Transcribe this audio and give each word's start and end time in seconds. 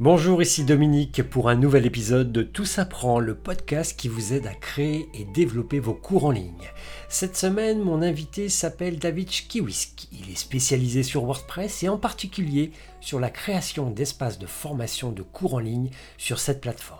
Bonjour, 0.00 0.40
ici 0.40 0.64
Dominique 0.64 1.22
pour 1.22 1.50
un 1.50 1.54
nouvel 1.54 1.84
épisode 1.84 2.32
de 2.32 2.42
Tout 2.42 2.64
s'apprend, 2.64 3.20
le 3.20 3.34
podcast 3.34 3.94
qui 3.94 4.08
vous 4.08 4.32
aide 4.32 4.46
à 4.46 4.54
créer 4.54 5.06
et 5.12 5.26
développer 5.26 5.80
vos 5.80 5.92
cours 5.92 6.24
en 6.24 6.30
ligne. 6.30 6.70
Cette 7.10 7.36
semaine, 7.36 7.78
mon 7.78 8.00
invité 8.00 8.48
s'appelle 8.48 8.98
David 8.98 9.28
Kiwisk. 9.28 10.08
Il 10.10 10.30
est 10.30 10.36
spécialisé 10.36 11.02
sur 11.02 11.24
WordPress 11.24 11.82
et 11.82 11.90
en 11.90 11.98
particulier 11.98 12.72
sur 13.02 13.20
la 13.20 13.28
création 13.28 13.90
d'espaces 13.90 14.38
de 14.38 14.46
formation 14.46 15.12
de 15.12 15.22
cours 15.22 15.54
en 15.54 15.58
ligne 15.58 15.90
sur 16.16 16.40
cette 16.40 16.62
plateforme. 16.62 16.98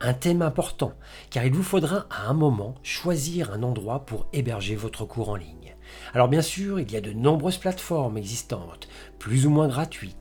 Un 0.00 0.12
thème 0.12 0.42
important, 0.42 0.92
car 1.30 1.46
il 1.46 1.52
vous 1.52 1.62
faudra 1.62 2.06
à 2.10 2.28
un 2.28 2.34
moment 2.34 2.74
choisir 2.82 3.52
un 3.52 3.62
endroit 3.62 4.04
pour 4.04 4.28
héberger 4.34 4.76
votre 4.76 5.06
cours 5.06 5.30
en 5.30 5.36
ligne. 5.36 5.76
Alors 6.14 6.28
bien 6.28 6.42
sûr, 6.42 6.80
il 6.80 6.90
y 6.92 6.96
a 6.96 7.00
de 7.00 7.12
nombreuses 7.12 7.58
plateformes 7.58 8.18
existantes, 8.18 8.88
plus 9.18 9.46
ou 9.46 9.50
moins 9.50 9.68
gratuites, 9.68 10.17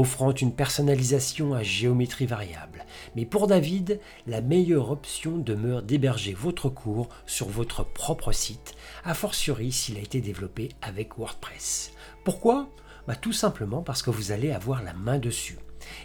offrant 0.00 0.32
une 0.32 0.54
personnalisation 0.54 1.54
à 1.54 1.62
géométrie 1.62 2.26
variable. 2.26 2.84
Mais 3.14 3.26
pour 3.26 3.46
David, 3.46 4.00
la 4.26 4.40
meilleure 4.40 4.90
option 4.90 5.38
demeure 5.38 5.82
d'héberger 5.82 6.32
votre 6.32 6.68
cours 6.68 7.08
sur 7.26 7.48
votre 7.48 7.84
propre 7.84 8.32
site, 8.32 8.74
a 9.04 9.14
fortiori 9.14 9.70
s'il 9.70 9.98
a 9.98 10.00
été 10.00 10.20
développé 10.20 10.70
avec 10.80 11.18
WordPress. 11.18 11.92
Pourquoi? 12.24 12.70
Bah, 13.06 13.16
Tout 13.16 13.32
simplement 13.32 13.82
parce 13.82 14.02
que 14.02 14.10
vous 14.10 14.32
allez 14.32 14.50
avoir 14.50 14.82
la 14.82 14.94
main 14.94 15.18
dessus. 15.18 15.58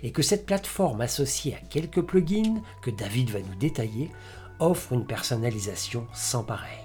Et 0.03 0.11
que 0.11 0.23
cette 0.23 0.45
plateforme 0.45 1.01
associée 1.01 1.55
à 1.55 1.59
quelques 1.59 2.01
plugins, 2.01 2.61
que 2.81 2.91
David 2.91 3.29
va 3.29 3.39
nous 3.39 3.55
détailler, 3.55 4.11
offre 4.59 4.93
une 4.93 5.05
personnalisation 5.05 6.07
sans 6.13 6.43
pareil. 6.43 6.79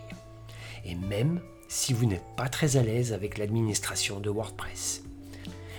Et 0.85 0.95
même 0.95 1.41
si 1.69 1.95
vous 1.95 2.07
n'êtes 2.07 2.37
pas 2.37 2.49
très 2.49 2.77
à 2.77 2.83
l'aise 2.83 3.15
avec 3.15 3.39
l'administration 3.39 4.21
de 4.21 4.29
WordPress. 4.29 5.05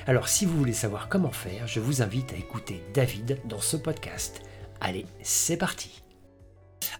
Alors 0.05 0.27
si 0.27 0.45
vous 0.45 0.57
voulez 0.57 0.73
savoir 0.73 1.07
comment 1.07 1.31
faire, 1.31 1.65
je 1.65 1.79
vous 1.79 2.01
invite 2.01 2.33
à 2.33 2.35
écouter 2.35 2.83
David 2.93 3.37
dans 3.47 3.61
ce 3.61 3.77
podcast. 3.77 4.41
Allez, 4.81 5.05
c'est 5.21 5.55
parti. 5.55 6.03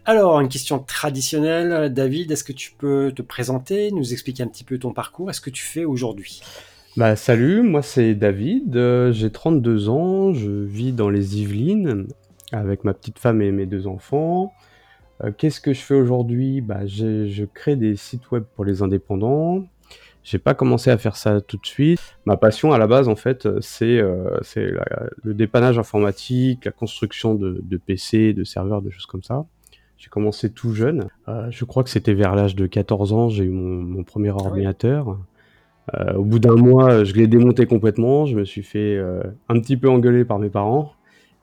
Alors, 0.05 0.39
une 0.39 0.47
question 0.47 0.79
traditionnelle, 0.79 1.93
David, 1.93 2.31
est-ce 2.31 2.45
que 2.45 2.53
tu 2.53 2.71
peux 2.71 3.11
te 3.13 3.21
présenter, 3.21 3.91
nous 3.91 4.13
expliquer 4.13 4.43
un 4.43 4.47
petit 4.47 4.63
peu 4.63 4.77
ton 4.77 4.93
parcours, 4.93 5.29
est-ce 5.29 5.41
que 5.41 5.49
tu 5.49 5.65
fais 5.65 5.83
aujourd'hui? 5.83 6.41
Bah, 6.95 7.17
salut, 7.17 7.61
moi 7.61 7.81
c'est 7.81 8.15
David, 8.15 8.77
euh, 8.77 9.11
j'ai 9.11 9.31
32 9.31 9.89
ans, 9.89 10.33
je 10.33 10.51
vis 10.51 10.93
dans 10.93 11.09
les 11.09 11.41
Yvelines 11.41 12.07
avec 12.53 12.85
ma 12.85 12.93
petite 12.93 13.19
femme 13.19 13.41
et 13.41 13.51
mes 13.51 13.65
deux 13.65 13.85
enfants. 13.85 14.53
Euh, 15.23 15.31
qu'est-ce 15.37 15.59
que 15.59 15.73
je 15.73 15.81
fais 15.81 15.95
aujourd'hui? 15.95 16.61
Bah, 16.61 16.85
Je 16.85 17.43
crée 17.45 17.75
des 17.75 17.97
sites 17.97 18.31
web 18.31 18.43
pour 18.55 18.63
les 18.63 18.81
indépendants, 18.81 19.65
j'ai 20.23 20.39
pas 20.39 20.53
commencé 20.53 20.89
à 20.89 20.97
faire 20.97 21.16
ça 21.16 21.41
tout 21.41 21.57
de 21.57 21.66
suite. 21.66 21.99
Ma 22.25 22.38
passion 22.38 22.71
à 22.71 22.77
la 22.77 22.88
base, 22.88 23.07
en 23.07 23.16
fait, 23.16 23.47
c'est 23.61 23.99
euh, 23.99 24.39
le 25.23 25.33
dépannage 25.33 25.77
informatique, 25.77 26.65
la 26.65 26.71
construction 26.71 27.35
de, 27.35 27.59
de, 27.61 27.77
PC, 27.77 28.33
de 28.33 28.43
serveurs, 28.43 28.81
de 28.81 28.89
choses 28.89 29.05
comme 29.05 29.23
ça. 29.23 29.45
J'ai 29.97 30.09
commencé 30.09 30.52
tout 30.52 30.73
jeune. 30.73 31.07
Euh, 31.27 31.47
je 31.49 31.65
crois 31.65 31.83
que 31.83 31.89
c'était 31.89 32.13
vers 32.13 32.35
l'âge 32.35 32.55
de 32.55 32.65
14 32.67 33.13
ans, 33.13 33.30
j'ai 33.30 33.43
eu 33.43 33.49
mon, 33.49 33.81
mon 33.81 34.03
premier 34.03 34.30
ah 34.30 34.35
ordinateur. 34.35 35.17
Euh, 35.93 36.13
au 36.13 36.23
bout 36.23 36.39
d'un 36.39 36.55
mois, 36.55 37.03
je 37.03 37.13
l'ai 37.13 37.27
démonté 37.27 37.65
complètement. 37.65 38.25
Je 38.25 38.35
me 38.35 38.45
suis 38.45 38.63
fait 38.63 38.95
euh, 38.95 39.21
un 39.49 39.59
petit 39.59 39.77
peu 39.77 39.89
engueuler 39.89 40.25
par 40.25 40.39
mes 40.39 40.49
parents. 40.49 40.93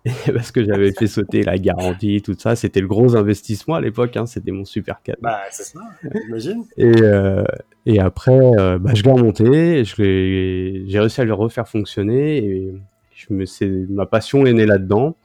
parce 0.32 0.50
que 0.50 0.64
j'avais 0.64 0.92
fait 0.92 1.06
sauter 1.06 1.42
la 1.42 1.58
garantie, 1.58 2.22
tout 2.22 2.34
ça. 2.38 2.56
C'était 2.56 2.80
le 2.80 2.86
gros 2.86 3.16
investissement 3.16 3.74
à 3.74 3.82
l'époque. 3.82 4.16
Hein. 4.16 4.24
C'était 4.24 4.50
mon 4.50 4.64
super 4.64 5.02
4. 5.02 5.20
Bah, 5.20 5.40
c'est 5.50 5.64
ça, 5.64 5.80
j'imagine. 6.24 6.64
Et, 6.78 7.02
euh, 7.02 7.44
et 7.86 7.98
après, 7.98 8.38
euh, 8.58 8.78
bah, 8.78 8.92
je 8.94 9.02
l'ai 9.02 9.10
remonté. 9.10 9.84
J'ai 9.84 11.00
réussi 11.00 11.20
à 11.20 11.24
le 11.24 11.34
refaire 11.34 11.68
fonctionner. 11.68 12.38
Et 12.38 12.74
je 13.14 13.32
me, 13.32 13.44
ma 13.90 14.06
passion 14.06 14.46
est 14.46 14.52
née 14.52 14.66
là-dedans. 14.66 15.16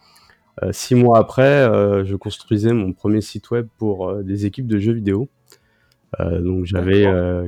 Euh, 0.63 0.71
six 0.71 0.95
mois 0.95 1.19
après, 1.19 1.43
euh, 1.43 2.05
je 2.05 2.15
construisais 2.15 2.71
mon 2.71 2.93
premier 2.93 3.21
site 3.21 3.51
web 3.51 3.67
pour 3.77 4.15
des 4.23 4.45
équipes 4.45 4.67
de 4.67 4.79
jeux 4.79 4.93
vidéo. 4.93 5.27
donc 6.19 6.65
j'avais 6.65 7.05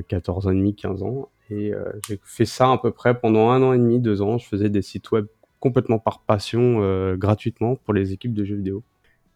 14 0.08 0.46
ans 0.46 0.50
et 0.50 0.54
demi, 0.54 0.74
15 0.74 1.02
ans. 1.02 1.28
Et 1.50 1.72
j'ai 2.06 2.20
fait 2.22 2.44
ça 2.44 2.70
à 2.70 2.78
peu 2.78 2.90
près 2.90 3.18
pendant 3.18 3.50
un 3.50 3.62
an 3.62 3.72
et 3.72 3.78
demi, 3.78 4.00
deux 4.00 4.20
ans. 4.20 4.36
Je 4.36 4.46
faisais 4.46 4.68
des 4.68 4.82
sites 4.82 5.10
web 5.10 5.26
complètement 5.60 5.98
par 5.98 6.20
passion 6.20 7.14
gratuitement 7.16 7.76
pour 7.76 7.94
les 7.94 8.12
équipes 8.12 8.34
de 8.34 8.44
jeux 8.44 8.56
vidéo. 8.56 8.82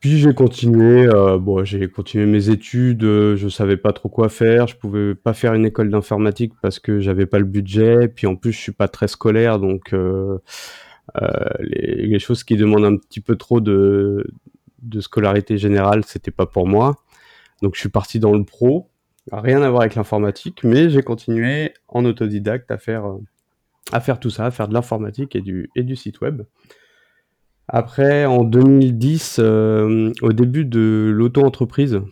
Puis 0.02 0.18
j'ai 0.18 0.34
continué, 0.34 1.06
euh, 1.06 1.38
bon, 1.38 1.64
j'ai 1.64 1.88
continué 1.88 2.26
mes 2.26 2.50
études, 2.50 3.04
euh, 3.04 3.36
je 3.36 3.48
savais 3.48 3.76
pas 3.76 3.92
trop 3.92 4.08
quoi 4.08 4.28
faire, 4.28 4.66
je 4.66 4.76
pouvais 4.76 5.14
pas 5.14 5.32
faire 5.32 5.54
une 5.54 5.64
école 5.64 5.90
d'informatique 5.90 6.54
parce 6.60 6.80
que 6.80 6.98
j'avais 6.98 7.24
pas 7.24 7.38
le 7.38 7.44
budget, 7.44 8.08
puis 8.08 8.26
en 8.26 8.34
plus 8.34 8.50
je 8.50 8.58
suis 8.58 8.72
pas 8.72 8.88
très 8.88 9.06
scolaire, 9.06 9.60
donc 9.60 9.92
euh, 9.92 10.38
les, 11.60 12.18
choses 12.18 12.42
qui 12.42 12.56
demandent 12.56 12.84
un 12.84 12.96
petit 12.96 13.20
peu 13.20 13.36
trop 13.36 13.60
de, 13.60 14.26
scolarité 14.98 15.56
générale, 15.56 16.02
c'était 16.04 16.32
pas 16.32 16.46
pour 16.46 16.66
moi. 16.66 16.96
Donc 17.62 17.76
je 17.76 17.80
suis 17.80 17.88
parti 17.88 18.18
dans 18.18 18.32
le 18.32 18.42
pro, 18.42 18.90
rien 19.30 19.62
à 19.62 19.70
voir 19.70 19.82
avec 19.82 19.94
l'informatique, 19.94 20.64
mais 20.64 20.90
j'ai 20.90 21.02
continué 21.04 21.74
en 21.86 22.04
autodidacte 22.04 22.72
à 22.72 22.76
faire 22.76 24.18
tout 24.20 24.30
ça, 24.30 24.46
à 24.46 24.50
faire 24.50 24.66
de 24.66 24.74
l'informatique 24.74 25.36
et 25.36 25.42
du 25.84 25.96
site 25.96 26.20
web. 26.22 26.42
Après, 27.74 28.26
en 28.26 28.44
2010, 28.44 29.38
euh, 29.38 30.12
au 30.20 30.34
début 30.34 30.66
de 30.66 31.10
l'auto-entreprise, 31.10 32.02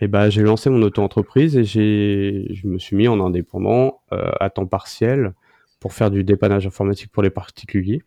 eh 0.00 0.08
ben, 0.08 0.30
j'ai 0.30 0.40
lancé 0.40 0.70
mon 0.70 0.80
auto-entreprise 0.80 1.54
et 1.54 1.64
je 1.64 2.66
me 2.66 2.78
suis 2.78 2.96
mis 2.96 3.08
en 3.08 3.20
indépendant 3.20 4.00
euh, 4.12 4.32
à 4.40 4.48
temps 4.48 4.66
partiel 4.66 5.34
pour 5.80 5.92
faire 5.92 6.10
du 6.10 6.24
dépannage 6.24 6.66
informatique 6.66 7.12
pour 7.12 7.22
les 7.22 7.28
particuliers. 7.28 8.00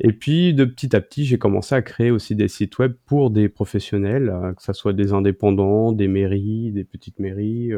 Et 0.00 0.12
puis, 0.12 0.52
de 0.52 0.66
petit 0.66 0.94
à 0.94 1.00
petit, 1.00 1.24
j'ai 1.24 1.38
commencé 1.38 1.74
à 1.74 1.80
créer 1.80 2.10
aussi 2.10 2.36
des 2.36 2.48
sites 2.48 2.78
web 2.78 2.92
pour 3.06 3.30
des 3.30 3.48
professionnels, 3.48 4.28
euh, 4.28 4.52
que 4.52 4.62
ce 4.62 4.74
soit 4.74 4.92
des 4.92 5.14
indépendants, 5.14 5.92
des 5.92 6.08
mairies, 6.08 6.72
des 6.72 6.84
petites 6.84 7.20
mairies, 7.20 7.70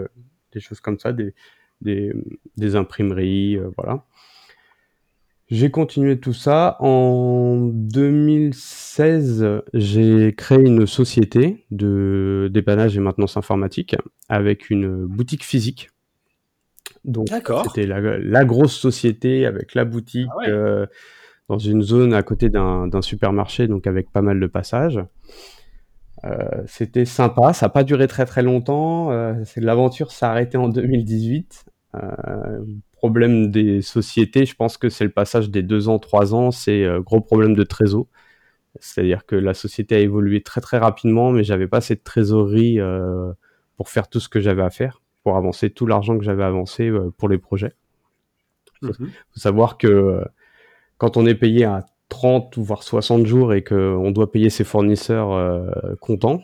des 0.53 0.61
choses 0.61 0.81
comme 0.81 0.99
ça, 0.99 1.13
des, 1.13 1.35
des, 1.83 2.13
des 2.57 2.75
imprimeries, 2.75 3.61
voilà. 3.77 4.03
J'ai 5.49 5.71
continué 5.71 6.19
tout 6.19 6.33
ça. 6.33 6.77
En 6.81 7.71
2016, 7.73 9.63
j'ai 9.75 10.35
créé 10.35 10.59
une 10.59 10.87
société 10.87 11.65
de 11.71 12.51
dépannage 12.53 12.97
et 12.97 13.01
maintenance 13.01 13.37
informatique 13.37 13.95
avec 14.29 14.71
une 14.71 15.07
boutique 15.07 15.45
physique. 15.45 15.91
Donc, 17.05 17.29
c'était 17.65 17.87
la, 17.87 18.45
grosse 18.45 18.75
société 18.75 19.47
avec 19.47 19.77
la 19.77 19.85
boutique 19.85 20.29
ah 20.41 20.49
euh, 20.49 20.87
dans 21.49 21.59
une 21.59 21.83
zone 21.83 22.13
à 22.13 22.23
côté 22.25 22.49
d'un 22.49 23.03
supermarché, 23.03 23.69
donc 23.69 23.87
avec 23.87 24.11
pas 24.11 24.23
mal 24.23 24.41
de 24.41 24.47
passages. 24.49 25.01
Euh, 26.25 26.63
c'était 26.67 27.05
sympa, 27.05 27.53
ça 27.53 27.67
n'a 27.67 27.71
pas 27.71 27.85
duré 27.85 28.09
très 28.09 28.27
très 28.27 28.43
longtemps. 28.43 29.13
Euh, 29.13 29.35
L'aventure 29.57 30.13
s'est 30.13 30.27
arrêtée 30.27 30.59
en 30.59 30.69
2018. 30.69 31.65
Euh, 31.95 31.99
problème 33.07 33.53
des 33.53 33.83
sociétés, 33.83 34.47
je 34.47 34.57
pense 34.57 34.77
que 34.77 34.89
c'est 34.89 35.05
le 35.05 35.11
passage 35.11 35.49
des 35.49 35.63
deux 35.63 35.89
ans, 35.89 36.01
trois 36.01 36.35
ans, 36.35 36.51
c'est 36.51 36.83
euh, 36.83 37.01
gros 37.01 37.21
problème 37.21 37.55
de 37.55 37.63
trésor. 37.63 38.07
C'est-à-dire 38.81 39.25
que 39.25 39.37
la 39.37 39.55
société 39.55 39.95
a 39.95 39.99
évolué 40.01 40.43
très 40.43 40.61
très 40.61 40.79
rapidement, 40.79 41.31
mais 41.31 41.45
j'avais 41.45 41.69
pas 41.69 41.81
cette 41.81 42.03
trésorerie 42.03 42.81
euh, 42.81 43.33
pour 43.77 43.91
faire 43.91 44.09
tout 44.09 44.19
ce 44.19 44.29
que 44.29 44.41
j'avais 44.41 44.65
à 44.65 44.71
faire, 44.71 45.01
pour 45.23 45.37
avancer 45.37 45.71
tout 45.71 45.87
l'argent 45.87 46.19
que 46.19 46.25
j'avais 46.25 46.43
avancé 46.43 46.89
euh, 46.89 47.13
pour 47.17 47.29
les 47.29 47.39
projets. 47.39 47.75
Il 48.83 48.89
faut, 48.89 49.05
mhm. 49.05 49.11
savoir 49.37 49.79
que 49.79 50.25
quand 50.99 51.17
on 51.17 51.25
est 51.25 51.37
payé 51.37 51.65
à 51.65 51.87
30 52.09 52.57
ou 52.57 52.65
voire 52.65 52.83
60 52.83 53.25
jours 53.25 53.55
et 53.55 53.63
qu'on 53.63 54.11
doit 54.11 54.33
payer 54.33 54.51
ses 54.51 54.65
fournisseurs 54.65 55.71
comptants, 56.01 56.43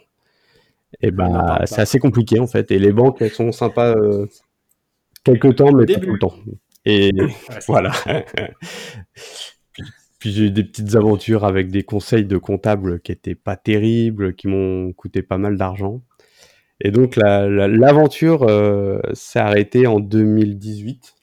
et 1.01 1.09
eh 1.09 1.11
ben 1.11 1.59
c'est 1.65 1.81
assez 1.81 1.99
compliqué 1.99 2.39
en 2.39 2.47
fait. 2.47 2.71
Et 2.71 2.79
les 2.79 2.93
banques 2.93 3.21
elles 3.21 3.31
sont 3.31 3.53
sympas 3.53 3.95
Quelques 5.25 5.57
temps, 5.57 5.73
mais 5.73 5.87
pas 5.87 6.01
tout 6.01 6.13
le 6.13 6.19
temps. 6.19 6.35
Et 6.85 7.13
voilà. 7.67 7.93
puis, 10.19 10.33
j'ai 10.33 10.47
eu 10.47 10.51
des 10.51 10.65
petites 10.65 10.97
aventures 10.97 11.45
avec 11.45 11.71
des 11.71 11.85
conseils 11.85 12.25
de 12.25 12.39
comptables 12.39 13.01
qui 13.01 13.13
étaient 13.13 13.35
pas 13.35 13.57
terribles, 13.57 14.35
qui 14.35 14.49
m'ont 14.49 14.93
coûté 14.93 15.23
pas 15.23 15.39
mal 15.39 15.57
d'argent. 15.57 16.03
Et 16.85 16.91
donc 16.91 17.17
l'aventure 17.17 18.43
euh, 18.43 18.99
s'est 19.13 19.39
arrêtée 19.39 19.87
en 19.87 20.01
2018, 20.01 21.15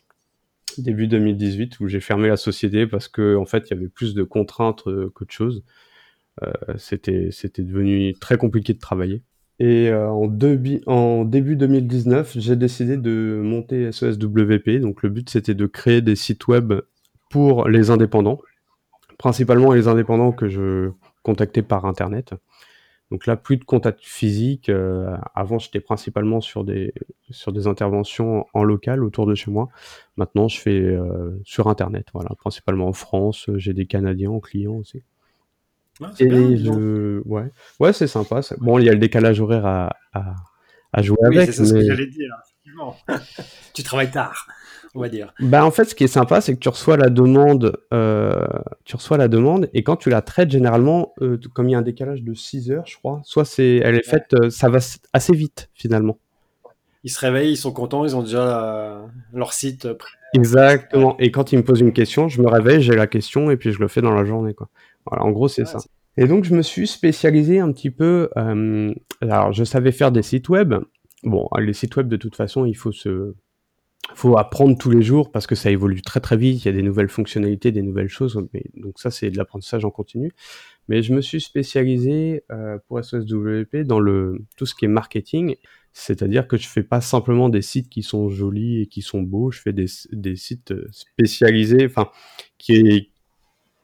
début 0.78 1.08
2018, 1.08 1.82
où 1.82 1.88
j'ai 1.90 2.00
fermé 2.00 2.30
la 2.30 2.38
société 2.38 2.88
parce 2.88 3.10
que 3.10 3.36
en 3.36 3.46
fait 3.46 3.68
il 3.68 3.74
y 3.74 3.78
avait 3.78 3.90
plus 3.90 4.14
de 4.14 4.24
contraintes 4.24 4.88
euh, 4.88 5.10
qu'autre 5.14 5.34
chose. 5.34 5.66
Euh, 6.44 6.54
c'était 6.78 7.30
c'était 7.32 7.64
devenu 7.64 8.14
très 8.14 8.38
compliqué 8.38 8.74
de 8.74 8.80
travailler. 8.80 9.22
Et 9.60 9.90
euh, 9.90 10.10
en, 10.10 10.28
début 11.26 11.56
2019, 11.56 12.34
j'ai 12.38 12.56
décidé 12.56 12.96
de 12.98 13.42
monter 13.44 13.92
SESWP. 13.92 14.80
Donc 14.80 15.04
le 15.04 15.10
but, 15.10 15.30
c'était 15.30 15.54
de 15.54 15.66
créer 15.66 16.02
des 16.02 16.16
sites 16.16 16.48
web 16.48 16.74
pour 17.30 17.68
les 17.68 17.90
indépendants, 17.90 18.40
principalement 19.18 19.74
les 19.74 19.88
indépendants 19.88 20.32
que 20.32 20.48
je 20.48 20.92
contactais 21.24 21.62
par 21.62 21.86
Internet. 21.86 22.34
Donc 23.12 23.26
là, 23.26 23.36
plus 23.36 23.58
de 23.58 23.64
contact 23.64 24.02
physique. 24.04 24.70
Euh, 24.70 25.18
avant, 25.36 25.60
j'étais 25.60 25.80
principalement 25.82 26.42
sur 26.42 26.64
des, 26.64 26.94
sur 27.32 27.52
des 27.52 27.68
interventions 27.68 28.46
en 28.54 28.64
local 28.64 29.04
autour 29.04 29.26
de 29.26 29.36
chez 29.36 29.52
moi. 29.52 29.70
Maintenant, 30.16 30.48
je 30.48 30.60
fais 30.60 30.80
euh, 30.80 31.40
sur 31.44 31.68
Internet, 31.68 32.08
voilà, 32.14 32.30
principalement 32.38 32.88
en 32.88 32.94
France. 32.94 33.50
J'ai 33.56 33.74
des 33.74 33.88
Canadiens 33.88 34.32
en 34.32 34.40
clients 34.40 34.76
aussi. 34.76 35.04
Et 36.20 36.58
je... 36.58 37.22
ouais, 37.26 37.52
ouais, 37.80 37.94
c'est 37.94 38.08
sympa. 38.08 38.42
Bon, 38.60 38.80
il 38.80 38.86
y 38.86 38.90
a 38.90 38.94
le 38.94 39.00
décalage 39.00 39.42
horaire 39.42 39.66
à, 39.66 39.90
à, 40.94 41.02
jouer 41.02 41.18
oui, 41.24 41.38
avec. 41.38 41.54
C'est 41.54 41.66
ce 41.66 41.74
que 41.74 41.82
j'allais 41.82 42.08
dire. 42.08 42.34
tu 43.74 43.84
travailles 43.84 44.12
tard, 44.12 44.48
on 44.96 45.02
va 45.02 45.10
dire. 45.10 45.34
Bah 45.40 45.66
en 45.66 45.72
fait, 45.72 45.86
ce 45.86 45.96
qui 45.96 46.04
est 46.04 46.08
sympa, 46.08 46.42
c'est 46.42 46.54
que 46.54 46.60
tu 46.60 46.70
reçois 46.70 46.98
la 46.98 47.10
demande, 47.10 47.78
euh, 47.94 48.48
tu 48.86 48.96
reçois 48.96 49.18
la 49.18 49.28
demande, 49.28 49.70
et 49.74 49.84
quand 49.84 49.98
tu 49.98 50.10
la 50.10 50.22
traites, 50.22 50.50
généralement, 50.52 51.14
euh, 51.22 51.38
comme 51.54 51.70
il 51.70 51.74
y 51.74 51.76
a 51.76 51.80
un 51.80 51.84
décalage 51.84 52.24
de 52.24 52.34
6 52.34 52.72
heures, 52.72 52.86
je 52.86 52.98
crois, 52.98 53.22
soit 53.24 53.46
c'est, 53.46 53.78
elle 53.78 53.96
est 53.96 54.08
faite, 54.08 54.34
euh, 54.34 54.50
ça 54.50 54.70
va 54.70 54.80
assez 55.14 55.34
vite 55.34 55.70
finalement. 55.74 56.18
Ils 57.04 57.12
se 57.12 57.20
réveillent, 57.20 57.52
ils 57.52 57.58
sont 57.58 57.72
contents, 57.72 58.04
ils 58.04 58.16
ont 58.16 58.24
déjà 58.24 59.06
leur 59.34 59.54
site 59.54 59.94
prêt. 59.94 60.12
Exactement. 60.34 61.16
Et 61.18 61.32
quand 61.32 61.52
ils 61.52 61.58
me 61.58 61.64
posent 61.64 61.80
une 61.80 61.94
question, 61.94 62.28
je 62.28 62.42
me 62.42 62.48
réveille, 62.48 62.82
j'ai 62.82 62.96
la 62.96 63.08
question, 63.08 63.50
et 63.52 63.58
puis 63.58 63.72
je 63.72 63.80
le 63.80 63.88
fais 63.88 64.02
dans 64.02 64.14
la 64.14 64.26
journée, 64.26 64.54
quoi. 64.54 64.70
Voilà, 65.10 65.26
en 65.26 65.32
gros, 65.32 65.48
c'est 65.48 65.66
ça. 65.66 65.80
Et 66.18 66.28
donc, 66.28 66.44
je 66.44 66.56
me 66.56 66.62
suis 66.62 66.88
spécialisé 66.88 67.60
un 67.60 67.72
petit 67.72 67.92
peu. 67.92 68.30
alors, 69.22 69.52
je 69.52 69.64
savais 69.64 69.92
faire 69.92 70.12
des 70.12 70.24
sites 70.24 70.50
web, 70.50 70.76
bon, 71.24 71.48
les 71.60 71.74
sites 71.74 71.96
web, 71.96 72.08
de 72.08 72.18
toute 72.18 72.36
façon, 72.36 72.66
il 72.66 72.76
faut 72.76 72.92
se, 72.92 73.34
faut 74.16 74.38
apprendre 74.38 74.78
tous 74.78 74.90
les 74.90 75.02
jours 75.02 75.32
parce 75.32 75.48
que 75.48 75.56
ça 75.56 75.72
évolue 75.72 76.02
très 76.02 76.20
très 76.20 76.38
vite. 76.38 76.64
Il 76.64 76.66
y 76.66 76.70
a 76.70 76.74
des 76.74 76.82
nouvelles 76.82 77.10
fonctionnalités, 77.10 77.72
des 77.72 77.82
nouvelles 77.82 78.10
choses. 78.10 78.42
Mais, 78.54 78.64
donc 78.76 79.00
ça, 79.00 79.12
c'est 79.12 79.30
de 79.30 79.38
l'apprentissage 79.38 79.86
en 79.86 79.92
continu. 79.92 80.32
Mais 80.88 81.02
je 81.04 81.14
me 81.14 81.22
suis 81.22 81.42
spécialisé 81.42 82.44
euh, 82.52 82.78
pour 82.88 83.04
SOSWP 83.04 83.78
dans 83.84 84.00
le 84.00 84.40
tout 84.58 84.66
ce 84.66 84.74
qui 84.76 84.86
est 84.86 84.90
marketing. 84.90 85.56
C'est-à-dire 85.92 86.48
que 86.48 86.58
je 86.58 86.68
fais 86.68 86.84
pas 86.84 87.02
simplement 87.02 87.50
des 87.50 87.62
sites 87.62 87.90
qui 87.90 88.04
sont 88.04 88.30
jolis 88.30 88.82
et 88.82 88.88
qui 88.88 89.02
sont 89.02 89.22
beaux. 89.22 89.52
Je 89.52 89.60
fais 89.60 89.74
des, 89.74 89.88
des 90.12 90.36
sites 90.36 90.74
spécialisés, 90.92 91.86
enfin, 91.86 92.10
qui, 92.58 93.09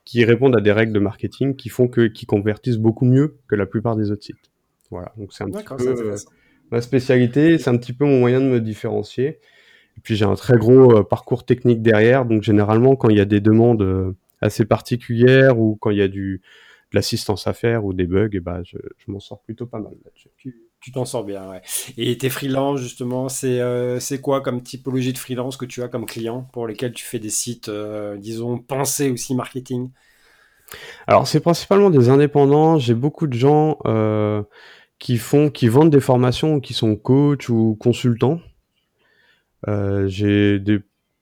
qui 0.06 0.24
répondent 0.24 0.56
à 0.56 0.62
des 0.62 0.72
règles 0.72 0.94
de 0.94 1.00
marketing 1.00 1.56
qui 1.56 1.70
font 1.70 1.88
que, 1.88 2.08
qui 2.08 2.26
convertissent 2.26 2.78
beaucoup 2.78 3.06
mieux 3.06 3.38
que 3.48 3.56
la 3.56 3.66
plupart 3.66 3.96
des 3.96 4.12
autres 4.12 4.24
sites. 4.24 4.52
Voilà. 4.92 5.12
Donc 5.18 5.34
c'est 5.34 5.44
un 5.44 5.50
petit 5.50 5.64
peu 5.64 6.16
ma 6.72 6.82
spécialité, 6.82 7.58
c'est 7.58 7.70
un 7.70 7.78
petit 7.78 7.94
peu 7.94 8.06
mon 8.06 8.20
moyen 8.20 8.40
de 8.40 8.46
me 8.46 8.62
différencier. 8.62 9.40
Et 9.98 10.02
puis 10.04 10.16
j'ai 10.16 10.26
un 10.26 10.36
très 10.36 10.58
gros 10.58 10.98
euh, 10.98 11.04
parcours 11.04 11.46
technique 11.46 11.82
derrière, 11.82 12.26
donc 12.26 12.44
généralement 12.44 12.96
quand 12.96 13.10
il 13.10 13.18
y 13.18 13.22
a 13.22 13.26
des 13.26 13.40
demandes 13.40 13.82
euh, 13.82 14.16
assez 14.42 14.66
particulières 14.66 15.60
ou 15.60 15.78
quand 15.80 15.90
il 15.90 15.98
y 15.98 16.02
a 16.02 16.08
du 16.08 16.42
de 16.92 16.98
l'assistance 16.98 17.48
à 17.48 17.54
faire 17.54 17.84
ou 17.84 17.94
des 17.94 18.06
bugs, 18.06 18.30
et 18.32 18.38
eh 18.38 18.40
ben 18.40 18.62
je, 18.64 18.78
m'en 19.08 19.20
sors 19.20 19.42
plutôt 19.42 19.66
pas 19.66 19.80
mal 19.80 19.94
là-dessus. 20.04 20.30
Tu, 20.86 20.92
t'en 20.92 21.04
sors 21.04 21.24
bien. 21.24 21.60
Et 21.98 22.16
tes 22.18 22.30
freelances 22.30 22.80
justement, 22.80 23.28
c'est 23.28 23.60
euh, 23.60 24.00
c'est 24.00 24.22
quoi 24.22 24.42
comme 24.42 24.62
typologie 24.62 25.14
de 25.14 25.18
freelance 25.18 25.58
que 25.58 25.66
tu 25.66 25.82
as 25.82 25.88
comme 25.88 26.06
client 26.06 26.48
pour 26.54 26.68
lesquels 26.68 26.94
tu 26.94 27.04
fais 27.04 27.18
des 27.18 27.32
sites, 27.32 27.72
disons, 28.18 28.60
pensés 28.60 29.10
aussi 29.10 29.34
marketing? 29.34 29.90
Alors 31.08 31.28
c'est 31.28 31.40
principalement 31.40 31.90
des 31.90 32.10
indépendants. 32.10 32.78
J'ai 32.78 32.94
beaucoup 32.94 33.26
de 33.26 33.34
gens 33.34 33.80
qui 35.00 35.18
font, 35.18 35.50
qui 35.50 35.68
vendent 35.68 35.90
des 35.90 36.00
formations, 36.00 36.60
qui 36.60 36.74
sont 36.74 36.96
coach 36.96 37.50
ou 37.50 37.76
consultants. 37.80 38.40
Euh, 39.68 40.08
j'ai 40.08 40.62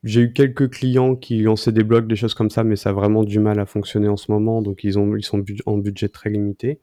eu 0.03 0.33
quelques 0.33 0.69
clients 0.69 1.15
qui 1.15 1.41
lançaient 1.41 1.71
des 1.71 1.83
blogs, 1.83 2.07
des 2.07 2.15
choses 2.15 2.33
comme 2.33 2.49
ça, 2.49 2.63
mais 2.63 2.75
ça 2.75 2.89
a 2.89 2.93
vraiment 2.93 3.23
du 3.23 3.39
mal 3.39 3.59
à 3.59 3.65
fonctionner 3.65 4.09
en 4.09 4.17
ce 4.17 4.31
moment, 4.31 4.61
donc 4.61 4.83
ils 4.83 4.99
ont 4.99 5.15
ils 5.15 5.23
sont 5.23 5.43
en 5.65 5.77
budget 5.77 6.09
très 6.09 6.29
limité. 6.29 6.79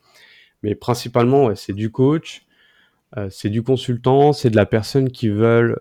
Mais 0.62 0.74
principalement, 0.74 1.54
c'est 1.54 1.72
du 1.72 1.90
coach, 1.90 2.46
euh, 3.16 3.28
c'est 3.28 3.50
du 3.50 3.62
consultant, 3.62 4.32
c'est 4.32 4.50
de 4.50 4.56
la 4.56 4.66
personne 4.66 5.10
qui 5.10 5.28
veut 5.28 5.76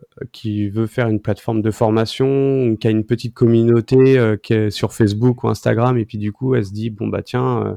faire 0.87 1.07
une 1.07 1.21
plateforme 1.21 1.61
de 1.61 1.69
formation, 1.69 2.75
qui 2.75 2.87
a 2.87 2.89
une 2.89 3.05
petite 3.05 3.35
communauté 3.35 4.17
euh, 4.17 4.69
sur 4.71 4.93
Facebook 4.93 5.43
ou 5.43 5.49
Instagram, 5.49 5.97
et 5.99 6.05
puis 6.05 6.17
du 6.17 6.31
coup, 6.31 6.55
elle 6.55 6.65
se 6.65 6.73
dit 6.73 6.89
bon 6.89 7.07
bah 7.07 7.21
tiens 7.21 7.61
euh, 7.67 7.75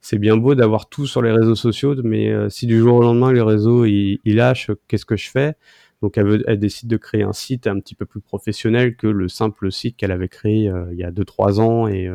c'est 0.00 0.18
bien 0.18 0.36
beau 0.36 0.54
d'avoir 0.54 0.88
tout 0.88 1.06
sur 1.06 1.22
les 1.22 1.30
réseaux 1.32 1.54
sociaux, 1.54 1.94
mais 2.02 2.32
si 2.50 2.66
du 2.66 2.78
jour 2.80 2.96
au 2.96 3.02
lendemain 3.02 3.32
les 3.32 3.42
réseaux 3.42 3.84
ils, 3.84 4.18
lâchent, 4.24 4.70
qu'est-ce 4.88 5.06
que 5.06 5.16
je 5.16 5.30
fais? 5.30 5.54
Donc 6.02 6.18
elle, 6.18 6.58
décide 6.58 6.88
de 6.88 6.96
créer 6.96 7.22
un 7.22 7.32
site 7.34 7.66
un 7.66 7.78
petit 7.80 7.94
peu 7.94 8.06
plus 8.06 8.20
professionnel 8.20 8.96
que 8.96 9.06
le 9.06 9.28
simple 9.28 9.70
site 9.70 9.96
qu'elle 9.96 10.12
avait 10.12 10.28
créé 10.28 10.72
il 10.92 10.96
y 10.98 11.04
a 11.04 11.10
2-3 11.12 11.60
ans 11.60 11.86
et 11.88 12.10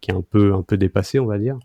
qui 0.00 0.10
est 0.10 0.14
un 0.14 0.22
peu 0.22 0.54
un 0.54 0.62
peu 0.62 0.76
dépassé, 0.76 1.18
on 1.18 1.26
va 1.26 1.38
dire. 1.38 1.58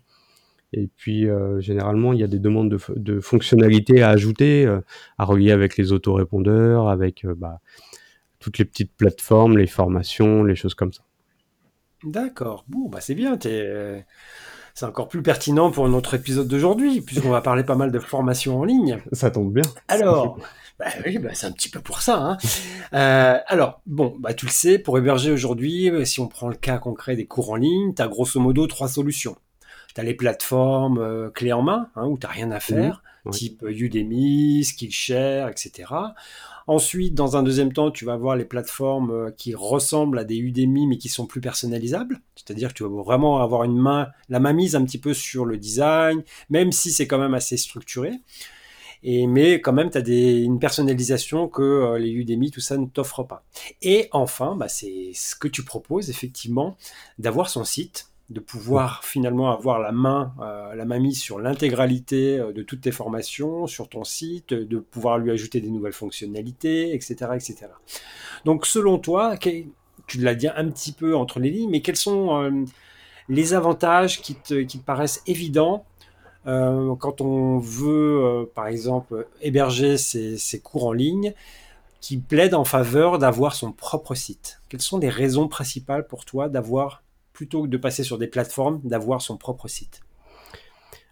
Et 0.72 0.88
puis 0.96 1.26
généralement 1.58 2.12
il 2.12 2.20
y 2.20 2.24
a 2.24 2.28
des 2.28 2.38
demandes 2.38 2.70
de, 2.70 2.78
de 2.96 3.20
fonctionnalités 3.20 4.02
à 4.02 4.08
ajouter, 4.08 4.66
à 5.18 5.24
relier 5.24 5.52
avec 5.52 5.76
les 5.76 5.92
autorépondeurs, 5.92 6.88
avec 6.88 7.26
bah, 7.36 7.60
toutes 8.38 8.58
les 8.58 8.64
petites 8.64 8.94
plateformes, 8.96 9.56
les 9.56 9.66
formations, 9.66 10.44
les 10.44 10.56
choses 10.56 10.74
comme 10.74 10.92
ça. 10.92 11.02
D'accord. 12.04 12.64
Bon, 12.68 12.88
bah 12.88 13.00
c'est 13.00 13.14
bien. 13.14 13.38
C'est 14.74 14.86
encore 14.86 15.08
plus 15.08 15.22
pertinent 15.22 15.70
pour 15.70 15.88
notre 15.88 16.14
épisode 16.14 16.48
d'aujourd'hui, 16.48 17.00
puisqu'on 17.00 17.30
va 17.30 17.42
parler 17.42 17.62
pas 17.62 17.76
mal 17.76 17.92
de 17.92 17.98
formation 17.98 18.58
en 18.58 18.64
ligne. 18.64 19.00
Ça 19.12 19.30
tombe 19.30 19.52
bien. 19.52 19.62
Alors, 19.88 20.38
bah 20.78 20.86
oui, 21.04 21.18
bah 21.18 21.30
c'est 21.34 21.46
un 21.46 21.52
petit 21.52 21.68
peu 21.68 21.80
pour 21.80 22.00
ça. 22.00 22.16
Hein. 22.16 22.38
Euh, 22.94 23.38
alors, 23.46 23.82
bon, 23.86 24.16
bah 24.18 24.34
tu 24.34 24.46
le 24.46 24.50
sais, 24.50 24.78
pour 24.78 24.98
héberger 24.98 25.30
aujourd'hui, 25.30 25.90
euh, 25.90 26.04
si 26.04 26.20
on 26.20 26.26
prend 26.26 26.48
le 26.48 26.56
cas 26.56 26.78
concret 26.78 27.14
des 27.14 27.26
cours 27.26 27.50
en 27.50 27.56
ligne, 27.56 27.94
tu 27.94 28.02
as 28.02 28.08
grosso 28.08 28.40
modo 28.40 28.66
trois 28.66 28.88
solutions. 28.88 29.36
Tu 29.94 30.00
as 30.00 30.04
les 30.04 30.14
plateformes 30.14 30.98
euh, 30.98 31.30
clés 31.30 31.52
en 31.52 31.62
main, 31.62 31.88
hein, 31.96 32.06
où 32.06 32.18
tu 32.18 32.26
rien 32.26 32.50
à 32.50 32.60
faire, 32.60 33.02
type 33.30 33.62
Udemy, 33.62 34.64
Skillshare, 34.64 35.48
etc. 35.48 35.92
Ensuite, 36.66 37.14
dans 37.14 37.36
un 37.36 37.42
deuxième 37.42 37.72
temps, 37.72 37.90
tu 37.90 38.04
vas 38.04 38.16
voir 38.16 38.36
les 38.36 38.44
plateformes 38.44 39.10
euh, 39.10 39.30
qui 39.30 39.54
ressemblent 39.54 40.18
à 40.18 40.24
des 40.24 40.36
Udemy 40.36 40.86
mais 40.86 40.98
qui 40.98 41.08
sont 41.08 41.26
plus 41.26 41.40
personnalisables. 41.40 42.20
C'est-à-dire 42.36 42.68
que 42.68 42.74
tu 42.74 42.82
vas 42.84 43.02
vraiment 43.02 43.42
avoir 43.42 43.64
une 43.64 43.76
main, 43.76 44.08
la 44.28 44.40
main 44.40 44.52
mise 44.52 44.76
un 44.76 44.84
petit 44.84 44.98
peu 44.98 45.14
sur 45.14 45.44
le 45.44 45.56
design, 45.56 46.22
même 46.50 46.72
si 46.72 46.92
c'est 46.92 47.06
quand 47.06 47.18
même 47.18 47.34
assez 47.34 47.56
structuré. 47.56 48.12
Et, 49.04 49.26
mais 49.26 49.60
quand 49.60 49.72
même, 49.72 49.90
tu 49.90 49.98
as 49.98 50.02
des, 50.02 50.42
une 50.42 50.60
personnalisation 50.60 51.48
que 51.48 51.62
euh, 51.62 51.98
les 51.98 52.10
Udemy, 52.10 52.50
tout 52.50 52.60
ça 52.60 52.76
ne 52.76 52.86
t'offre 52.86 53.24
pas. 53.24 53.44
Et 53.82 54.08
enfin, 54.12 54.54
bah, 54.54 54.68
c'est 54.68 55.10
ce 55.14 55.34
que 55.34 55.48
tu 55.48 55.64
proposes 55.64 56.08
effectivement, 56.08 56.76
d'avoir 57.18 57.50
son 57.50 57.64
site 57.64 58.11
de 58.32 58.40
pouvoir 58.40 59.04
finalement 59.04 59.52
avoir 59.52 59.78
la 59.78 59.92
main, 59.92 60.34
euh, 60.40 60.74
la 60.74 60.84
main 60.84 60.98
mise 60.98 61.20
sur 61.20 61.38
l'intégralité 61.38 62.38
euh, 62.38 62.52
de 62.52 62.62
toutes 62.62 62.80
tes 62.80 62.90
formations, 62.90 63.66
sur 63.66 63.88
ton 63.88 64.04
site, 64.04 64.54
de 64.54 64.78
pouvoir 64.78 65.18
lui 65.18 65.30
ajouter 65.30 65.60
des 65.60 65.70
nouvelles 65.70 65.92
fonctionnalités, 65.92 66.94
etc., 66.94 67.14
etc. 67.34 67.56
Donc, 68.44 68.66
selon 68.66 68.98
toi, 68.98 69.36
tu 69.36 70.18
l'as 70.18 70.34
dit 70.34 70.48
un 70.48 70.68
petit 70.70 70.92
peu 70.92 71.14
entre 71.14 71.38
les 71.38 71.50
lignes, 71.50 71.70
mais 71.70 71.80
quels 71.80 71.96
sont 71.96 72.42
euh, 72.42 72.64
les 73.28 73.54
avantages 73.54 74.20
qui 74.20 74.34
te, 74.34 74.78
paraissent 74.78 75.22
évidents 75.26 75.84
quand 76.44 77.20
on 77.20 77.58
veut, 77.58 78.50
par 78.56 78.66
exemple, 78.66 79.28
héberger 79.42 79.96
ses, 79.96 80.36
ses 80.38 80.58
cours 80.58 80.86
en 80.86 80.92
ligne 80.92 81.34
qui 82.00 82.16
plaident 82.16 82.54
en 82.54 82.64
faveur 82.64 83.20
d'avoir 83.20 83.54
son 83.54 83.70
propre 83.70 84.16
site? 84.16 84.60
Quelles 84.68 84.80
sont 84.80 84.98
les 84.98 85.08
raisons 85.08 85.46
principales 85.46 86.04
pour 86.04 86.24
toi 86.24 86.48
d'avoir 86.48 87.04
plutôt 87.32 87.62
que 87.62 87.68
de 87.68 87.76
passer 87.76 88.02
sur 88.02 88.18
des 88.18 88.26
plateformes, 88.26 88.80
d'avoir 88.84 89.22
son 89.22 89.36
propre 89.36 89.68
site 89.68 90.00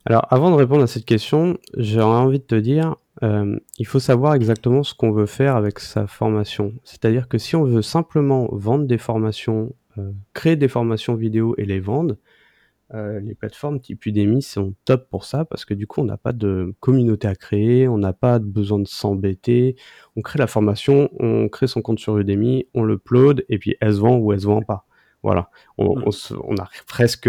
Alors, 0.05 0.27
avant 0.31 0.51
de 0.51 0.57
répondre 0.57 0.83
à 0.83 0.87
cette 0.87 1.05
question, 1.05 1.59
j'aurais 1.77 2.19
envie 2.19 2.39
de 2.39 2.45
te 2.45 2.55
dire, 2.55 2.97
euh, 3.23 3.59
il 3.79 3.87
faut 3.87 4.01
savoir 4.01 4.35
exactement 4.35 4.83
ce 4.83 4.95
qu'on 4.95 5.13
veut 5.13 5.27
faire 5.27 5.57
avec 5.57 5.79
sa 5.79 6.07
formation. 6.07 6.75
C'est-à-dire 6.85 7.29
que 7.29 7.39
si 7.39 7.57
on 7.57 7.65
veut 7.65 7.83
simplement 7.83 8.49
vendre 8.53 8.87
des 8.87 8.99
formations, 8.99 9.75
euh, 9.99 10.13
créer 10.35 10.57
des 10.57 10.69
formations 10.69 11.15
vidéo 11.15 11.55
et 11.59 11.65
les 11.65 11.81
vendre, 11.81 12.17
euh, 12.93 13.21
les 13.21 13.35
plateformes 13.35 13.81
type 13.81 14.05
Udemy 14.05 14.43
sont 14.43 14.75
top 14.85 15.09
pour 15.11 15.25
ça 15.25 15.45
parce 15.45 15.65
que 15.65 15.75
du 15.75 15.87
coup 15.87 16.01
on 16.01 16.05
n'a 16.05 16.17
pas 16.17 16.33
de 16.33 16.75
communauté 16.81 17.29
à 17.29 17.37
créer, 17.37 17.87
on 17.87 17.99
n'a 17.99 18.13
pas 18.13 18.41
besoin 18.41 18.81
de 18.81 18.89
s'embêter. 18.89 19.77
On 20.17 20.23
crée 20.23 20.39
la 20.39 20.49
formation, 20.49 21.09
on 21.21 21.49
crée 21.49 21.69
son 21.69 21.83
compte 21.83 22.01
sur 22.01 22.19
Udemy, 22.19 22.67
on 22.75 22.83
le 22.83 22.95
upload 22.95 23.45
et 23.49 23.59
puis 23.59 23.77
elle 23.81 23.95
se 23.95 24.01
vend 24.01 24.17
ou 24.17 24.33
elle 24.33 24.41
se 24.41 24.47
vend 24.47 24.63
pas. 24.63 24.87
Voilà, 25.23 25.51
on, 25.77 25.99
mmh. 25.99 26.13
on, 26.45 26.57
a 26.57 26.69
presque 26.87 27.29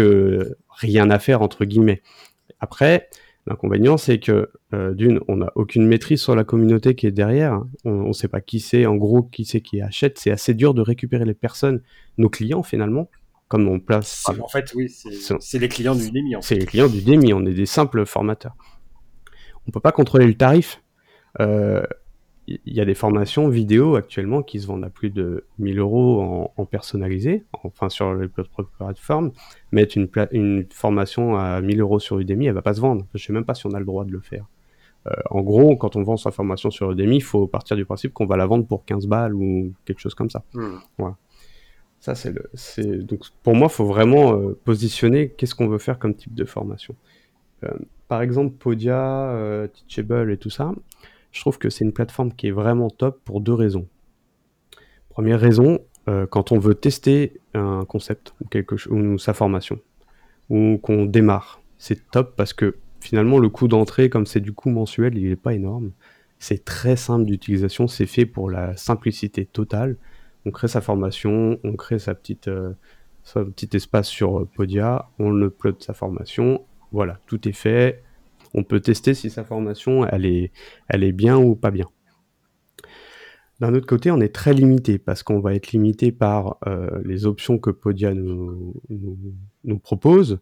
rien 0.70 1.10
à 1.10 1.18
faire 1.18 1.42
entre 1.42 1.64
guillemets. 1.64 2.02
Après, 2.60 3.08
l'inconvénient 3.46 3.96
c'est 3.96 4.18
que 4.18 4.50
euh, 4.72 4.94
d'une, 4.94 5.20
on 5.28 5.36
n'a 5.36 5.52
aucune 5.56 5.86
maîtrise 5.86 6.22
sur 6.22 6.34
la 6.34 6.44
communauté 6.44 6.94
qui 6.94 7.06
est 7.06 7.12
derrière. 7.12 7.52
Hein. 7.52 7.68
On 7.84 8.08
ne 8.08 8.12
sait 8.12 8.28
pas 8.28 8.40
qui 8.40 8.60
c'est, 8.60 8.86
en 8.86 8.96
gros, 8.96 9.22
qui 9.22 9.44
c'est 9.44 9.60
qui 9.60 9.82
achète. 9.82 10.18
C'est 10.18 10.30
assez 10.30 10.54
dur 10.54 10.72
de 10.72 10.80
récupérer 10.80 11.24
les 11.24 11.34
personnes, 11.34 11.82
nos 12.16 12.30
clients 12.30 12.62
finalement, 12.62 13.10
comme 13.48 13.68
on 13.68 13.78
place. 13.78 14.24
Ah, 14.26 14.32
en 14.40 14.48
fait, 14.48 14.72
oui, 14.74 14.88
c'est 14.88 15.58
les 15.58 15.68
clients 15.68 15.94
du 15.94 16.10
Demi. 16.10 16.34
C'est 16.40 16.56
les 16.56 16.66
clients 16.66 16.88
du 16.88 17.02
Demi. 17.02 17.34
On 17.34 17.44
est 17.44 17.54
des 17.54 17.66
simples 17.66 18.06
formateurs. 18.06 18.56
On 19.66 19.70
peut 19.70 19.80
pas 19.80 19.92
contrôler 19.92 20.26
le 20.26 20.34
tarif. 20.34 20.82
Euh, 21.40 21.82
il 22.64 22.74
y 22.74 22.80
a 22.80 22.84
des 22.84 22.94
formations 22.94 23.48
vidéo 23.48 23.96
actuellement 23.96 24.42
qui 24.42 24.60
se 24.60 24.66
vendent 24.66 24.84
à 24.84 24.90
plus 24.90 25.10
de 25.10 25.44
1000 25.58 25.78
euros 25.78 26.50
en, 26.56 26.64
personnalisé, 26.66 27.44
enfin 27.52 27.88
sur 27.88 28.14
les 28.14 28.28
plateformes. 28.28 29.32
Mettre 29.70 29.96
une, 29.96 30.08
une 30.32 30.66
formation 30.72 31.36
à 31.36 31.60
1000 31.60 31.80
euros 31.80 31.98
sur 31.98 32.18
Udemy, 32.18 32.46
elle 32.46 32.54
va 32.54 32.62
pas 32.62 32.74
se 32.74 32.80
vendre. 32.80 33.06
Je 33.14 33.24
sais 33.24 33.32
même 33.32 33.44
pas 33.44 33.54
si 33.54 33.66
on 33.66 33.72
a 33.72 33.78
le 33.78 33.84
droit 33.84 34.04
de 34.04 34.12
le 34.12 34.20
faire. 34.20 34.46
Euh, 35.06 35.10
en 35.30 35.42
gros, 35.42 35.76
quand 35.76 35.96
on 35.96 36.02
vend 36.02 36.16
sa 36.16 36.30
formation 36.30 36.70
sur 36.70 36.92
Udemy, 36.92 37.16
il 37.16 37.22
faut 37.22 37.46
partir 37.46 37.76
du 37.76 37.84
principe 37.84 38.12
qu'on 38.12 38.26
va 38.26 38.36
la 38.36 38.46
vendre 38.46 38.66
pour 38.66 38.84
15 38.84 39.06
balles 39.06 39.34
ou 39.34 39.72
quelque 39.84 40.00
chose 40.00 40.14
comme 40.14 40.30
ça. 40.30 40.44
Hmm. 40.54 40.76
Voilà. 40.98 41.16
Ça, 42.00 42.14
c'est 42.14 42.32
le. 42.32 42.50
C'est 42.54 42.98
donc 42.98 43.20
pour 43.42 43.54
moi, 43.54 43.68
il 43.70 43.74
faut 43.74 43.86
vraiment 43.86 44.34
euh, 44.34 44.58
positionner 44.64 45.30
qu'est-ce 45.30 45.54
qu'on 45.54 45.68
veut 45.68 45.78
faire 45.78 45.98
comme 45.98 46.14
type 46.14 46.34
de 46.34 46.44
formation. 46.44 46.94
Euh, 47.64 47.70
par 48.08 48.22
exemple, 48.22 48.54
Podia, 48.56 49.68
Teachable 49.72 50.32
et 50.32 50.36
tout 50.36 50.50
ça, 50.50 50.72
je 51.32 51.40
trouve 51.40 51.58
que 51.58 51.70
c'est 51.70 51.84
une 51.84 51.92
plateforme 51.92 52.32
qui 52.32 52.48
est 52.48 52.52
vraiment 52.52 52.90
top 52.90 53.20
pour 53.24 53.40
deux 53.40 53.54
raisons. 53.54 53.88
Première 55.08 55.40
raison, 55.40 55.80
quand 56.30 56.52
on 56.52 56.58
veut 56.58 56.74
tester 56.74 57.40
un 57.54 57.84
concept 57.84 58.34
ou 58.40 58.46
quelque 58.46 58.74
ou 58.90 59.18
sa 59.18 59.34
formation 59.34 59.78
ou 60.48 60.78
qu'on 60.82 61.04
démarre, 61.04 61.60
c'est 61.78 62.10
top 62.10 62.34
parce 62.36 62.52
que 62.52 62.76
finalement 63.00 63.38
le 63.38 63.48
coût 63.48 63.68
d'entrée, 63.68 64.08
comme 64.08 64.26
c'est 64.26 64.40
du 64.40 64.52
coût 64.52 64.70
mensuel, 64.70 65.16
il 65.16 65.28
n'est 65.28 65.36
pas 65.36 65.54
énorme. 65.54 65.92
C'est 66.38 66.64
très 66.64 66.96
simple 66.96 67.26
d'utilisation, 67.26 67.86
c'est 67.88 68.06
fait 68.06 68.26
pour 68.26 68.50
la 68.50 68.76
simplicité 68.76 69.44
totale 69.44 69.96
on 70.44 70.50
crée 70.50 70.68
sa 70.68 70.80
formation, 70.80 71.58
on 71.62 71.74
crée 71.74 71.98
sa 71.98 72.14
petite, 72.14 72.48
euh, 72.48 72.72
son 73.22 73.44
petit 73.46 73.76
espace 73.76 74.08
sur 74.08 74.40
euh, 74.40 74.48
Podia, 74.54 75.08
on 75.18 75.40
upload 75.42 75.82
sa 75.82 75.94
formation, 75.94 76.64
voilà, 76.90 77.18
tout 77.26 77.48
est 77.48 77.52
fait. 77.52 78.02
On 78.54 78.64
peut 78.64 78.80
tester 78.80 79.14
si 79.14 79.30
sa 79.30 79.44
formation 79.44 80.06
elle 80.06 80.26
est, 80.26 80.52
elle 80.88 81.04
est 81.04 81.12
bien 81.12 81.38
ou 81.38 81.54
pas 81.54 81.70
bien. 81.70 81.88
D'un 83.62 83.74
autre 83.74 83.86
côté, 83.86 84.10
on 84.10 84.20
est 84.20 84.34
très 84.34 84.54
limité 84.54 84.98
parce 84.98 85.22
qu'on 85.22 85.38
va 85.38 85.54
être 85.54 85.70
limité 85.70 86.10
par 86.10 86.58
euh, 86.66 87.00
les 87.04 87.26
options 87.26 87.60
que 87.60 87.70
Podia 87.70 88.12
nous, 88.12 88.74
propose. 89.84 90.40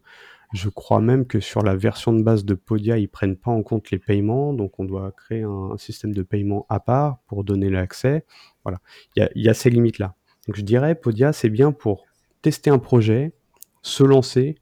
Je 0.53 0.69
crois 0.69 1.01
même 1.01 1.27
que 1.27 1.39
sur 1.39 1.61
la 1.61 1.75
version 1.75 2.13
de 2.13 2.23
base 2.23 2.45
de 2.45 2.55
Podia, 2.55 2.97
ils 2.97 3.07
prennent 3.07 3.35
pas 3.35 3.51
en 3.51 3.61
compte 3.61 3.91
les 3.91 3.99
paiements, 3.99 4.55
donc 4.55 4.79
on 4.79 4.85
doit 4.85 5.11
créer 5.11 5.43
un 5.43 5.77
système 5.77 6.15
de 6.15 6.23
paiement 6.23 6.65
à 6.67 6.79
part 6.79 7.19
pour 7.27 7.43
donner 7.43 7.69
l'accès. 7.69 8.25
Voilà, 8.63 8.79
il 9.15 9.29
y 9.35 9.49
a, 9.49 9.53
ces 9.53 9.69
limites-là. 9.69 10.15
Donc 10.47 10.55
je 10.55 10.63
dirais, 10.63 10.95
Podia, 10.95 11.31
c'est 11.31 11.49
bien 11.49 11.71
pour 11.71 12.05
tester 12.41 12.71
un 12.71 12.79
projet, 12.79 13.33
se 13.83 14.03
lancer, 14.03 14.55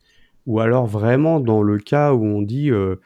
ou 0.45 0.59
alors 0.59 0.85
vraiment 0.85 1.39
dans 1.39 1.63
le 1.63 1.77
cas 1.77 2.11
où 2.13 2.25
on 2.25 2.41
dit, 2.41 2.71
euh, 2.71 2.97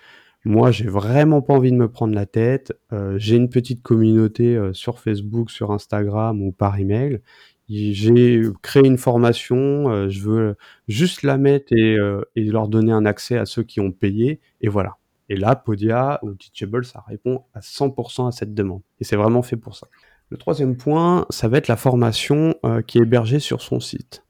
moi 0.46 0.72
j'ai 0.72 0.88
vraiment 0.88 1.42
pas 1.42 1.54
envie 1.54 1.72
de 1.72 1.78
me 1.78 1.88
prendre 1.88 2.14
la 2.14 2.26
tête, 2.26 2.74
euh, 2.92 3.18
j'ai 3.18 3.36
une 3.36 3.50
petite 3.50 3.82
communauté 3.82 4.56
euh, 4.56 4.74
sur 4.74 5.00
Facebook, 5.00 5.52
sur 5.52 5.72
Instagram 5.72 6.42
ou 6.42 6.52
par 6.52 6.80
email, 6.80 7.22
j'ai 7.70 8.42
créé 8.62 8.86
une 8.86 8.98
formation, 8.98 10.10
je 10.10 10.22
veux 10.22 10.56
juste 10.88 11.24
la 11.24 11.38
mettre 11.38 11.72
et, 11.72 11.96
et, 12.36 12.44
leur 12.44 12.68
donner 12.68 12.92
un 12.92 13.06
accès 13.06 13.38
à 13.38 13.46
ceux 13.46 13.64
qui 13.64 13.80
ont 13.80 13.92
payé, 13.92 14.42
et 14.62 14.68
voilà. 14.68 14.98
Et 15.30 15.36
là, 15.36 15.56
Podia 15.56 16.20
ou 16.22 16.34
Teachable, 16.34 16.86
ça 16.86 17.04
répond 17.08 17.44
à 17.54 17.62
100% 17.62 18.28
à 18.28 18.32
cette 18.32 18.54
demande. 18.54 18.82
Et 19.00 19.04
c'est 19.04 19.16
vraiment 19.16 19.42
fait 19.42 19.58
pour 19.58 19.76
ça. 19.76 19.88
Le 20.30 20.38
troisième 20.38 20.76
point, 20.76 21.26
ça 21.30 21.48
va 21.48 21.58
être 21.58 21.68
la 21.68 21.76
formation 21.76 22.56
euh, 22.66 22.82
qui 22.82 22.98
est 22.98 23.02
hébergée 23.02 23.40
sur 23.40 23.62
son 23.62 23.80
site. 23.80 24.24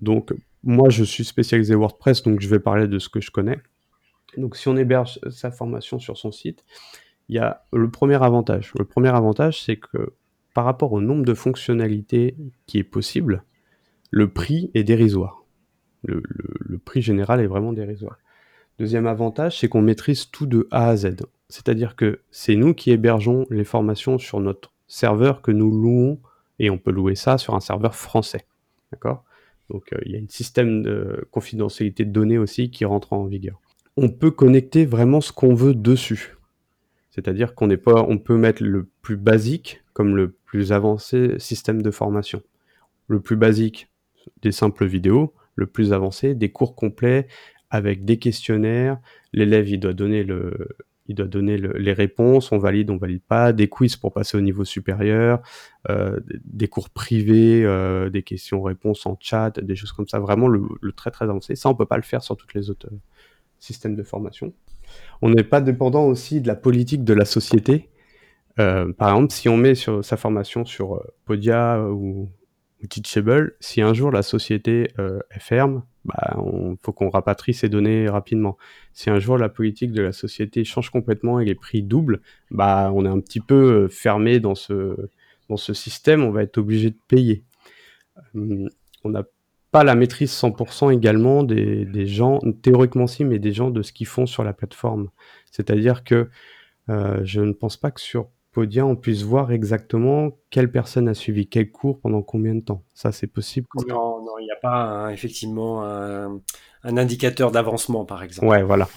Donc, 0.00 0.32
moi, 0.62 0.88
je 0.90 1.04
suis 1.04 1.24
spécialisé 1.24 1.74
WordPress, 1.74 2.22
donc 2.22 2.40
je 2.40 2.48
vais 2.48 2.60
parler 2.60 2.88
de 2.88 2.98
ce 2.98 3.08
que 3.08 3.20
je 3.20 3.30
connais. 3.30 3.58
Donc, 4.38 4.56
si 4.56 4.68
on 4.68 4.76
héberge 4.76 5.20
sa 5.30 5.50
formation 5.50 5.98
sur 5.98 6.16
son 6.16 6.32
site, 6.32 6.64
il 7.28 7.36
y 7.36 7.38
a 7.38 7.64
le 7.72 7.90
premier 7.90 8.22
avantage. 8.22 8.72
Le 8.78 8.84
premier 8.84 9.08
avantage, 9.08 9.62
c'est 9.62 9.76
que 9.76 10.14
par 10.54 10.64
rapport 10.64 10.92
au 10.92 11.00
nombre 11.00 11.24
de 11.24 11.34
fonctionnalités 11.34 12.36
qui 12.66 12.78
est 12.78 12.84
possible, 12.84 13.44
le 14.10 14.28
prix 14.28 14.70
est 14.74 14.84
dérisoire. 14.84 15.44
Le, 16.04 16.22
prix 16.84 17.02
général 17.02 17.40
est 17.40 17.46
vraiment 17.46 17.72
dérisoire. 17.72 18.18
Deuxième 18.78 19.06
avantage, 19.06 19.58
c'est 19.58 19.68
qu'on 19.68 19.82
maîtrise 19.82 20.30
tout 20.30 20.46
de 20.46 20.68
A 20.70 20.88
à 20.88 20.96
Z. 20.96 21.16
C'est-à-dire 21.48 21.96
que 21.96 22.20
c'est 22.30 22.54
nous 22.54 22.72
qui 22.72 22.92
hébergeons 22.92 23.46
les 23.50 23.64
formations 23.64 24.18
sur 24.18 24.40
notre 24.40 24.72
serveur 24.86 25.42
que 25.42 25.50
nous 25.50 25.70
louons 25.70 26.20
et 26.58 26.70
on 26.70 26.78
peut 26.78 26.92
louer 26.92 27.14
ça 27.14 27.38
sur 27.38 27.54
un 27.54 27.60
serveur 27.60 27.94
français. 27.94 28.46
D'accord? 28.92 29.24
Donc 29.70 29.92
euh, 29.92 29.98
il 30.06 30.12
y 30.12 30.16
a 30.16 30.20
un 30.20 30.28
système 30.28 30.82
de 30.82 31.26
confidentialité 31.30 32.04
de 32.04 32.12
données 32.12 32.38
aussi 32.38 32.70
qui 32.70 32.84
rentre 32.84 33.12
en 33.12 33.26
vigueur. 33.26 33.60
On 34.00 34.10
peut 34.10 34.30
connecter 34.30 34.86
vraiment 34.86 35.20
ce 35.20 35.32
qu'on 35.32 35.54
veut 35.54 35.74
dessus. 35.74 36.36
C'est-à-dire 37.10 37.56
qu'on 37.56 37.66
n'est 37.66 37.76
pas, 37.76 38.04
on 38.08 38.16
peut 38.18 38.36
mettre 38.36 38.62
le 38.62 38.88
plus 39.02 39.16
basique 39.16 39.82
comme 39.92 40.14
le 40.14 40.30
plus 40.30 40.70
avancé 40.70 41.36
système 41.40 41.82
de 41.82 41.90
formation. 41.90 42.40
Le 43.08 43.18
plus 43.18 43.34
basique, 43.34 43.88
des 44.40 44.52
simples 44.52 44.86
vidéos. 44.86 45.34
Le 45.56 45.66
plus 45.66 45.92
avancé, 45.92 46.36
des 46.36 46.52
cours 46.52 46.76
complets 46.76 47.26
avec 47.70 48.04
des 48.04 48.20
questionnaires. 48.20 49.00
L'élève, 49.32 49.68
il 49.68 49.80
doit 49.80 49.94
donner 49.94 50.22
le, 50.22 50.68
il 51.08 51.16
doit 51.16 51.26
donner 51.26 51.56
les 51.56 51.92
réponses, 51.92 52.52
on 52.52 52.58
valide, 52.58 52.90
on 52.90 52.98
valide 52.98 53.22
pas, 53.26 53.52
des 53.52 53.68
quiz 53.68 53.96
pour 53.96 54.12
passer 54.12 54.36
au 54.36 54.42
niveau 54.42 54.64
supérieur, 54.64 55.40
euh, 55.88 56.20
des 56.44 56.68
cours 56.68 56.90
privés, 56.90 57.64
euh, 57.64 58.10
des 58.10 58.22
questions-réponses 58.22 59.06
en 59.06 59.16
chat, 59.18 59.58
des 59.58 59.74
choses 59.74 59.90
comme 59.90 60.06
ça, 60.06 60.20
vraiment 60.20 60.46
le, 60.46 60.68
très 60.94 61.10
très 61.10 61.24
avancé. 61.24 61.56
Ça, 61.56 61.68
on 61.70 61.74
peut 61.74 61.86
pas 61.86 61.96
le 61.96 62.02
faire 62.02 62.22
sur 62.22 62.36
toutes 62.36 62.54
les 62.54 62.70
autres 62.70 62.88
euh, 63.58 63.60
systèmes 63.60 63.96
de 63.96 64.02
formation. 64.02 64.52
On 65.22 65.30
n'est 65.30 65.44
pas 65.44 65.60
dépendant 65.60 66.06
aussi 66.06 66.40
de 66.40 66.48
la 66.48 66.56
politique 66.56 67.04
de 67.04 67.14
la 67.14 67.24
société. 67.24 67.88
par 68.56 69.10
exemple, 69.10 69.32
si 69.32 69.48
on 69.48 69.56
met 69.56 69.74
sur 69.74 70.04
sa 70.04 70.16
formation 70.16 70.64
sur 70.64 71.02
Podia 71.24 71.80
ou, 71.82 72.28
Teachable, 72.88 73.56
si 73.60 73.82
un 73.82 73.92
jour 73.92 74.10
la 74.10 74.22
société 74.22 74.92
est 74.98 75.40
ferme, 75.40 75.82
bah, 76.08 76.36
on 76.38 76.76
faut 76.82 76.92
qu'on 76.92 77.10
rapatrie 77.10 77.52
ces 77.52 77.68
données 77.68 78.08
rapidement. 78.08 78.56
Si 78.94 79.10
un 79.10 79.18
jour 79.18 79.36
la 79.36 79.50
politique 79.50 79.92
de 79.92 80.00
la 80.00 80.12
société 80.12 80.64
change 80.64 80.88
complètement 80.90 81.38
et 81.38 81.44
les 81.44 81.54
prix 81.54 81.82
doublent, 81.82 82.22
bah, 82.50 82.90
on 82.94 83.04
est 83.04 83.08
un 83.08 83.20
petit 83.20 83.40
peu 83.40 83.84
euh, 83.84 83.88
fermé 83.88 84.40
dans 84.40 84.54
ce, 84.54 84.96
système, 85.74 86.22
on 86.24 86.30
va 86.30 86.42
être 86.42 86.56
obligé 86.56 86.90
de 86.90 86.98
payer. 87.08 87.44
Pas 89.70 89.84
la 89.84 89.94
maîtrise 89.94 90.32
100% 90.32 90.92
également 90.92 91.42
des, 91.42 91.84
des, 91.84 92.06
gens, 92.06 92.40
théoriquement 92.62 93.06
si, 93.06 93.24
mais 93.24 93.38
des 93.38 93.52
gens 93.52 93.70
de 93.70 93.82
ce 93.82 93.92
qu'ils 93.92 94.06
font 94.06 94.26
sur 94.26 94.44
la 94.44 94.52
plateforme. 94.52 95.10
C'est-à-dire 95.50 96.04
que 96.04 96.30
euh, 96.88 97.20
je 97.24 97.40
ne 97.40 97.52
pense 97.52 97.76
pas 97.76 97.90
que 97.90 98.00
sur 98.00 98.28
Podia, 98.52 98.86
on 98.86 98.96
puisse 98.96 99.22
voir 99.22 99.52
exactement 99.52 100.30
quelle 100.50 100.70
personne 100.72 101.06
a 101.08 101.14
suivi 101.14 101.48
quel 101.48 101.70
cours 101.70 102.00
pendant 102.00 102.22
combien 102.22 102.54
de 102.54 102.60
temps. 102.60 102.82
Ça, 102.94 103.12
c'est 103.12 103.26
possible. 103.26 103.66
Non, 103.88 104.22
non, 104.22 104.38
il 104.40 104.44
n'y 104.44 104.50
a 104.50 104.56
pas 104.56 105.12
effectivement 105.12 105.84
un, 105.84 106.40
indicateur 106.82 107.52
d'avancement, 107.52 108.06
par 108.06 108.22
exemple. 108.22 108.48
Ouais, 108.48 108.62
voilà. 108.62 108.88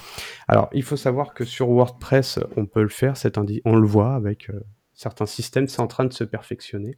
Alors, 0.48 0.70
il 0.72 0.84
faut 0.84 0.96
savoir 0.96 1.34
que 1.34 1.44
sur 1.44 1.70
WordPress, 1.70 2.40
on 2.56 2.66
peut 2.66 2.82
le 2.82 2.90
faire. 2.90 3.18
Cet 3.18 3.38
on 3.66 3.75
le 3.75 3.88
voit 3.88 4.13
avec 4.13 4.50
euh, 4.50 4.62
certains 4.94 5.25
systèmes, 5.25 5.68
c'est 5.68 5.82
en 5.82 5.88
train 5.88 6.06
de 6.06 6.13
se 6.13 6.24
perfectionner. 6.24 6.98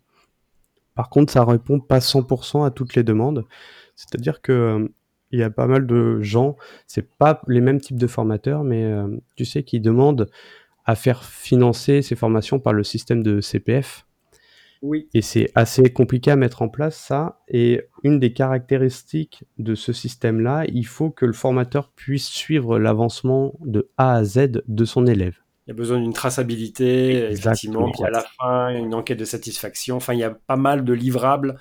Par 0.96 1.10
contre, 1.10 1.32
ça 1.32 1.44
répond 1.44 1.80
pas 1.80 2.00
100% 2.00 2.66
à 2.66 2.72
toutes 2.72 2.96
les 2.96 3.04
demandes. 3.04 3.46
C'est-à-dire 3.96 4.42
que 4.42 4.52
euh, 4.52 4.88
il 5.32 5.40
y 5.40 5.44
a 5.44 5.50
pas 5.50 5.68
mal 5.68 5.88
de 5.88 6.22
gens, 6.22 6.56
c'est 6.86 7.10
pas 7.18 7.42
les 7.48 7.62
mêmes 7.62 7.82
types 7.82 7.98
de 7.98 8.08
formateurs, 8.08 8.64
mais 8.64 8.84
euh, 8.84 9.08
tu 9.36 9.46
sais, 9.46 9.64
qui 9.64 9.80
demandent 9.80 10.30
à 10.86 10.96
faire 10.96 11.24
financer 11.24 12.02
ces 12.02 12.16
formations 12.16 12.60
par 12.60 12.74
le 12.74 12.84
système 12.84 13.24
de 13.24 13.42
CPF. 13.42 14.06
Oui. 14.84 15.08
Et 15.14 15.22
c'est 15.22 15.50
assez 15.56 15.84
compliqué 15.94 16.30
à 16.30 16.36
mettre 16.36 16.62
en 16.62 16.68
place 16.68 16.98
ça. 16.98 17.40
Et 17.48 17.82
une 18.04 18.20
des 18.20 18.34
caractéristiques 18.34 19.46
de 19.58 19.76
ce 19.76 19.94
système-là, 19.94 20.66
il 20.68 20.86
faut 20.86 21.10
que 21.10 21.26
le 21.26 21.34
formateur 21.34 21.90
puisse 21.96 22.28
suivre 22.28 22.78
l'avancement 22.78 23.54
de 23.62 23.90
A 23.98 24.16
à 24.16 24.24
Z 24.26 24.62
de 24.68 24.86
son 24.86 25.08
élève. 25.08 25.43
Il 25.66 25.70
y 25.70 25.72
a 25.72 25.76
besoin 25.76 26.00
d'une 26.00 26.14
traçabilité, 26.14 27.32
effectivement, 27.32 27.90
puis 27.92 28.04
à 28.04 28.10
la 28.10 28.26
fin, 28.38 28.70
une 28.70 28.94
enquête 28.94 29.20
de 29.20 29.26
satisfaction. 29.26 29.96
Enfin, 29.96 30.14
il 30.14 30.20
y 30.20 30.24
a 30.24 30.32
pas 30.32 30.58
mal 30.58 30.84
de 30.84 30.94
livrables 30.94 31.58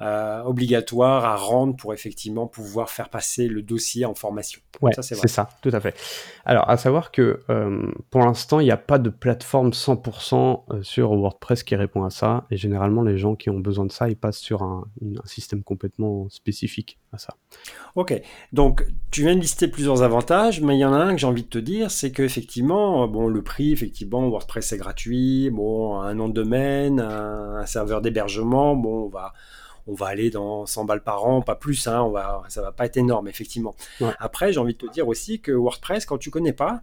euh, 0.00 0.42
obligatoire 0.44 1.24
à 1.24 1.34
rendre 1.34 1.74
pour 1.74 1.92
effectivement 1.92 2.46
pouvoir 2.46 2.88
faire 2.88 3.08
passer 3.08 3.48
le 3.48 3.62
dossier 3.62 4.04
en 4.04 4.14
formation. 4.14 4.60
Ouais, 4.80 4.92
c'est 5.00 5.26
ça, 5.26 5.48
tout 5.60 5.70
à 5.72 5.80
fait. 5.80 5.96
Alors, 6.44 6.70
à 6.70 6.76
savoir 6.76 7.10
que 7.10 7.40
euh, 7.50 7.90
pour 8.10 8.20
l'instant, 8.20 8.60
il 8.60 8.64
n'y 8.64 8.70
a 8.70 8.76
pas 8.76 9.00
de 9.00 9.10
plateforme 9.10 9.70
100% 9.70 10.62
euh, 10.70 10.82
sur 10.82 11.10
WordPress 11.10 11.64
qui 11.64 11.74
répond 11.74 12.04
à 12.04 12.10
ça. 12.10 12.46
Et 12.52 12.56
généralement, 12.56 13.02
les 13.02 13.18
gens 13.18 13.34
qui 13.34 13.50
ont 13.50 13.58
besoin 13.58 13.86
de 13.86 13.90
ça, 13.90 14.08
ils 14.08 14.16
passent 14.16 14.38
sur 14.38 14.62
un, 14.62 14.86
un 15.02 15.26
système 15.26 15.64
complètement 15.64 16.28
spécifique 16.28 17.00
à 17.12 17.18
ça. 17.18 17.34
Ok, 17.96 18.22
donc 18.52 18.86
tu 19.10 19.22
viens 19.22 19.34
de 19.34 19.40
lister 19.40 19.66
plusieurs 19.66 20.02
avantages, 20.02 20.60
mais 20.60 20.76
il 20.76 20.80
y 20.80 20.84
en 20.84 20.92
a 20.92 20.98
un 20.98 21.14
que 21.14 21.18
j'ai 21.18 21.26
envie 21.26 21.42
de 21.42 21.48
te 21.48 21.58
dire, 21.58 21.90
c'est 21.90 22.12
qu'effectivement, 22.12 23.08
bon, 23.08 23.26
le 23.26 23.42
prix, 23.42 23.72
effectivement, 23.72 24.28
WordPress 24.28 24.74
est 24.74 24.78
gratuit, 24.78 25.50
bon, 25.50 26.00
un 26.00 26.14
nom 26.14 26.28
de 26.28 26.34
domaine, 26.34 27.00
un, 27.00 27.56
un 27.56 27.66
serveur 27.66 28.00
d'hébergement, 28.00 28.76
bon, 28.76 29.06
on 29.06 29.08
va 29.08 29.32
on 29.88 29.94
va 29.94 30.06
aller 30.06 30.30
dans 30.30 30.66
100 30.66 30.84
balles 30.84 31.02
par 31.02 31.24
an, 31.24 31.40
pas 31.40 31.56
plus, 31.56 31.88
hein, 31.88 32.02
on 32.02 32.10
va, 32.10 32.42
ça 32.48 32.60
va 32.60 32.72
pas 32.72 32.84
être 32.84 32.98
énorme, 32.98 33.26
effectivement. 33.26 33.74
Après, 34.20 34.52
j'ai 34.52 34.60
envie 34.60 34.74
de 34.74 34.78
te 34.78 34.92
dire 34.92 35.08
aussi 35.08 35.40
que 35.40 35.50
WordPress, 35.50 36.04
quand 36.04 36.18
tu 36.18 36.30
connais 36.30 36.52
pas, 36.52 36.82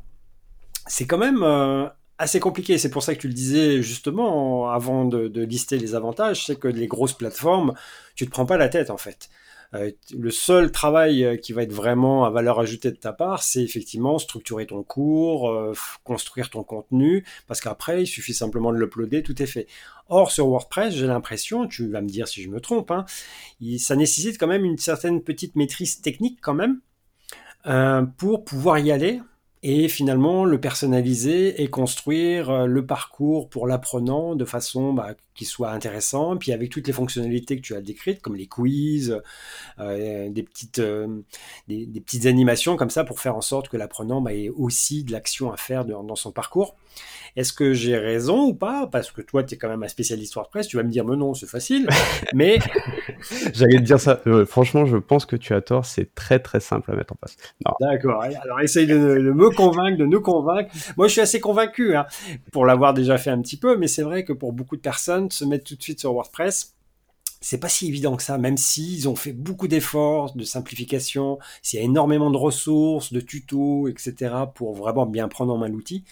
c'est 0.88 1.06
quand 1.06 1.20
même 1.20 1.44
euh, 1.44 1.88
assez 2.18 2.40
compliqué. 2.40 2.78
C'est 2.78 2.90
pour 2.90 3.04
ça 3.04 3.14
que 3.16 3.22
tu 3.22 3.28
le 3.28 3.34
disais 3.34 3.82
justement 3.82 4.72
avant 4.72 5.06
de, 5.06 5.28
lister 5.42 5.78
les 5.78 5.96
avantages, 5.96 6.46
c'est 6.48 6.60
que 6.60 6.68
les 6.68 6.88
grosses 6.88 7.14
plateformes, 7.14 7.74
tu 8.16 8.26
te 8.26 8.32
prends 8.32 8.46
pas 8.46 8.58
la 8.58 8.70
tête 8.70 8.90
en 8.90 8.98
fait. 8.98 9.30
Euh, 9.76 9.92
le 10.16 10.32
seul 10.32 10.72
travail 10.72 11.24
euh, 11.24 11.38
qui 11.38 11.54
va 11.54 11.64
être 11.64 11.74
vraiment 11.74 12.26
à 12.26 12.30
valeur 12.30 12.60
ajoutée 12.60 12.92
de 12.92 12.96
ta 12.96 13.14
part, 13.14 13.44
c'est 13.44 13.62
effectivement 13.62 14.18
structurer 14.20 14.66
ton 14.66 14.84
cours, 14.84 15.50
euh, 15.50 15.74
construire 16.04 16.50
ton 16.50 16.64
contenu, 16.64 17.26
parce 17.48 17.62
qu'après, 17.62 18.04
il 18.04 18.08
suffit 18.08 18.34
simplement 18.34 18.72
de 18.72 18.78
l'uploader, 18.78 19.24
tout 19.24 19.42
est 19.42 19.48
fait. 19.48 19.68
Or, 20.08 20.32
sur 20.32 20.48
WordPress, 20.48 20.94
j'ai 20.94 21.08
l'impression, 21.08 21.68
tu 21.68 21.90
vas 21.90 22.02
me 22.02 22.08
dire 22.08 22.28
si 22.28 22.42
je 22.42 22.50
me 22.50 22.60
trompe, 22.60 22.92
hein, 22.92 23.06
ça 23.80 23.96
nécessite 23.96 24.38
quand 24.40 24.48
même 24.48 24.66
une 24.66 24.78
certaine 24.78 25.22
petite 25.22 25.56
maîtrise 25.56 26.02
technique 26.02 26.40
quand 26.42 26.54
même, 26.54 26.80
pour 28.18 28.46
pouvoir 28.46 28.78
y 28.78 28.92
aller 28.92 29.20
et 29.68 29.90
finalement 29.90 30.46
le 30.46 30.60
personnaliser 30.60 31.64
et 31.64 31.72
construire 31.72 32.52
euh, 32.52 32.66
le 32.68 32.86
parcours 32.86 33.50
pour 33.50 33.66
l'apprenant 33.66 34.36
de 34.36 34.46
façon 34.46 34.94
bah, 34.94 35.16
qui 35.34 35.44
soit 35.44 35.72
intéressant, 35.72 36.38
puis 36.38 36.52
avec 36.52 36.70
toutes 36.70 36.86
les 36.86 36.94
fonctionnalités 36.94 37.56
que 37.56 37.62
tu 37.62 37.74
as 37.74 37.82
décrites, 37.82 38.22
comme 38.22 38.36
les 38.36 38.46
quiz, 38.46 39.20
euh, 39.80 40.30
des, 40.30 40.44
petites, 40.44 40.78
euh, 40.78 41.24
des, 41.68 41.88
petites 42.00 42.28
animations 42.28 42.78
comme 42.78 42.92
ça 42.92 43.04
pour 43.04 43.20
faire 43.20 43.36
en 43.36 43.42
sorte 43.42 43.68
que 43.68 43.76
l'apprenant 43.76 44.22
bah, 44.22 44.36
ait 44.36 44.50
aussi 44.50 45.04
de 45.04 45.12
l'action 45.12 45.52
à 45.52 45.58
faire 45.58 45.84
dans 45.84 46.16
son 46.16 46.32
parcours. 46.32 46.76
Est-ce 47.36 47.52
que 47.52 47.74
j'ai 47.74 47.98
raison 47.98 48.46
ou 48.46 48.54
pas? 48.54 48.88
Parce 48.88 49.12
que 49.12 49.22
toi, 49.22 49.44
tu 49.44 49.56
es 49.56 49.58
quand 49.58 49.68
même 49.68 49.84
un 49.84 49.88
spécialiste 49.88 50.36
WordPress, 50.36 50.68
tu 50.68 50.78
vas 50.78 50.84
me 50.84 50.90
dire, 50.90 51.04
mais 51.04 51.18
non, 51.18 51.34
c'est 51.34 51.50
facile. 51.50 51.88
mais. 52.34 52.60
J'allais 53.54 53.78
te 53.78 53.84
dire 53.84 54.00
ça. 54.00 54.22
franchement, 54.48 54.86
je 54.86 54.98
pense 54.98 55.26
que 55.26 55.36
tu 55.36 55.54
as 55.54 55.62
tort. 55.62 55.86
C'est 55.86 56.16
très, 56.16 56.40
très 56.40 56.60
simple 56.60 56.92
à 56.92 56.96
mettre 56.96 57.14
en 57.14 57.18
place. 57.18 57.36
D'accord. 57.82 58.24
Alors, 58.24 58.62
essaye 58.62 58.88
de, 58.88 58.96
me 58.96 59.50
convaincre, 59.50 59.98
de 59.98 60.06
nous 60.06 60.22
convaincre. 60.22 60.74
Moi, 60.98 61.08
je 61.08 61.14
suis 61.14 61.22
assez 61.22 61.40
convaincu, 61.40 61.96
hein, 61.96 62.06
pour 62.52 62.66
l'avoir 62.66 62.94
déjà 62.94 63.18
fait 63.18 63.32
un 63.32 63.42
petit 63.42 63.58
peu, 63.58 63.78
mais 63.78 63.88
c'est 63.88 64.04
vrai 64.04 64.24
que 64.24 64.34
pour 64.34 64.54
beaucoup 64.54 64.78
de 64.78 64.82
personnes, 64.82 65.30
se 65.30 65.44
mettre 65.44 65.66
tout 65.66 65.76
de 65.76 65.84
suite 65.84 66.00
sur 66.00 66.14
WordPress, 66.14 66.76
c'est 67.42 67.60
pas 67.60 67.70
si 67.70 67.88
évident 67.88 68.16
que 68.16 68.24
ça, 68.24 68.38
même 68.38 68.58
s'ils 68.58 69.08
ont 69.08 69.16
fait 69.16 69.34
beaucoup 69.34 69.68
d'efforts, 69.68 70.36
de 70.36 70.44
simplification, 70.44 71.38
s'il 71.62 71.80
y 71.80 71.82
a 71.82 71.86
énormément 71.86 72.32
de 72.32 72.38
ressources, 72.38 73.14
de 73.14 73.20
tutos, 73.20 73.88
etc., 73.88 74.34
pour 74.56 74.74
vraiment 74.74 75.06
bien 75.06 75.28
prendre 75.28 75.54
en 75.54 75.58
main 75.58 75.68
l'outil. 75.68 76.04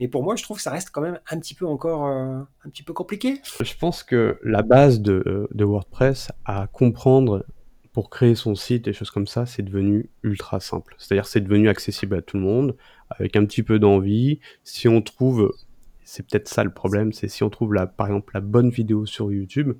Mais 0.00 0.08
pour 0.08 0.22
moi, 0.22 0.36
je 0.36 0.42
trouve 0.42 0.56
que 0.56 0.62
ça 0.62 0.70
reste 0.70 0.90
quand 0.90 1.00
même 1.00 1.18
un 1.30 1.38
petit 1.38 1.54
peu 1.54 1.66
encore 1.66 2.06
euh, 2.06 2.40
un 2.64 2.70
petit 2.70 2.82
peu 2.82 2.92
compliqué. 2.92 3.40
Je 3.60 3.74
pense 3.76 4.02
que 4.02 4.38
la 4.42 4.62
base 4.62 5.00
de, 5.00 5.48
WordPress 5.54 6.32
à 6.44 6.66
comprendre 6.66 7.44
pour 7.92 8.08
créer 8.08 8.34
son 8.34 8.54
site 8.54 8.88
et 8.88 8.92
choses 8.92 9.10
comme 9.10 9.26
ça, 9.26 9.46
c'est 9.46 9.62
devenu 9.62 10.10
ultra 10.22 10.60
simple. 10.60 10.94
C'est-à-dire 10.98 11.26
c'est 11.26 11.40
devenu 11.40 11.68
accessible 11.68 12.16
à 12.16 12.22
tout 12.22 12.36
le 12.36 12.42
monde 12.42 12.76
avec 13.10 13.36
un 13.36 13.44
petit 13.44 13.62
peu 13.62 13.78
d'envie. 13.78 14.40
Si 14.64 14.88
on 14.88 15.02
trouve, 15.02 15.54
c'est 16.02 16.26
peut-être 16.26 16.48
ça 16.48 16.64
le 16.64 16.72
problème, 16.72 17.12
c'est 17.12 17.28
si 17.28 17.42
on 17.42 17.50
trouve 17.50 17.74
la, 17.74 17.86
par 17.86 18.06
exemple 18.06 18.32
la 18.34 18.40
bonne 18.40 18.70
vidéo 18.70 19.04
sur 19.04 19.30
YouTube, 19.30 19.74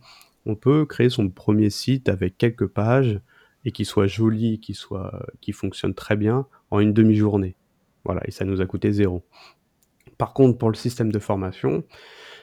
on 0.45 0.57
peut 0.57 0.85
créer 0.85 1.09
son 1.09 1.31
premier 1.31 1.71
site 1.71 2.09
avec 2.09 2.37
quelques 2.37 2.67
pages 2.67 3.21
et 3.65 3.73
qui 3.73 3.85
soit 3.85 4.07
joli, 4.07 4.61
qui 4.61 4.75
soit, 4.75 5.27
qui 5.41 5.53
fonctionne 5.53 5.95
très 5.95 6.17
bien 6.17 6.47
en 6.71 6.81
une 6.81 6.93
demi-journée. 6.93 7.57
Voilà, 8.05 8.21
et 8.27 8.31
ça 8.31 8.45
nous 8.45 8.61
a 8.61 8.67
coûté 8.67 8.93
zéro. 8.93 9.25
Par 10.19 10.33
contre, 10.35 10.59
pour 10.59 10.69
le 10.69 10.75
système 10.75 11.11
de 11.11 11.19
formation, 11.19 11.85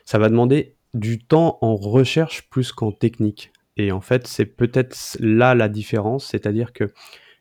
ça 0.05 0.17
va 0.17 0.29
demander 0.29 0.75
du 0.93 1.19
temps 1.19 1.57
en 1.61 1.75
recherche 1.75 2.49
plus 2.49 2.71
qu'en 2.71 2.91
technique. 2.91 3.51
Et 3.77 3.91
en 3.91 4.01
fait, 4.01 4.27
c'est 4.27 4.45
peut-être 4.45 5.17
là 5.19 5.55
la 5.55 5.69
différence, 5.69 6.25
c'est-à-dire 6.25 6.73
que 6.73 6.91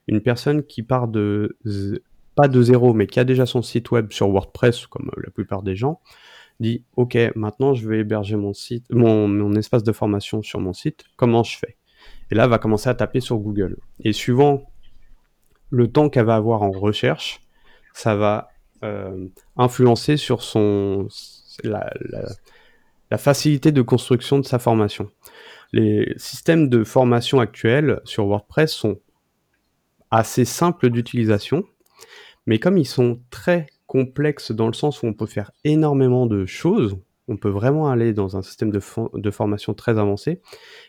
une 0.07 0.21
personne 0.21 0.63
qui 0.63 0.83
part 0.83 1.07
de 1.07 1.57
pas 2.35 2.47
de 2.47 2.61
zéro, 2.61 2.93
mais 2.93 3.07
qui 3.07 3.19
a 3.19 3.25
déjà 3.25 3.45
son 3.45 3.61
site 3.61 3.91
web 3.91 4.11
sur 4.11 4.29
WordPress, 4.29 4.87
comme 4.87 5.11
la 5.17 5.29
plupart 5.29 5.61
des 5.61 5.75
gens, 5.75 5.99
dit 6.59 6.85
OK, 6.95 7.17
maintenant 7.35 7.73
je 7.73 7.87
vais 7.87 7.99
héberger 7.99 8.35
mon 8.37 8.53
mon, 8.91 9.53
espace 9.55 9.83
de 9.83 9.91
formation 9.91 10.41
sur 10.41 10.59
mon 10.59 10.73
site. 10.73 11.03
Comment 11.17 11.43
je 11.43 11.57
fais? 11.57 11.75
Et 12.31 12.35
là, 12.35 12.47
va 12.47 12.59
commencer 12.59 12.89
à 12.89 12.93
taper 12.93 13.19
sur 13.19 13.37
Google. 13.37 13.77
Et 14.03 14.13
suivant 14.13 14.63
le 15.69 15.91
temps 15.91 16.09
qu'elle 16.09 16.25
va 16.25 16.35
avoir 16.35 16.61
en 16.61 16.71
recherche, 16.71 17.41
ça 17.93 18.15
va 18.15 18.49
influencer 19.57 20.17
sur 20.17 20.41
son 20.41 21.07
la, 21.63 21.91
la, 23.11 23.17
facilité 23.17 23.71
de 23.71 23.81
construction 23.81 24.39
de 24.39 24.45
sa 24.45 24.59
formation. 24.59 25.09
Les 25.73 26.13
systèmes 26.17 26.69
de 26.69 26.83
formation 26.83 27.39
actuels 27.39 27.99
sur 28.05 28.25
WordPress 28.25 28.71
sont 28.71 28.99
assez 30.11 30.45
simples 30.45 30.89
d'utilisation, 30.89 31.63
mais 32.45 32.59
comme 32.59 32.77
ils 32.77 32.87
sont 32.87 33.19
très 33.29 33.67
complexes 33.87 34.51
dans 34.51 34.67
le 34.67 34.73
sens 34.73 35.01
où 35.01 35.07
on 35.07 35.13
peut 35.13 35.25
faire 35.25 35.51
énormément 35.63 36.25
de 36.25 36.45
choses, 36.45 36.97
on 37.29 37.37
peut 37.37 37.49
vraiment 37.49 37.89
aller 37.89 38.11
dans 38.11 38.35
un 38.35 38.41
système 38.41 38.71
de, 38.71 38.81
de 39.13 39.31
formation 39.31 39.73
très 39.73 39.97
avancé, 39.97 40.41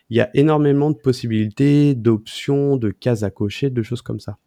il 0.08 0.16
y 0.16 0.20
a 0.20 0.30
énormément 0.34 0.90
de 0.90 0.96
possibilités, 0.96 1.94
d'options, 1.94 2.76
de 2.76 2.90
cases 2.90 3.22
à 3.22 3.30
cocher, 3.30 3.70
de 3.70 3.82
choses 3.82 4.02
comme 4.02 4.18
ça. 4.18 4.38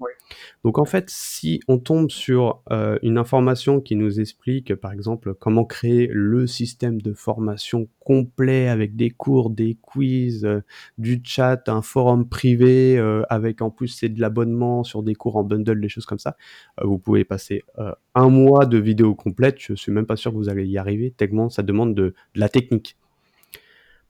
Donc 0.64 0.78
en 0.78 0.86
fait, 0.86 1.10
si 1.10 1.62
on 1.68 1.78
tombe 1.78 2.10
sur 2.10 2.64
euh, 2.72 2.98
une 3.04 3.18
information 3.18 3.82
qui 3.82 3.96
nous 3.96 4.20
explique, 4.20 4.76
par 4.76 4.92
exemple, 4.92 5.34
comment 5.36 5.66
créer 5.66 6.10
le 6.12 6.48
système 6.48 7.02
de 7.02 7.14
formation 7.14 7.88
complet 8.04 8.68
avec 8.68 8.96
des 8.96 9.10
cours, 9.10 9.50
des 9.50 9.78
quiz, 9.82 10.46
euh, 10.46 10.62
du 10.98 11.22
chat, 11.24 11.68
un 11.68 11.82
forum 11.82 12.28
privé, 12.28 12.98
euh, 12.98 13.24
avec 13.30 13.62
en 13.62 13.70
plus 13.70 13.88
c'est 13.88 14.10
de 14.10 14.20
l'abonnement 14.20 14.84
sur 14.84 15.04
des 15.04 15.16
cours 15.16 15.38
en 15.38 15.44
bundle, 15.44 15.82
des 15.82 15.90
choses 15.90 16.06
comme 16.06 16.20
ça, 16.20 16.38
vous 16.82 16.98
pouvez 17.00 17.24
passer 17.26 17.64
un 18.16 18.30
mois 18.30 18.66
de 18.66 18.78
vidéo 18.78 19.16
complète. 19.16 19.58
Je 19.60 19.74
suis 19.74 19.92
même 19.92 20.06
pas 20.06 20.16
sûr 20.16 20.32
que 20.32 20.38
vous 20.38 20.50
allez 20.50 20.66
y 20.68 20.78
arriver, 20.78 21.12
tellement 21.12 21.50
ça 21.50 21.64
demande 21.64 21.96
de 21.96 22.14
la 22.36 22.50
technique. 22.50 22.98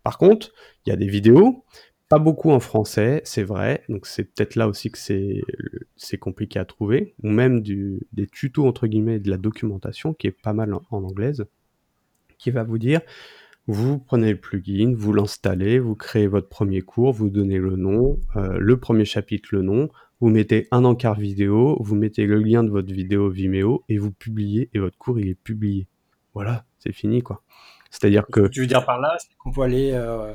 Par 0.03 0.17
contre, 0.17 0.51
il 0.86 0.89
y 0.89 0.93
a 0.93 0.97
des 0.97 1.08
vidéos 1.08 1.63
pas 2.13 2.19
beaucoup 2.19 2.51
en 2.51 2.60
français, 2.60 3.21
c'est 3.25 3.41
vrai, 3.41 3.84
donc 3.89 4.06
c'est 4.06 4.25
peut-être 4.25 4.56
là 4.56 4.67
aussi 4.67 4.91
que 4.91 4.99
c'est 4.99 6.17
compliqué 6.19 6.60
à 6.60 6.65
trouver, 6.65 7.15
ou 7.23 7.29
même 7.29 7.62
du, 7.62 8.06
des 8.13 8.27
tutos 8.27 8.67
entre 8.67 8.86
guillemets, 8.86 9.17
de 9.17 9.32
la 9.32 9.38
documentation 9.38 10.13
qui 10.13 10.27
est 10.27 10.32
pas 10.32 10.53
mal 10.53 10.75
en, 10.75 10.84
anglaise, 10.91 11.45
qui 12.38 12.51
va 12.51 12.63
vous 12.63 12.77
dire, 12.77 13.01
vous 13.67 13.97
prenez 13.99 14.32
le 14.32 14.39
plugin, 14.39 14.93
vous 14.95 15.13
l'installez, 15.13 15.80
vous 15.80 15.95
créez 15.95 16.28
votre 16.28 16.49
premier 16.49 16.82
cours, 16.82 17.13
vous 17.13 17.30
donnez 17.30 17.58
le 17.58 17.76
nom, 17.76 18.19
euh, 18.36 18.58
le 18.60 18.78
premier 18.80 19.06
chapitre 19.06 19.49
le 19.54 19.62
nom, 19.62 19.89
vous 20.19 20.30
mettez 20.30 20.67
un 20.71 20.84
encart 20.84 21.19
vidéo, 21.19 21.78
vous 21.80 21.95
mettez 21.95 22.26
le 22.26 22.39
lien 22.39 22.63
de 22.63 22.69
votre 22.69 22.91
vidéo 22.91 23.30
Vimeo 23.30 23.84
et 23.89 23.97
vous 23.97 24.12
publiez 24.12 24.69
et 24.73 24.80
votre 24.80 24.97
cours 24.97 25.19
il 25.19 25.30
est 25.30 25.36
publié. 25.36 25.88
Voilà, 26.34 26.65
c'est 26.80 26.93
fini 26.93 27.21
quoi. 27.21 27.41
C'est-à-dire 27.89 28.26
que. 28.32 28.47
Tu 28.47 28.62
veux 28.62 28.67
dire 28.67 28.86
par 28.86 28.99
là, 28.99 29.15
c'est 29.19 29.36
qu'on 29.38 29.52
peut 29.52 29.62
aller 29.62 29.91
euh, 29.93 30.34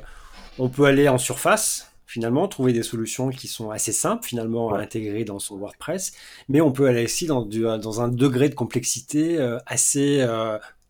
on 0.57 0.69
peut 0.69 0.85
aller 0.85 1.07
en 1.07 1.17
surface, 1.17 1.93
finalement, 2.05 2.47
trouver 2.47 2.73
des 2.73 2.83
solutions 2.83 3.29
qui 3.29 3.47
sont 3.47 3.69
assez 3.69 3.91
simples, 3.91 4.25
finalement, 4.25 4.73
à 4.73 4.79
intégrer 4.79 5.23
dans 5.23 5.39
son 5.39 5.57
WordPress, 5.57 6.13
mais 6.47 6.61
on 6.61 6.71
peut 6.71 6.87
aller 6.87 7.03
aussi 7.03 7.27
dans, 7.27 7.45
dans 7.45 8.01
un 8.01 8.07
degré 8.07 8.49
de 8.49 8.55
complexité 8.55 9.37
euh, 9.37 9.57
assez 9.65 10.25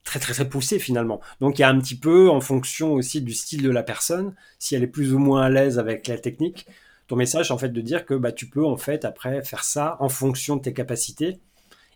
très 0.04 0.20
très 0.20 0.34
très 0.34 0.48
poussé 0.48 0.80
finalement. 0.80 1.22
Donc 1.40 1.60
il 1.60 1.62
y 1.62 1.66
a 1.66 1.70
un 1.70 1.80
petit 1.80 1.98
peu 1.98 2.30
en 2.30 2.42
fonction 2.42 2.94
aussi 2.94 3.22
du 3.22 3.34
style 3.34 3.64
de 3.64 3.70
la 3.70 3.84
personne, 3.84 4.34
si 4.58 4.76
elle 4.76 4.84
est 4.84 4.88
plus 4.88 5.14
ou 5.14 5.20
moins 5.20 5.44
à 5.44 5.50
l'aise 5.50 5.80
avec 5.80 6.08
la 6.08 6.18
technique, 6.18 6.68
ton 7.08 7.16
message 7.16 7.52
en 7.52 7.58
fait 7.58 7.70
de 7.70 7.82
dire 7.82 8.06
que 8.06 8.14
bah, 8.14 8.32
tu 8.32 8.48
peux 8.48 8.66
en 8.66 8.78
fait 8.78 9.06
après 9.06 9.44
faire 9.44 9.64
ça 9.64 9.98
en 10.00 10.10
fonction 10.10 10.56
de 10.56 10.62
tes 10.62 10.74
capacités 10.74 11.40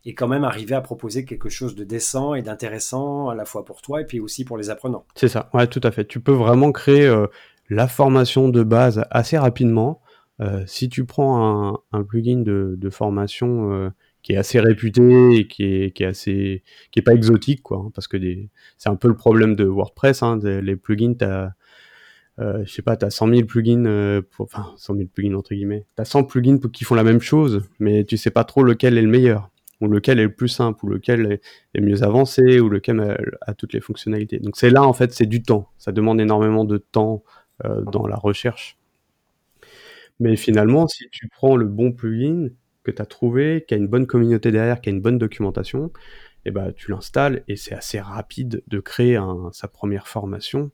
et 0.05 0.13
quand 0.13 0.27
même 0.27 0.43
arriver 0.43 0.75
à 0.75 0.81
proposer 0.81 1.23
quelque 1.23 1.49
chose 1.49 1.75
de 1.75 1.83
décent 1.83 2.33
et 2.33 2.41
d'intéressant 2.41 3.29
à 3.29 3.35
la 3.35 3.45
fois 3.45 3.63
pour 3.63 3.81
toi 3.81 4.01
et 4.01 4.05
puis 4.05 4.19
aussi 4.19 4.43
pour 4.43 4.57
les 4.57 4.69
apprenants. 4.69 5.05
C'est 5.15 5.29
ça, 5.29 5.49
ouais, 5.53 5.67
tout 5.67 5.81
à 5.83 5.91
fait. 5.91 6.05
Tu 6.05 6.19
peux 6.19 6.33
vraiment 6.33 6.71
créer 6.71 7.05
euh, 7.05 7.27
la 7.69 7.87
formation 7.87 8.49
de 8.49 8.63
base 8.63 9.05
assez 9.11 9.37
rapidement. 9.37 10.01
Euh, 10.41 10.63
si 10.65 10.89
tu 10.89 11.05
prends 11.05 11.79
un, 11.91 12.03
plugin 12.03 12.41
de, 12.41 12.89
formation 12.89 13.71
euh, 13.71 13.89
qui 14.23 14.33
est 14.33 14.37
assez 14.37 14.59
réputé 14.59 15.35
et 15.35 15.47
qui 15.47 15.63
est, 15.63 15.91
qui 15.91 16.03
est 16.03 16.07
assez 16.07 16.63
qui 16.91 16.99
est 16.99 17.03
pas 17.03 17.13
exotique 17.13 17.61
quoi 17.61 17.77
hein, 17.85 17.91
parce 17.93 18.07
que 18.07 18.17
c'est 18.77 18.89
un 18.89 18.95
peu 18.95 19.07
le 19.07 19.15
problème 19.15 19.55
de 19.55 19.65
WordPress 19.65 20.23
hein, 20.23 20.39
les 20.43 20.75
plugins 20.75 21.13
t'as 21.13 21.51
euh, 22.39 22.63
je 22.65 22.73
sais 22.73 22.81
pas, 22.81 22.97
t'as 22.97 23.11
100 23.11 23.27
000 23.27 23.45
plugins, 23.45 23.85
euh, 23.85 24.21
enfin 24.39 24.73
100 24.77 24.95
000 24.95 25.07
plugins 25.13 25.35
entre 25.35 25.53
guillemets. 25.53 25.85
T'as 25.95 26.05
100 26.05 26.23
plugins 26.23 26.57
qui 26.71 26.83
font 26.83 26.95
la 26.95 27.03
même 27.03 27.21
chose, 27.21 27.61
mais 27.79 28.05
tu 28.05 28.17
sais 28.17 28.31
pas 28.31 28.43
trop 28.43 28.63
lequel 28.63 28.97
est 28.97 29.01
le 29.03 29.07
meilleur, 29.07 29.51
ou 29.81 29.87
lequel 29.87 30.19
est 30.19 30.23
le 30.23 30.33
plus 30.33 30.47
simple, 30.47 30.83
ou 30.85 30.89
lequel 30.89 31.39
est, 31.75 31.81
mieux 31.81 32.03
avancé, 32.03 32.59
ou 32.59 32.69
lequel 32.69 32.99
a, 33.01 33.17
a 33.41 33.53
toutes 33.53 33.73
les 33.73 33.81
fonctionnalités. 33.81 34.39
Donc 34.39 34.57
c'est 34.57 34.71
là 34.71 34.83
en 34.83 34.93
fait, 34.93 35.13
c'est 35.13 35.27
du 35.27 35.43
temps. 35.43 35.69
Ça 35.77 35.91
demande 35.91 36.19
énormément 36.19 36.65
de 36.65 36.77
temps 36.77 37.23
euh, 37.65 37.83
dans 37.83 38.07
la 38.07 38.15
recherche. 38.15 38.77
Mais 40.19 40.35
finalement, 40.35 40.87
si 40.87 41.09
tu 41.11 41.27
prends 41.27 41.55
le 41.55 41.65
bon 41.65 41.91
plugin 41.91 42.49
que 42.83 42.91
tu 42.91 43.01
as 43.01 43.05
trouvé, 43.05 43.65
qui 43.67 43.73
a 43.73 43.77
une 43.77 43.87
bonne 43.87 44.07
communauté 44.07 44.51
derrière, 44.51 44.81
qui 44.81 44.89
a 44.89 44.91
une 44.91 45.01
bonne 45.01 45.17
documentation, 45.17 45.87
et 46.45 46.49
eh 46.49 46.51
ben, 46.51 46.73
tu 46.75 46.91
l'installes 46.91 47.43
et 47.47 47.55
c'est 47.55 47.73
assez 47.73 48.01
rapide 48.01 48.63
de 48.67 48.79
créer 48.81 49.17
sa 49.53 49.69
première 49.69 50.09
formation. 50.09 50.71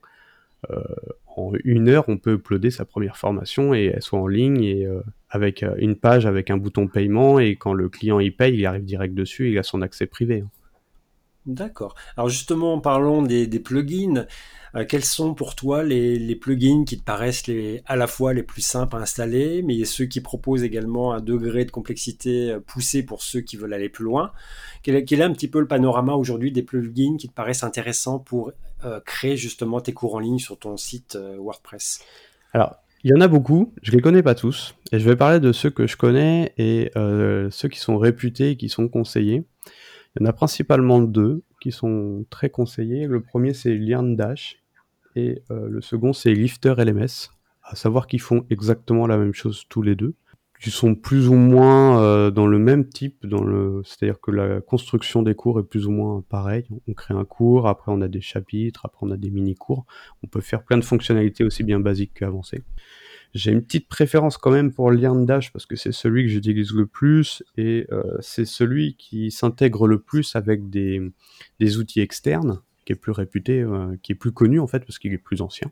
Euh, 0.71 0.81
en 1.27 1.53
une 1.63 1.87
heure, 1.89 2.05
on 2.09 2.17
peut 2.17 2.33
uploader 2.33 2.71
sa 2.71 2.85
première 2.85 3.17
formation 3.17 3.73
et 3.75 3.91
elle 3.95 4.01
soit 4.01 4.19
en 4.19 4.27
ligne 4.27 4.83
euh, 4.83 5.01
avec 5.29 5.63
une 5.77 5.95
page 5.95 6.25
avec 6.25 6.49
un 6.49 6.57
bouton 6.57 6.87
paiement 6.87 7.39
et 7.39 7.55
quand 7.55 7.73
le 7.73 7.87
client 7.87 8.19
y 8.19 8.31
paye, 8.31 8.55
il 8.55 8.65
arrive 8.65 8.83
direct 8.83 9.13
dessus, 9.13 9.51
il 9.51 9.59
a 9.59 9.63
son 9.63 9.83
accès 9.83 10.07
privé. 10.07 10.41
Hein. 10.41 10.49
D'accord. 11.49 11.95
Alors 12.15 12.29
justement, 12.29 12.79
parlons 12.79 13.23
des, 13.23 13.47
plugins. 13.59 14.27
Euh, 14.75 14.85
quels 14.87 15.03
sont 15.03 15.33
pour 15.33 15.55
toi 15.55 15.83
les, 15.83 16.35
plugins 16.35 16.85
qui 16.85 16.99
te 16.99 17.03
paraissent 17.03 17.49
à 17.87 17.95
la 17.95 18.05
fois 18.05 18.35
les 18.35 18.43
plus 18.43 18.61
simples 18.61 18.97
à 18.97 18.99
installer, 18.99 19.63
mais 19.63 19.83
ceux 19.83 20.05
qui 20.05 20.21
proposent 20.21 20.61
également 20.61 21.11
un 21.11 21.21
degré 21.21 21.65
de 21.65 21.71
complexité 21.71 22.51
euh, 22.51 22.59
poussé 22.59 23.01
pour 23.01 23.23
ceux 23.23 23.41
qui 23.41 23.57
veulent 23.57 23.73
aller 23.73 23.89
plus 23.89 24.05
loin 24.05 24.31
quel 24.83 24.95
est, 24.95 25.21
un 25.23 25.33
petit 25.33 25.47
peu 25.47 25.59
le 25.59 25.67
panorama 25.67 26.13
aujourd'hui 26.13 26.51
des 26.51 26.61
plugins 26.61 27.17
qui 27.17 27.27
te 27.27 27.33
paraissent 27.33 27.63
intéressants 27.63 28.19
pour 28.19 28.51
euh, 28.85 28.99
créer 29.03 29.35
justement 29.35 29.81
tes 29.81 29.91
cours 29.91 30.15
en 30.15 30.19
ligne 30.19 30.37
sur 30.37 30.57
ton 30.59 30.77
site 30.77 31.17
WordPress? 31.17 32.01
Alors, 32.53 32.75
il 33.03 33.09
y 33.09 33.13
en 33.13 33.21
a 33.21 33.27
beaucoup, 33.27 33.73
je 33.81 33.91
les 33.91 34.01
connais 34.01 34.23
pas 34.23 34.35
tous, 34.35 34.75
et 34.91 34.99
je 34.99 35.09
vais 35.09 35.15
parler 35.15 35.39
de 35.39 35.51
ceux 35.51 35.69
que 35.69 35.87
je 35.87 35.97
connais 35.97 36.53
et 36.57 36.91
ceux 36.95 37.67
qui 37.67 37.79
sont 37.79 37.97
réputés, 37.97 38.55
qui 38.55 38.69
sont 38.69 38.87
conseillés. 38.87 39.43
Il 40.19 40.23
y 40.23 40.25
en 40.25 40.29
a 40.29 40.33
principalement 40.33 40.99
deux 40.99 41.43
qui 41.61 41.71
sont 41.71 42.25
très 42.29 42.49
conseillés. 42.49 43.07
Le 43.07 43.21
premier, 43.21 43.53
c'est 43.53 43.77
Dash 44.15 44.57
et 45.15 45.41
euh, 45.49 45.67
le 45.69 45.81
second, 45.81 46.13
c'est 46.13 46.33
Lifter 46.33 46.75
LMS. 46.77 47.31
À 47.63 47.75
savoir 47.75 48.07
qu'ils 48.07 48.21
font 48.21 48.45
exactement 48.49 49.07
la 49.07 49.17
même 49.17 49.33
chose 49.33 49.65
tous 49.69 49.81
les 49.81 49.95
deux. 49.95 50.15
Ils 50.65 50.73
sont 50.73 50.93
plus 50.93 51.29
ou 51.29 51.35
moins 51.35 52.03
euh, 52.03 52.31
dans 52.31 52.47
le 52.47 52.59
même 52.59 52.85
type, 52.85 53.25
c'est-à-dire 53.85 54.19
que 54.19 54.31
la 54.31 54.59
construction 54.59 55.23
des 55.23 55.33
cours 55.33 55.57
est 55.59 55.63
plus 55.63 55.87
ou 55.87 55.91
moins 55.91 56.21
pareille. 56.27 56.65
On 56.85 56.93
crée 56.93 57.13
un 57.13 57.23
cours, 57.23 57.67
après 57.67 57.93
on 57.93 58.01
a 58.01 58.09
des 58.09 58.19
chapitres, 58.19 58.85
après 58.85 59.07
on 59.07 59.11
a 59.11 59.17
des 59.17 59.29
mini-cours. 59.29 59.85
On 60.21 60.27
peut 60.27 60.41
faire 60.41 60.63
plein 60.63 60.77
de 60.77 60.83
fonctionnalités 60.83 61.45
aussi 61.45 61.63
bien 61.63 61.79
basiques 61.79 62.13
qu'avancées. 62.13 62.63
J'ai 63.33 63.51
une 63.51 63.61
petite 63.61 63.87
préférence 63.87 64.37
quand 64.37 64.51
même 64.51 64.73
pour 64.73 64.91
Dash 64.91 65.53
parce 65.53 65.65
que 65.65 65.75
c'est 65.75 65.91
celui 65.91 66.23
que 66.23 66.29
j'utilise 66.29 66.73
le 66.73 66.87
plus 66.87 67.43
et 67.57 67.85
euh, 67.91 68.17
c'est 68.21 68.45
celui 68.45 68.95
qui 68.95 69.29
s'intègre 69.29 69.87
le 69.87 69.99
plus 69.99 70.35
avec 70.35 70.69
des, 70.69 71.01
des, 71.59 71.77
outils 71.77 72.01
externes, 72.01 72.61
qui 72.85 72.93
est 72.93 72.95
plus 72.95 73.11
réputé, 73.11 73.61
euh, 73.61 73.95
qui 74.01 74.13
est 74.13 74.15
plus 74.15 74.31
connu 74.31 74.59
en 74.59 74.65
fait 74.65 74.79
parce 74.79 74.97
qu'il 74.97 75.13
est 75.13 75.19
plus 75.19 75.41
ancien. 75.41 75.71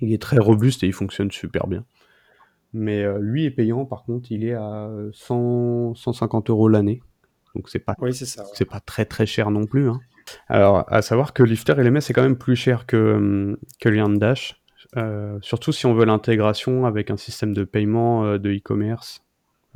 Il 0.00 0.12
est 0.14 0.20
très 0.20 0.38
robuste 0.38 0.82
et 0.82 0.86
il 0.86 0.94
fonctionne 0.94 1.30
super 1.30 1.66
bien. 1.66 1.84
Mais 2.72 3.02
euh, 3.02 3.18
lui 3.20 3.44
est 3.44 3.50
payant, 3.50 3.84
par 3.84 4.04
contre, 4.04 4.32
il 4.32 4.44
est 4.44 4.54
à 4.54 4.90
100, 5.12 5.94
150 5.94 6.48
euros 6.48 6.68
l'année. 6.68 7.02
Donc 7.54 7.68
c'est 7.68 7.78
pas, 7.78 7.94
oui, 7.98 8.14
c'est 8.14 8.64
pas 8.64 8.80
très 8.80 9.04
très 9.04 9.26
cher 9.26 9.50
non 9.50 9.66
plus. 9.66 9.88
Hein. 9.88 10.00
Alors, 10.48 10.84
à 10.92 11.02
savoir 11.02 11.32
que 11.32 11.42
Lifter 11.42 11.74
LMS 11.74 11.98
est 11.98 12.12
quand 12.12 12.22
même 12.22 12.36
plus 12.36 12.56
cher 12.56 12.86
que, 12.86 13.58
que 13.80 14.16
Dash. 14.18 14.60
Euh, 14.96 15.38
surtout 15.42 15.72
si 15.72 15.86
on 15.86 15.94
veut 15.94 16.04
l'intégration 16.04 16.86
avec 16.86 17.10
un 17.10 17.16
système 17.16 17.52
de 17.52 17.64
paiement 17.64 18.24
euh, 18.24 18.38
de 18.38 18.52
e-commerce 18.52 19.24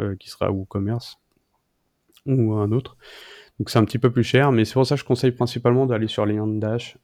euh, 0.01 0.15
qui 0.17 0.31
sera 0.31 0.51
WooCommerce 0.51 1.19
ou 2.27 2.55
un 2.55 2.71
autre. 2.73 2.97
Donc 3.59 3.71
c'est 3.71 3.79
un 3.79 3.85
petit 3.85 3.99
peu 3.99 4.11
plus 4.11 4.25
cher, 4.25 4.53
mais 4.53 4.65
c'est 4.65 4.75
pour 4.75 4.87
ça 4.87 4.95
que 4.95 5.01
je 5.01 5.05
conseille 5.05 5.33
principalement 5.33 5.87
d'aller 5.87 6.09
sur 6.09 6.27
les 6.27 6.39
Dash. 6.59 6.97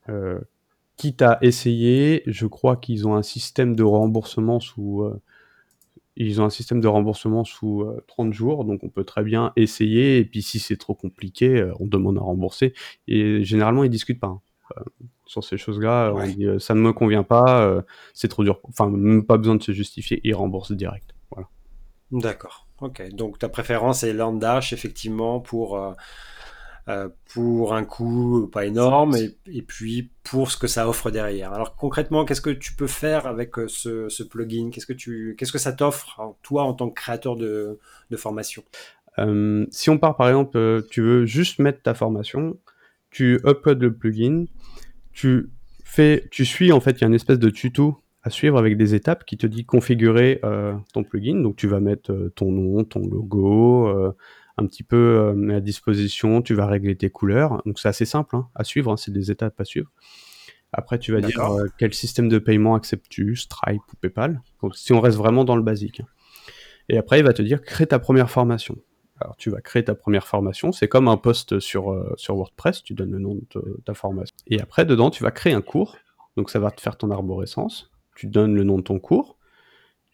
quitte 0.97 1.21
à 1.21 1.39
essayer, 1.43 2.23
je 2.27 2.47
crois 2.47 2.77
qu'ils 2.77 3.07
ont 3.07 3.15
un 3.15 3.23
système 3.23 3.77
de 3.77 3.83
remboursement 3.83 4.61
sous 4.61 5.11
ils 6.19 6.41
ont 6.41 6.47
un 6.47 6.51
système 6.51 6.81
de 6.81 6.89
remboursement 6.89 7.45
sous 7.45 7.85
30 8.07 8.33
jours, 8.33 8.65
donc 8.65 8.85
on 8.85 8.89
peut 8.89 9.05
très 9.05 9.23
bien 9.23 9.53
essayer, 9.57 10.17
et 10.19 10.25
puis 10.25 10.41
si 10.41 10.59
c'est 10.59 10.79
trop 10.79 10.95
compliqué, 10.95 11.71
on 11.79 11.87
demande 11.87 12.17
à 12.17 12.23
rembourser, 12.23 12.73
et 13.07 13.45
généralement 13.45 13.85
ils 13.85 13.91
discutent 13.91 14.21
pas. 14.21 14.41
Hein 14.77 14.85
sur 15.27 15.45
ces 15.45 15.59
choses-là. 15.59 16.13
On 16.15 16.25
dit 16.25 16.47
euh, 16.47 16.59
ça 16.59 16.75
ne 16.75 16.81
me 16.81 16.93
convient 16.93 17.25
pas, 17.25 17.63
euh, 17.63 17.83
c'est 18.15 18.29
trop 18.29 18.45
dur. 18.45 18.61
Enfin, 18.65 18.89
même 18.89 19.25
pas 19.25 19.37
besoin 19.37 19.57
de 19.57 19.63
se 19.63 19.73
justifier, 19.73 20.21
il 20.25 20.35
rembourse 20.35 20.73
direct. 20.73 21.15
Voilà. 21.31 21.49
D'accord. 22.13 22.67
Ok. 22.81 23.03
Donc 23.13 23.39
ta 23.39 23.49
préférence 23.49 24.03
est 24.03 24.13
Landash 24.13 24.73
effectivement 24.73 25.41
pour 25.41 25.77
euh, 26.89 27.09
pour 27.35 27.75
un 27.75 27.85
coût 27.85 28.49
pas 28.53 28.65
énorme 28.65 29.17
et, 29.17 29.63
puis 29.63 30.13
pour 30.23 30.53
ce 30.53 30.57
que 30.57 30.69
ça 30.69 30.89
offre 30.89 31.11
derrière. 31.11 31.53
Alors 31.53 31.75
concrètement, 31.75 32.25
qu'est-ce 32.25 32.41
que 32.41 32.51
tu 32.51 32.75
peux 32.75 32.87
faire 32.87 33.27
avec 33.27 33.57
ce, 33.67 34.23
plugin? 34.23 34.71
Qu'est-ce 34.71 34.87
que 34.87 34.93
tu 34.93 35.35
qu'est-ce 35.37 35.53
que 35.53 35.59
ça 35.59 35.73
t'offre 35.73 36.37
toi 36.43 36.63
en 36.63 36.75
tant 36.75 36.89
que 36.89 36.95
créateur 36.95 37.35
de, 37.35 37.79
de 38.11 38.17
formation? 38.17 38.63
Si 39.71 39.89
on 39.89 39.99
part 39.99 40.17
par 40.17 40.29
exemple, 40.29 40.85
tu 40.91 41.01
veux 41.01 41.25
juste 41.25 41.59
mettre 41.59 41.81
ta 41.81 41.95
formation, 41.95 42.59
tu 43.11 43.41
uploads 43.47 43.81
le 43.81 43.95
plugin, 43.95 44.45
tu 45.17 45.51
fais, 45.83 46.29
tu 46.31 46.45
suis 46.45 46.71
en 46.73 46.81
fait, 46.81 46.93
il 46.93 47.01
y 47.01 47.05
a 47.05 47.07
une 47.09 47.15
espèce 47.15 47.39
de 47.39 47.49
tuto 47.49 48.03
à 48.23 48.31
suivre 48.31 48.59
avec 48.59 48.77
des 48.77 48.95
étapes 48.95 49.25
qui 49.25 49.37
te 49.39 49.47
dit 49.47 49.65
configurer 49.65 50.41
euh, 50.45 50.75
ton 50.93 51.05
plugin. 51.05 51.41
Donc 51.41 51.57
tu 51.57 51.67
vas 51.67 51.81
mettre 51.81 52.13
euh, 52.13 52.33
ton 52.37 52.53
nom, 52.53 52.85
ton 52.85 53.01
logo, 53.01 53.89
euh, 53.89 54.13
un 54.59 54.67
petit 54.67 54.83
peu 54.83 55.35
à 55.55 55.61
disposition. 55.61 56.43
Tu 56.43 56.55
vas 56.55 56.67
régler 56.67 56.97
tes 56.97 57.09
couleurs. 57.09 57.63
Donc 57.65 57.79
c'est 57.79 57.89
assez 57.89 58.05
simple 58.05 58.37
hein, 58.37 58.49
à 58.55 58.63
suivre. 58.63 58.93
Hein, 58.93 58.97
c'est 58.97 59.11
des 59.11 59.31
étapes 59.31 59.59
à 59.59 59.65
suivre. 59.65 59.91
Après, 60.73 60.99
tu 60.99 61.13
vas 61.13 61.21
dire 61.23 61.41
quel 61.79 61.95
système 61.95 62.29
de 62.29 62.39
paiement 62.39 62.75
acceptes-tu, 62.75 63.37
Stripe 63.37 63.81
ou 63.93 63.97
PayPal? 64.01 64.43
Donc, 64.63 64.77
si 64.77 64.93
on 64.93 65.01
reste 65.01 65.17
vraiment 65.17 65.45
dans 65.45 65.57
le 65.57 65.63
basique. 65.63 66.03
Et 66.91 66.99
après, 66.99 67.21
il 67.21 67.25
va 67.25 67.33
te 67.33 67.41
dire 67.41 67.63
crée 67.63 67.87
ta 67.87 67.99
première 67.99 68.31
formation. 68.31 68.77
Alors, 69.21 69.37
tu 69.37 69.51
vas 69.51 69.61
créer 69.61 69.85
ta 69.85 69.95
première 69.95 70.27
formation. 70.27 70.73
C'est 70.73 70.89
comme 70.89 71.09
un 71.09 71.17
post 71.17 71.59
sur, 71.59 71.91
euh, 71.93 72.13
sur 72.17 72.37
WordPress. 72.37 72.83
Tu 72.83 72.95
donnes 72.95 73.13
le 73.13 73.19
nom 73.19 73.39
de 73.55 73.81
ta 73.85 73.95
formation. 73.95 74.35
Et 74.47 74.61
après, 74.61 74.85
dedans, 74.85 75.11
tu 75.11 75.23
vas 75.23 75.31
créer 75.31 75.55
un 75.55 75.63
cours. 75.63 75.97
Donc, 76.37 76.51
ça 76.51 76.59
va 76.59 76.71
te 76.71 76.81
faire 76.81 76.97
ton 76.97 77.11
arborescence. 77.11 77.91
Tu 78.15 78.27
donnes 78.27 78.55
le 78.55 78.63
nom 78.63 78.79
de 78.79 78.83
ton 78.83 78.99
cours. 78.99 79.39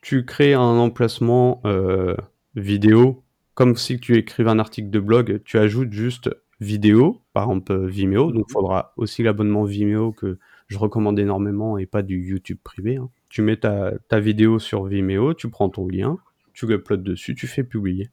Tu 0.03 0.25
crées 0.25 0.55
un 0.55 0.61
emplacement 0.79 1.61
euh, 1.65 2.17
vidéo. 2.55 3.25
Comme 3.55 3.77
si 3.77 3.99
tu 3.99 4.17
écrivais 4.17 4.51
un 4.51 4.59
article 4.59 4.91
de 4.91 5.01
blog, 5.01 5.43
tu 5.45 5.59
ajoutes 5.59 5.93
juste 5.93 6.31
vidéo, 6.61 7.23
par 7.33 7.45
exemple 7.45 7.87
Vimeo. 7.87 8.33
Donc, 8.33 8.47
il 8.49 8.53
faudra 8.53 8.93
aussi 8.97 9.23
l'abonnement 9.23 9.65
Vimeo 9.65 10.13
que 10.13 10.39
je 10.69 10.79
recommande 10.79 11.19
énormément 11.19 11.77
et 11.77 11.87
pas 11.87 12.03
du 12.03 12.23
YouTube 12.25 12.59
privé. 12.63 12.97
Hein. 12.97 13.11
Tu 13.29 13.43
mets 13.43 13.57
ta, 13.57 13.93
ta 14.09 14.21
vidéo 14.21 14.59
sur 14.59 14.85
Vimeo, 14.85 15.35
tu 15.35 15.51
prends 15.51 15.69
ton 15.69 15.87
lien, 15.87 16.19
tu 16.55 16.67
l'uploads 16.67 17.03
dessus, 17.03 17.35
tu 17.35 17.47
fais 17.47 17.65
publier. 17.65 18.11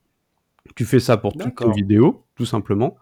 Tu 0.76 0.86
fais 0.86 1.00
ça 1.00 1.18
pour 1.18 1.34
toutes 1.34 1.56
tes 1.56 1.72
vidéos, 1.72 2.26
tout 2.36 2.46
simplement. 2.46 2.98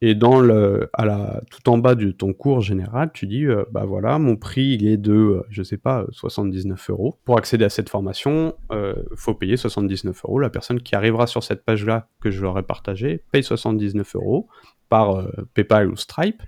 Et 0.00 0.14
dans 0.14 0.38
le, 0.38 0.88
à 0.92 1.04
la, 1.04 1.40
tout 1.50 1.68
en 1.68 1.78
bas 1.78 1.96
de 1.96 2.12
ton 2.12 2.32
cours 2.32 2.60
général, 2.60 3.10
tu 3.12 3.26
dis, 3.26 3.44
euh, 3.44 3.64
bah 3.72 3.84
voilà, 3.84 4.20
mon 4.20 4.36
prix, 4.36 4.74
il 4.74 4.86
est 4.86 4.96
de, 4.96 5.12
euh, 5.12 5.46
je 5.50 5.64
sais 5.64 5.76
pas, 5.76 6.06
79 6.12 6.90
euros. 6.90 7.18
Pour 7.24 7.36
accéder 7.36 7.64
à 7.64 7.68
cette 7.68 7.88
formation, 7.88 8.54
il 8.70 8.76
euh, 8.76 8.94
faut 9.16 9.34
payer 9.34 9.56
79 9.56 10.24
euros. 10.24 10.38
La 10.38 10.50
personne 10.50 10.80
qui 10.80 10.94
arrivera 10.94 11.26
sur 11.26 11.42
cette 11.42 11.64
page-là 11.64 12.08
que 12.20 12.30
je 12.30 12.40
leur 12.40 12.56
ai 12.58 12.62
partagée 12.62 13.24
paye 13.32 13.42
79 13.42 14.14
euros 14.14 14.48
par 14.88 15.26
PayPal 15.54 15.90
ou 15.90 15.96
Stripe. 15.96 16.42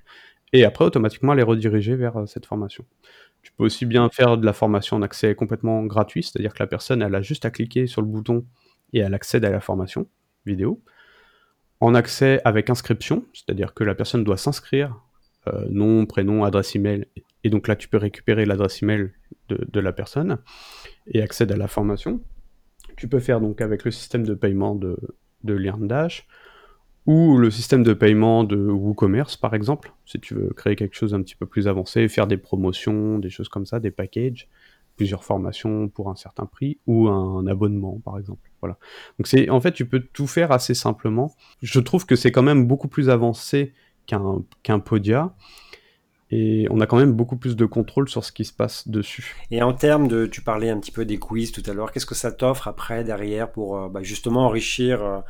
Et 0.52 0.64
après, 0.64 0.84
automatiquement, 0.84 1.32
elle 1.32 1.40
est 1.40 1.44
redirigée 1.44 1.96
vers 1.96 2.22
cette 2.26 2.46
formation. 2.46 2.84
Tu 3.42 3.52
peux 3.52 3.64
aussi 3.64 3.84
bien 3.84 4.08
faire 4.10 4.38
de 4.38 4.46
la 4.46 4.52
formation 4.52 4.96
en 4.96 5.02
accès 5.02 5.34
complètement 5.34 5.84
gratuit, 5.84 6.22
c'est-à-dire 6.22 6.54
que 6.54 6.62
la 6.62 6.66
personne, 6.66 7.02
elle 7.02 7.14
a 7.14 7.22
juste 7.22 7.44
à 7.44 7.50
cliquer 7.50 7.86
sur 7.86 8.00
le 8.00 8.06
bouton 8.06 8.46
et 8.92 9.00
elle 9.00 9.14
accède 9.14 9.44
à 9.44 9.50
la 9.50 9.60
formation 9.60 10.06
vidéo, 10.46 10.82
en 11.80 11.94
accès 11.94 12.40
avec 12.44 12.70
inscription, 12.70 13.24
c'est-à-dire 13.32 13.74
que 13.74 13.84
la 13.84 13.94
personne 13.94 14.24
doit 14.24 14.36
s'inscrire, 14.36 15.00
euh, 15.48 15.66
nom, 15.70 16.06
prénom, 16.06 16.44
adresse 16.44 16.74
email, 16.76 17.06
et 17.44 17.50
donc 17.50 17.68
là 17.68 17.76
tu 17.76 17.88
peux 17.88 17.96
récupérer 17.96 18.44
l'adresse 18.44 18.82
email 18.82 19.12
de, 19.48 19.80
la 19.80 19.92
personne 19.92 20.38
et 21.08 21.22
accède 21.22 21.50
à 21.50 21.56
la 21.56 21.66
formation. 21.66 22.20
Tu 22.96 23.08
peux 23.08 23.18
faire 23.18 23.40
donc 23.40 23.60
avec 23.60 23.84
le 23.84 23.90
système 23.90 24.24
de 24.24 24.34
paiement 24.34 24.74
de, 24.74 24.96
de 25.42 25.86
Dash 25.86 26.26
ou 27.06 27.38
le 27.38 27.50
système 27.50 27.82
de 27.82 27.94
paiement 27.94 28.44
de 28.44 28.56
WooCommerce 28.56 29.36
par 29.36 29.54
exemple, 29.54 29.92
si 30.04 30.20
tu 30.20 30.34
veux 30.34 30.50
créer 30.50 30.76
quelque 30.76 30.94
chose 30.94 31.14
un 31.14 31.22
petit 31.22 31.34
peu 31.34 31.46
plus 31.46 31.66
avancé, 31.66 32.06
faire 32.08 32.26
des 32.26 32.36
promotions, 32.36 33.18
des 33.18 33.30
choses 33.30 33.48
comme 33.48 33.66
ça, 33.66 33.80
des 33.80 33.90
packages 33.90 34.48
plusieurs 35.00 35.24
formations 35.24 35.88
pour 35.88 36.10
un 36.10 36.14
certain 36.14 36.44
prix 36.44 36.78
ou 36.86 37.08
un 37.08 37.46
abonnement 37.46 38.02
par 38.04 38.18
exemple. 38.18 38.50
Voilà. 38.60 38.76
Donc 39.18 39.28
c'est 39.28 39.48
en 39.48 39.58
fait 39.58 39.72
tu 39.72 39.86
peux 39.86 40.00
tout 40.00 40.26
faire 40.26 40.52
assez 40.52 40.74
simplement. 40.74 41.34
Je 41.62 41.80
trouve 41.80 42.04
que 42.04 42.16
c'est 42.16 42.30
quand 42.30 42.42
même 42.42 42.66
beaucoup 42.66 42.86
plus 42.86 43.08
avancé 43.08 43.72
qu'un 44.04 44.42
qu'un 44.62 44.78
Podia 44.78 45.34
et 46.30 46.66
on 46.68 46.80
a 46.80 46.86
quand 46.86 46.98
même 46.98 47.14
beaucoup 47.14 47.38
plus 47.38 47.56
de 47.56 47.64
contrôle 47.64 48.10
sur 48.10 48.26
ce 48.26 48.30
qui 48.30 48.44
se 48.44 48.52
passe 48.52 48.88
dessus. 48.88 49.36
Et 49.50 49.62
en 49.62 49.72
termes 49.72 50.06
de, 50.06 50.26
tu 50.26 50.42
parlais 50.42 50.68
un 50.68 50.78
petit 50.78 50.92
peu 50.92 51.06
des 51.06 51.18
quiz 51.18 51.50
tout 51.50 51.62
à 51.64 51.72
l'heure, 51.72 51.92
qu'est-ce 51.92 52.04
que 52.04 52.14
ça 52.14 52.30
t'offre 52.30 52.68
après 52.68 53.02
derrière 53.02 53.50
pour 53.50 53.78
euh, 53.78 53.88
bah, 53.88 54.02
justement 54.02 54.44
enrichir 54.44 55.02
euh, 55.02 55.20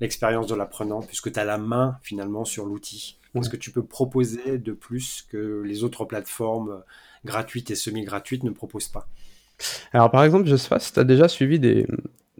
l'expérience 0.00 0.46
de 0.46 0.54
l'apprenant 0.54 1.02
puisque 1.02 1.30
tu 1.30 1.38
as 1.38 1.44
la 1.44 1.58
main 1.58 1.98
finalement 2.00 2.46
sur 2.46 2.64
l'outil? 2.64 3.18
Qu'est-ce 3.34 3.50
que 3.50 3.56
tu 3.56 3.70
peux 3.70 3.84
proposer 3.84 4.58
de 4.58 4.72
plus 4.72 5.26
que 5.30 5.62
les 5.64 5.84
autres 5.84 6.04
plateformes 6.04 6.82
gratuites 7.24 7.70
et 7.70 7.74
semi-gratuites 7.74 8.44
ne 8.44 8.50
proposent 8.50 8.88
pas? 8.88 9.08
Alors 9.92 10.10
par 10.10 10.24
exemple, 10.24 10.46
je 10.48 10.56
sais 10.56 10.68
pas 10.68 10.80
si 10.80 10.92
tu 10.92 11.00
as 11.00 11.04
déjà 11.04 11.28
suivi 11.28 11.58
des, 11.58 11.86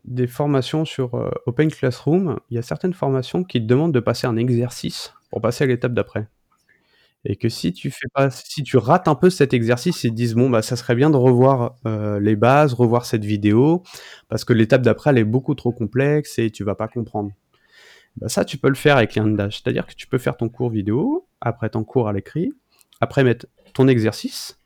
des 0.04 0.26
formations 0.26 0.84
sur 0.84 1.14
euh, 1.14 1.30
Open 1.46 1.70
Classroom, 1.70 2.38
il 2.50 2.54
y 2.54 2.58
a 2.58 2.62
certaines 2.62 2.94
formations 2.94 3.44
qui 3.44 3.60
te 3.60 3.66
demandent 3.66 3.92
de 3.92 4.00
passer 4.00 4.26
un 4.26 4.36
exercice 4.36 5.12
pour 5.30 5.40
passer 5.40 5.64
à 5.64 5.66
l'étape 5.66 5.92
d'après. 5.92 6.28
Et 7.24 7.36
que 7.36 7.48
si 7.48 7.72
tu 7.72 7.90
fais 7.90 8.06
pas, 8.14 8.30
si 8.30 8.62
tu 8.62 8.76
rates 8.76 9.08
un 9.08 9.14
peu 9.14 9.28
cet 9.28 9.52
exercice, 9.52 10.04
ils 10.04 10.10
te 10.10 10.14
disent 10.14 10.34
bon 10.34 10.48
bah 10.48 10.62
ça 10.62 10.76
serait 10.76 10.94
bien 10.94 11.10
de 11.10 11.16
revoir 11.16 11.74
euh, 11.84 12.20
les 12.20 12.36
bases, 12.36 12.72
revoir 12.72 13.04
cette 13.04 13.24
vidéo, 13.24 13.82
parce 14.28 14.44
que 14.44 14.52
l'étape 14.52 14.82
d'après 14.82 15.10
elle 15.10 15.18
est 15.18 15.24
beaucoup 15.24 15.54
trop 15.54 15.72
complexe 15.72 16.38
et 16.38 16.50
tu 16.50 16.64
vas 16.64 16.74
pas 16.74 16.88
comprendre. 16.88 17.32
Bah, 18.20 18.28
ça, 18.28 18.44
tu 18.44 18.58
peux 18.58 18.68
le 18.68 18.74
faire 18.74 18.96
avec 18.96 19.14
LearnDash. 19.14 19.62
C'est-à-dire 19.62 19.86
que 19.86 19.94
tu 19.94 20.06
peux 20.06 20.18
faire 20.18 20.36
ton 20.36 20.48
cours 20.48 20.70
vidéo, 20.70 21.28
après 21.40 21.70
ton 21.70 21.84
cours 21.84 22.08
à 22.08 22.12
l'écrit, 22.12 22.52
après 23.00 23.24
mettre 23.24 23.46
ton 23.74 23.88
exercice, 23.88 24.60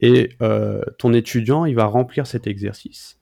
et 0.00 0.30
euh, 0.42 0.82
ton 0.98 1.12
étudiant, 1.12 1.64
il 1.64 1.74
va 1.74 1.86
remplir 1.86 2.26
cet 2.26 2.46
exercice. 2.46 3.18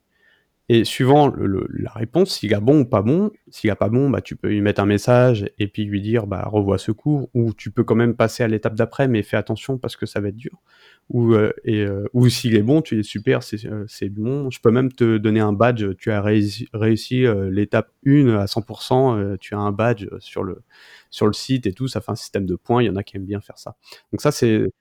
Et 0.71 0.85
suivant 0.85 1.31
la 1.37 1.91
réponse, 1.91 2.39
s'il 2.39 2.55
a 2.55 2.61
bon 2.61 2.81
ou 2.81 2.85
pas 2.87 3.03
bon, 3.03 3.31
s'il 3.51 3.71
a 3.71 3.77
pas 3.77 3.91
bon, 3.91 4.09
bah, 4.09 4.23
tu 4.23 4.35
peux 4.35 4.49
lui 4.49 4.63
mettre 4.63 4.81
un 4.81 4.87
message 4.87 5.51
et 5.59 5.69
puis 5.69 5.85
lui 5.85 6.01
dire 6.01 6.27
bah, 6.27 6.43
revois 6.47 6.79
ce 6.79 6.91
cours, 6.91 7.29
ou 7.35 7.53
tu 7.53 7.71
peux 7.71 7.85
quand 7.85 7.95
même 7.95 8.17
passer 8.17 8.43
à 8.45 8.49
l'étape 8.49 8.75
d'après, 8.75 9.07
mais 9.07 9.23
fais 9.23 9.37
attention 9.37 9.77
parce 9.77 9.95
que 9.97 10.07
ça 10.07 10.21
va 10.21 10.29
être 10.29 10.37
dur. 10.37 10.63
Ou, 11.11 11.35
euh, 11.35 11.53
et, 11.65 11.83
euh, 11.83 12.09
ou 12.15 12.31
s'il 12.31 12.57
est 12.57 12.63
bon, 12.63 12.81
tu 12.81 12.99
es 12.99 13.03
super, 13.03 13.41
euh, 13.67 13.85
c'est 13.89 14.09
bon. 14.09 14.49
Je 14.51 14.59
peux 14.61 14.71
même 14.71 14.91
te 14.91 15.19
donner 15.19 15.41
un 15.41 15.53
badge, 15.53 15.85
tu 15.99 16.11
as 16.11 16.23
réussi, 16.23 16.67
réussi 16.73 17.25
l'étape 17.51 17.91
1 18.07 18.37
à 18.39 18.47
100%, 18.47 19.37
tu 19.39 19.55
as 19.55 19.59
un 19.59 19.71
badge 19.73 20.09
sur 20.19 20.45
le, 20.45 20.63
sur 21.11 21.27
le 21.27 21.35
site 21.35 21.67
et 21.67 21.75
tout, 21.75 21.89
ça 21.89 22.01
fait 22.01 22.13
un 22.13 22.17
système 22.17 22.47
de 22.47 22.57
points, 22.57 22.83
il 22.83 22.87
y 22.87 22.91
en 22.91 22.97
a 22.97 23.03
qui 23.03 23.19
aiment 23.19 23.27
bien 23.27 23.43
faire 23.43 23.59
ça. 23.59 23.77
Donc 24.13 24.23
ça, 24.23 24.33
c'est 24.33 24.73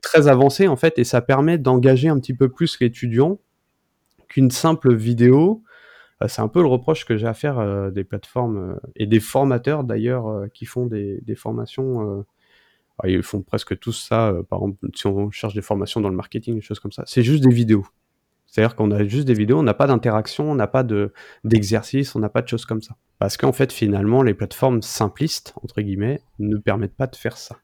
très 0.00 0.28
avancé 0.28 0.68
en 0.68 0.76
fait, 0.76 0.96
et 1.00 1.04
ça 1.04 1.22
permet 1.22 1.58
d'engager 1.58 2.08
un 2.08 2.20
petit 2.20 2.34
peu 2.34 2.48
plus 2.48 2.78
l'étudiant 2.80 3.40
qu'une 4.32 4.50
simple 4.50 4.94
vidéo. 4.94 5.62
Euh, 6.22 6.28
c'est 6.28 6.40
un 6.40 6.48
peu 6.48 6.60
le 6.60 6.68
reproche 6.68 7.04
que 7.04 7.16
j'ai 7.16 7.26
à 7.26 7.34
faire 7.34 7.58
euh, 7.58 7.90
des 7.90 8.04
plateformes 8.04 8.56
euh, 8.56 8.90
et 8.96 9.06
des 9.06 9.20
formateurs 9.20 9.84
d'ailleurs 9.84 10.46
qui 10.54 10.64
font 10.64 10.86
des, 10.86 11.22
formations. 11.36 12.24
ils 13.04 13.22
font 13.22 13.42
presque 13.42 13.78
tous 13.78 13.92
ça. 13.92 14.34
par 14.48 14.60
exemple, 14.60 14.88
si 14.94 15.06
on 15.06 15.30
cherche 15.30 15.54
des 15.54 15.62
formations 15.62 16.00
dans 16.00 16.08
le 16.08 16.16
marketing, 16.16 16.54
des 16.54 16.60
choses 16.60 16.80
comme 16.80 16.92
ça, 16.92 17.04
c'est 17.06 17.22
juste 17.22 17.44
des 17.44 17.52
vidéos. 17.52 17.86
C'est-à-dire 18.46 18.76
qu'on 18.76 18.90
a 18.90 19.04
juste 19.04 19.26
des 19.26 19.34
vidéos, 19.34 19.58
on 19.58 19.62
n'a 19.62 19.72
pas 19.72 19.86
d'interaction, 19.86 20.50
on 20.50 20.54
n'a 20.54 20.66
pas 20.66 20.84
d'exercice, 21.42 22.14
on 22.14 22.18
n'a 22.18 22.28
pas 22.28 22.42
de 22.42 22.48
choses 22.48 22.66
comme 22.66 22.82
ça. 22.82 22.96
Parce 23.18 23.38
qu'en 23.38 23.52
fait, 23.52 23.72
finalement, 23.72 24.22
les 24.22 24.34
plateformes 24.34 24.82
simplistes, 24.82 25.54
entre 25.62 25.80
guillemets, 25.80 26.20
ne 26.38 26.58
permettent 26.58 26.96
pas 26.96 27.06
de 27.06 27.16
faire 27.16 27.38
ça. 27.38 27.56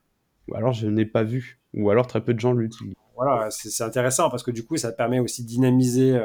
Ou 0.49 0.57
alors 0.57 0.73
je 0.73 0.87
n'ai 0.87 1.05
pas 1.05 1.25
vu, 1.25 1.61
ou 1.75 1.91
alors 1.91 2.07
très 2.07 2.23
peu 2.23 2.33
de 2.33 2.41
gens 2.41 2.55
l'utilisent. 2.55 2.95
Voilà, 3.17 3.51
c'est 3.51 3.85
intéressant 3.85 4.31
parce 4.31 4.43
que 4.43 4.51
du 4.51 4.65
coup, 4.65 4.77
ça 4.77 4.93
permet 4.93 5.19
aussi 5.19 5.43
de 5.43 5.49
dynamiser 5.49 6.19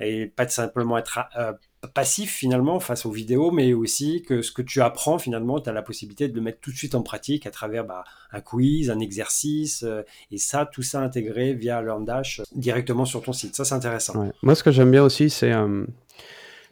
et 0.00 0.26
pas 0.26 0.48
simplement 0.48 0.98
être 0.98 1.18
euh, 1.36 1.52
passif 1.94 2.32
finalement 2.32 2.80
face 2.80 3.06
aux 3.06 3.10
vidéos, 3.10 3.50
mais 3.50 3.72
aussi 3.72 4.22
que 4.22 4.42
ce 4.42 4.52
que 4.52 4.62
tu 4.62 4.80
apprends 4.80 5.18
finalement, 5.18 5.60
tu 5.60 5.68
as 5.68 5.72
la 5.72 5.82
possibilité 5.82 6.28
de 6.28 6.34
le 6.34 6.40
mettre 6.40 6.60
tout 6.60 6.70
de 6.70 6.76
suite 6.76 6.94
en 6.94 7.02
pratique 7.02 7.46
à 7.46 7.50
travers 7.50 7.84
bah, 7.84 8.04
un 8.32 8.40
quiz, 8.40 8.90
un 8.90 9.00
exercice, 9.00 9.82
euh, 9.82 10.02
et 10.30 10.38
ça, 10.38 10.66
tout 10.66 10.82
ça 10.82 11.00
intégré 11.00 11.54
via 11.54 11.80
LearnDash 11.82 12.42
directement 12.54 13.04
sur 13.04 13.22
ton 13.22 13.32
site. 13.32 13.54
Ça, 13.54 13.64
c'est 13.64 13.74
intéressant. 13.74 14.30
Moi, 14.42 14.54
ce 14.54 14.62
que 14.62 14.70
j'aime 14.70 14.90
bien 14.90 15.02
aussi, 15.02 15.30
c'est 15.30 15.52
euh, 15.52 15.84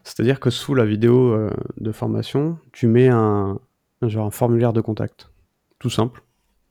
c'est-à-dire 0.05 0.41
que 0.41 0.51
sous 0.51 0.75
la 0.75 0.85
vidéo 0.85 1.49
de 1.77 1.93
formation, 1.93 2.59
tu 2.73 2.89
mets 2.89 3.09
un, 3.09 3.61
genre 4.03 4.27
un 4.27 4.31
formulaire 4.33 4.73
de 4.73 4.81
contact, 4.81 5.31
tout 5.79 5.91
simple, 5.91 6.23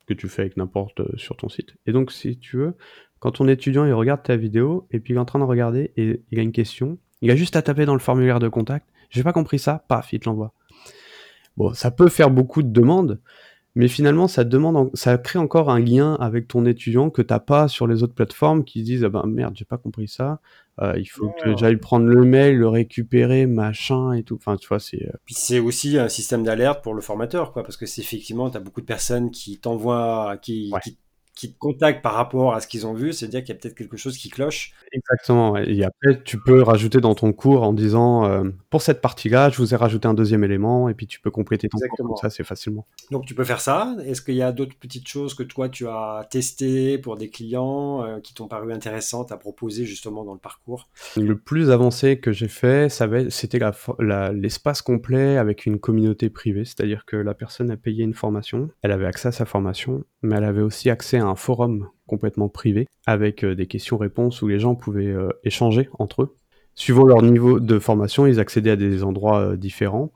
que 0.06 0.14
tu 0.14 0.28
fais 0.28 0.42
avec 0.42 0.58
n'importe 0.58 1.02
sur 1.18 1.38
ton 1.38 1.48
site. 1.48 1.76
Et 1.86 1.94
donc, 1.94 2.12
si 2.12 2.38
tu 2.38 2.58
veux, 2.58 2.74
quand 3.22 3.32
ton 3.32 3.48
étudiant 3.48 3.86
il 3.86 3.94
regarde 3.94 4.24
ta 4.24 4.36
vidéo 4.36 4.88
et 4.92 5.00
puis 5.00 5.14
il 5.14 5.16
est 5.16 5.20
en 5.20 5.26
train 5.26 5.40
de 5.40 5.46
regarder 5.46 5.94
et 5.96 6.22
il 6.32 6.40
a 6.40 6.42
une 6.42 6.52
question, 6.52 6.98
il 7.22 7.30
a 7.32 7.36
juste 7.36 7.56
à 7.56 7.62
taper 7.62 7.86
dans 7.86 7.94
le 7.94 8.00
formulaire 8.00 8.40
de 8.40 8.50
contact. 8.50 8.88
J'ai 9.12 9.24
pas 9.24 9.32
compris 9.32 9.60
ça, 9.60 9.86
paf, 9.88 10.12
il 10.12 10.20
te 10.20 10.28
l'envoie. 10.28 10.54
Bon, 11.56 11.74
ça 11.74 11.92
peut 11.92 12.10
faire 12.10 12.32
beaucoup 12.32 12.64
de 12.64 12.72
demandes, 12.72 13.22
mais 13.76 13.88
finalement, 13.88 14.28
ça 14.28 14.44
demande, 14.44 14.90
ça 14.96 15.18
crée 15.20 15.38
encore 15.38 15.70
un 15.70 15.80
lien 15.80 16.16
avec 16.16 16.48
ton 16.48 16.66
étudiant 16.66 17.12
que 17.12 17.22
t'as 17.22 17.40
pas 17.40 17.68
sur 17.68 17.86
les 17.86 18.02
autres 18.02 18.16
plateformes 18.16 18.64
qui 18.64 18.82
disent 18.82 19.04
ah 19.04 19.10
ben 19.10 19.24
merde, 19.28 19.54
j'ai 19.56 19.66
pas 19.66 19.78
compris 19.78 20.08
ça. 20.08 20.40
Euh, 20.82 20.98
il 20.98 21.06
faut 21.06 21.30
que 21.44 21.56
j'aille 21.58 21.78
prendre 21.78 22.08
le 22.08 22.24
mail, 22.24 22.58
le 22.58 22.68
récupérer, 22.68 23.46
machin 23.46 24.14
et 24.14 24.24
tout. 24.24 24.36
Enfin, 24.36 24.58
tu 24.58 24.68
vois, 24.68 24.80
c'est. 24.80 25.06
Euh, 25.06 25.12
Puis 25.26 25.36
c'est 25.36 25.60
aussi 25.60 26.00
un 26.00 26.10
système 26.10 26.44
d'alerte 26.44 26.84
pour 26.84 26.96
le 26.96 27.02
formateur, 27.02 27.54
quoi, 27.54 27.62
parce 27.62 27.78
que 27.78 27.86
c'est 27.86 28.02
effectivement, 28.02 28.50
t'as 28.50 28.60
beaucoup 28.60 28.82
de 28.82 28.88
personnes 28.88 29.30
qui 29.30 29.60
t'envoient, 29.60 30.38
qui, 30.42 30.74
qui 30.84 30.98
qui 31.42 31.52
te 31.52 31.58
contactent 31.58 32.04
par 32.04 32.14
rapport 32.14 32.54
à 32.54 32.62
ce 32.62 32.68
qu'ils 32.68 32.86
ont 32.86 32.94
vu, 32.94 33.14
c'est 33.14 33.28
dire 33.28 33.40
qu'il 33.40 33.50
y 33.50 33.58
a 33.58 33.60
peut-être 33.60 33.74
quelque 33.74 33.98
chose 33.98 34.16
qui 34.16 34.30
cloche. 34.30 34.74
Exactement. 34.92 35.58
Et 35.58 35.84
après, 35.84 36.22
tu 36.22 36.40
peux 36.40 36.62
rajouter 36.62 37.02
dans 37.02 37.16
ton 37.16 37.34
cours 37.34 37.64
en 37.64 37.74
disant 37.74 38.26
euh, 38.26 38.44
pour 38.72 38.82
cette 38.82 39.02
partie-là, 39.02 39.50
je 39.50 39.58
vous 39.58 39.74
ai 39.74 39.78
rajouté 39.78 40.08
un 40.08 40.14
deuxième 40.14 40.46
élément, 40.46 40.88
et 40.88 40.94
puis 40.94 41.06
tu 41.06 41.20
peux 41.20 41.30
compléter 41.30 41.68
ton 41.68 41.78
cours 41.78 42.08
comme 42.08 42.16
ça 42.16 42.28
assez 42.28 42.44
facilement. 42.46 42.88
Donc 43.12 43.26
tu 43.26 43.36
peux 43.36 43.44
faire 43.44 43.60
ça. 43.60 43.96
Est-ce 44.06 44.22
qu'il 44.22 44.36
y 44.36 44.42
a 44.42 44.54
d'autres 44.54 44.78
petites 44.80 45.10
choses 45.10 45.34
que 45.34 45.44
toi 45.44 45.68
tu 45.68 45.88
as 45.88 46.26
testées 46.32 46.98
pour 46.98 47.18
des 47.18 47.30
clients 47.30 48.04
euh, 48.04 48.20
qui 48.22 48.34
t'ont 48.34 48.48
paru 48.48 48.72
intéressantes 48.72 49.34
à 49.34 49.38
proposer 49.38 49.84
justement 49.86 50.24
dans 50.24 50.34
le 50.34 50.40
parcours? 50.40 50.88
Le 51.18 51.38
plus 51.38 51.70
avancé 51.70 52.20
que 52.20 52.32
j'ai 52.32 52.48
fait, 52.48 52.90
c'était 53.30 53.60
l'espace 54.00 54.82
complet 54.82 55.36
avec 55.36 55.66
une 55.66 55.78
communauté 55.78 56.30
privée, 56.30 56.64
c'est-à-dire 56.64 57.04
que 57.06 57.18
la 57.18 57.34
personne 57.34 57.72
a 57.72 57.78
payé 57.78 58.06
une 58.06 58.14
formation, 58.14 58.70
elle 58.84 58.94
avait 58.94 59.06
accès 59.06 59.28
à 59.28 59.34
sa 59.34 59.46
formation, 59.46 60.06
mais 60.22 60.38
elle 60.38 60.46
avait 60.46 60.62
aussi 60.62 60.90
accès 60.90 61.18
à 61.18 61.26
un 61.26 61.36
forum 61.36 61.90
complètement 62.08 62.50
privé 62.50 62.88
avec 63.06 63.44
euh, 63.44 63.56
des 63.56 63.68
questions-réponses 63.68 64.42
où 64.42 64.48
les 64.48 64.60
gens 64.60 64.76
pouvaient 64.76 65.08
euh, 65.08 65.30
échanger 65.44 65.90
entre 65.98 66.24
eux. 66.24 66.36
Suivant 66.76 67.06
leur 67.06 67.22
niveau 67.22 67.60
de 67.60 67.80
formation, 67.80 68.26
ils 68.26 68.40
accédaient 68.40 68.72
à 68.72 68.76
des 68.76 69.04
endroits 69.04 69.40
euh, 69.40 69.58
différents. 69.58 70.12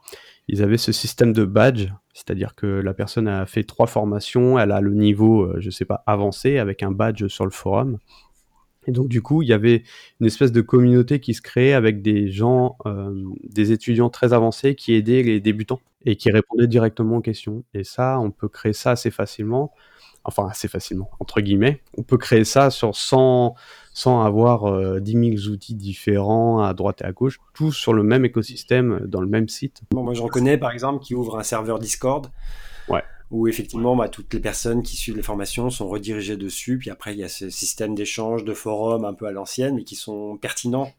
Ils 0.47 0.61
avaient 0.61 0.77
ce 0.77 0.91
système 0.91 1.33
de 1.33 1.43
badge, 1.43 1.89
c'est-à-dire 2.13 2.55
que 2.55 2.67
la 2.67 2.93
personne 2.93 3.27
a 3.27 3.45
fait 3.45 3.63
trois 3.63 3.87
formations, 3.87 4.59
elle 4.59 4.71
a 4.71 4.79
le 4.79 4.93
niveau, 4.93 5.51
je 5.57 5.71
sais 5.71 5.85
pas, 5.85 6.03
avancé 6.05 6.59
avec 6.59 6.83
un 6.83 6.91
badge 6.91 7.27
sur 7.27 7.45
le 7.45 7.51
forum. 7.51 7.97
Et 8.87 8.91
donc 8.91 9.07
du 9.07 9.23
coup, 9.23 9.41
il 9.41 9.47
y 9.47 9.53
avait 9.53 9.81
une 10.19 10.27
espèce 10.27 10.51
de 10.51 10.61
communauté 10.61 11.19
qui 11.19 11.33
se 11.33 11.41
créait 11.41 11.73
avec 11.73 12.03
des 12.03 12.29
gens, 12.29 12.77
des 13.43 13.71
étudiants 13.71 14.11
très 14.11 14.33
avancés 14.33 14.75
qui 14.75 14.93
aidaient 14.93 15.23
les 15.23 15.39
débutants 15.39 15.81
et 16.05 16.15
qui 16.15 16.29
répondaient 16.29 16.67
directement 16.67 17.17
aux 17.17 17.21
questions. 17.21 17.63
Et 17.73 17.83
ça, 17.83 18.19
on 18.19 18.29
peut 18.29 18.47
créer 18.47 18.73
ça 18.73 18.91
assez 18.91 19.09
facilement 19.09 19.73
enfin 20.25 20.47
assez 20.49 20.67
facilement, 20.67 21.09
entre 21.19 21.39
guillemets. 21.39 21.81
On 21.97 22.03
peut 22.03 22.17
créer 22.17 22.43
ça 22.43 22.71
sur, 22.71 22.95
sans, 22.95 23.55
sans 23.95 24.23
avoir 24.23 24.65
euh, 24.65 24.99
10 24.99 25.37
000 25.39 25.53
outils 25.53 25.73
différents 25.73 26.59
à 26.59 26.73
droite 26.73 27.01
et 27.01 27.05
à 27.05 27.13
gauche, 27.13 27.39
tout 27.53 27.71
sur 27.71 27.93
le 27.93 28.03
même 28.03 28.25
écosystème, 28.25 28.99
dans 29.07 29.21
le 29.21 29.27
même 29.27 29.47
site. 29.47 29.81
moi, 29.93 30.13
je 30.13 30.21
reconnais 30.21 30.57
par 30.57 30.71
exemple 30.71 31.01
qui 31.01 31.15
ouvre 31.15 31.39
un 31.39 31.43
serveur 31.43 31.79
Discord. 31.79 32.29
Ouais. 32.89 33.03
Où 33.31 33.47
effectivement, 33.47 33.95
bah, 33.95 34.09
toutes 34.09 34.31
les 34.33 34.39
personnes 34.39 34.83
qui 34.83 34.97
suivent 34.97 35.15
les 35.15 35.23
formations 35.23 35.69
sont 35.69 35.87
redirigées 35.87 36.37
dessus. 36.37 36.77
Puis 36.77 36.89
après, 36.91 37.13
il 37.13 37.19
y 37.19 37.23
a 37.23 37.29
ce 37.29 37.49
système 37.49 37.95
d'échange, 37.95 38.43
de 38.43 38.53
forum 38.53 39.05
un 39.05 39.13
peu 39.13 39.25
à 39.27 39.31
l'ancienne, 39.31 39.75
mais 39.75 39.83
qui 39.83 39.95
sont 39.95 40.37
pertinents 40.37 40.91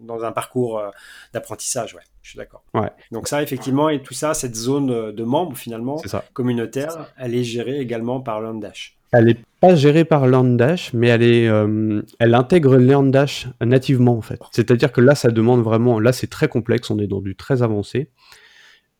dans, 0.00 0.24
un 0.24 0.32
parcours 0.32 0.78
euh, 0.78 0.90
d'apprentissage, 1.32 1.94
ouais, 1.94 2.02
je 2.22 2.30
suis 2.30 2.38
d'accord. 2.38 2.64
Ouais. 2.74 2.90
Donc 3.12 3.28
ça, 3.28 3.42
effectivement, 3.42 3.88
et 3.88 4.02
tout 4.02 4.14
ça, 4.14 4.34
cette 4.34 4.56
zone 4.56 4.90
euh, 4.90 5.12
de 5.12 5.22
membres, 5.22 5.56
finalement, 5.56 6.02
communautaire, 6.32 7.12
elle 7.16 7.34
est 7.34 7.44
gérée 7.44 7.78
également 7.80 8.20
par 8.20 8.40
LearnDash. 8.40 8.96
Elle 9.12 9.24
n'est 9.24 9.38
pas 9.60 9.74
gérée 9.74 10.04
par 10.04 10.26
LearnDash, 10.26 10.92
mais 10.94 11.08
elle, 11.08 11.22
est, 11.22 11.48
euh, 11.48 12.02
elle 12.18 12.34
intègre 12.34 12.76
LearnDash 12.76 13.48
nativement, 13.60 14.16
en 14.16 14.20
fait. 14.20 14.40
C'est-à-dire 14.52 14.92
que 14.92 15.00
là, 15.00 15.14
ça 15.14 15.30
demande 15.30 15.62
vraiment... 15.62 15.98
Là, 15.98 16.12
c'est 16.12 16.28
très 16.28 16.48
complexe, 16.48 16.90
on 16.90 16.98
est 16.98 17.06
dans 17.06 17.20
du 17.20 17.34
très 17.34 17.62
avancé. 17.62 18.10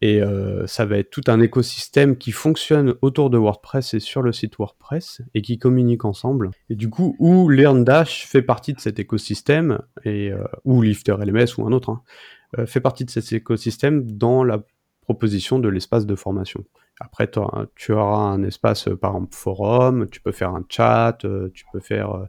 Et 0.03 0.23
euh, 0.23 0.67
ça 0.67 0.87
va 0.87 0.97
être 0.97 1.11
tout 1.11 1.25
un 1.27 1.41
écosystème 1.41 2.17
qui 2.17 2.33
fonctionne 2.33 2.95
autour 3.03 3.29
de 3.29 3.37
WordPress 3.37 3.93
et 3.95 4.01
sur 4.01 4.23
le 4.23 4.33
site 4.33 4.57
WordPress 4.57 5.21
et 5.35 5.43
qui 5.43 5.59
communique 5.59 6.07
ensemble. 6.07 6.51
Et 6.71 6.75
du 6.75 6.89
coup, 6.89 7.17
où 7.19 7.49
LearnDash 7.49 8.27
fait 8.27 8.43
partie 8.43 8.73
de 8.73 8.81
cet 8.81 8.99
écosystème, 8.99 9.81
euh, 10.07 10.43
ou 10.65 10.81
Lifter 10.81 11.17
LMS 11.21 11.59
ou 11.59 11.67
un 11.67 11.73
autre, 11.73 11.91
hein, 11.91 12.03
fait 12.67 12.81
partie 12.81 13.05
de 13.05 13.11
cet 13.11 13.31
écosystème 13.33 14.11
dans 14.11 14.43
la 14.43 14.65
proposition 15.03 15.59
de 15.59 15.69
l'espace 15.69 16.07
de 16.07 16.15
formation. 16.15 16.65
Après, 17.01 17.31
tu 17.31 17.93
auras 17.93 18.19
un 18.19 18.43
espace, 18.45 18.89
par 19.01 19.13
exemple, 19.13 19.35
forum, 19.35 20.09
tu 20.11 20.21
peux 20.21 20.33
faire 20.33 20.51
un 20.51 20.65
chat, 20.69 21.19
tu 21.55 21.65
peux 21.73 21.81
faire 21.81 22.29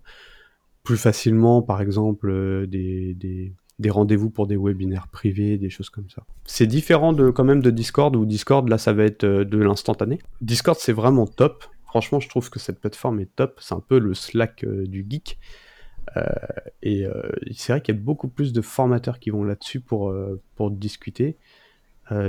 plus 0.83 0.97
facilement, 0.97 1.61
par 1.61 1.81
exemple, 1.81 2.67
des, 2.67 3.53
rendez-vous 3.89 4.29
pour 4.29 4.47
des 4.47 4.57
webinaires 4.57 5.07
privés, 5.07 5.57
des 5.57 5.69
choses 5.69 5.89
comme 5.89 6.09
ça. 6.09 6.23
C'est 6.45 6.67
différent 6.67 7.13
de 7.13 7.29
quand 7.29 7.43
même 7.43 7.61
de 7.61 7.71
Discord 7.71 8.15
où 8.15 8.25
Discord 8.25 8.67
là 8.69 8.77
ça 8.77 8.93
va 8.93 9.03
être 9.03 9.23
euh, 9.23 9.45
de 9.45 9.57
l'instantané. 9.57 10.19
Discord 10.41 10.77
c'est 10.79 10.93
vraiment 10.93 11.25
top. 11.25 11.65
Franchement, 11.85 12.19
je 12.19 12.29
trouve 12.29 12.49
que 12.49 12.59
cette 12.59 12.79
plateforme 12.79 13.19
est 13.19 13.35
top. 13.35 13.59
C'est 13.61 13.73
un 13.73 13.81
peu 13.81 13.99
le 13.99 14.13
Slack 14.13 14.63
euh, 14.63 14.85
du 14.85 15.05
geek. 15.09 15.37
Euh, 16.17 16.23
et 16.81 17.05
c'est 17.53 17.73
vrai 17.73 17.81
qu'il 17.81 17.93
y 17.93 17.97
a 17.97 18.01
beaucoup 18.01 18.27
plus 18.27 18.53
de 18.53 18.61
formateurs 18.61 19.19
qui 19.19 19.29
vont 19.29 19.43
là-dessus 19.43 19.81
pour 19.81 20.11
discuter. 20.71 21.37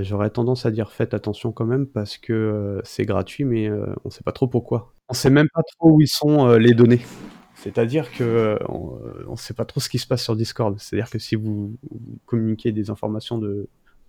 J'aurais 0.02 0.30
tendance 0.30 0.64
à 0.64 0.70
dire 0.70 0.92
faites 0.92 1.12
attention 1.12 1.50
quand 1.50 1.64
même 1.64 1.86
parce 1.86 2.16
que 2.16 2.80
c'est 2.84 3.04
gratuit, 3.04 3.44
mais 3.44 3.68
on 3.70 4.06
ne 4.06 4.10
sait 4.10 4.22
pas 4.22 4.32
trop 4.32 4.46
pourquoi. 4.46 4.94
On 5.08 5.14
ne 5.14 5.16
sait 5.16 5.30
même 5.30 5.48
pas 5.52 5.62
trop 5.76 5.92
où 5.92 6.00
ils 6.00 6.08
sont 6.08 6.54
les 6.54 6.72
données. 6.72 7.00
C'est-à-dire 7.62 8.10
que 8.10 8.24
euh, 8.24 8.56
on 8.66 9.30
ne 9.30 9.36
sait 9.36 9.54
pas 9.54 9.64
trop 9.64 9.78
ce 9.78 9.88
qui 9.88 10.00
se 10.00 10.06
passe 10.08 10.24
sur 10.24 10.34
Discord. 10.34 10.76
C'est-à-dire 10.80 11.08
que 11.08 11.20
si 11.20 11.36
vous, 11.36 11.76
communiquez 12.26 12.72
des 12.72 12.90
informations 12.90 13.38
de, 13.38 13.68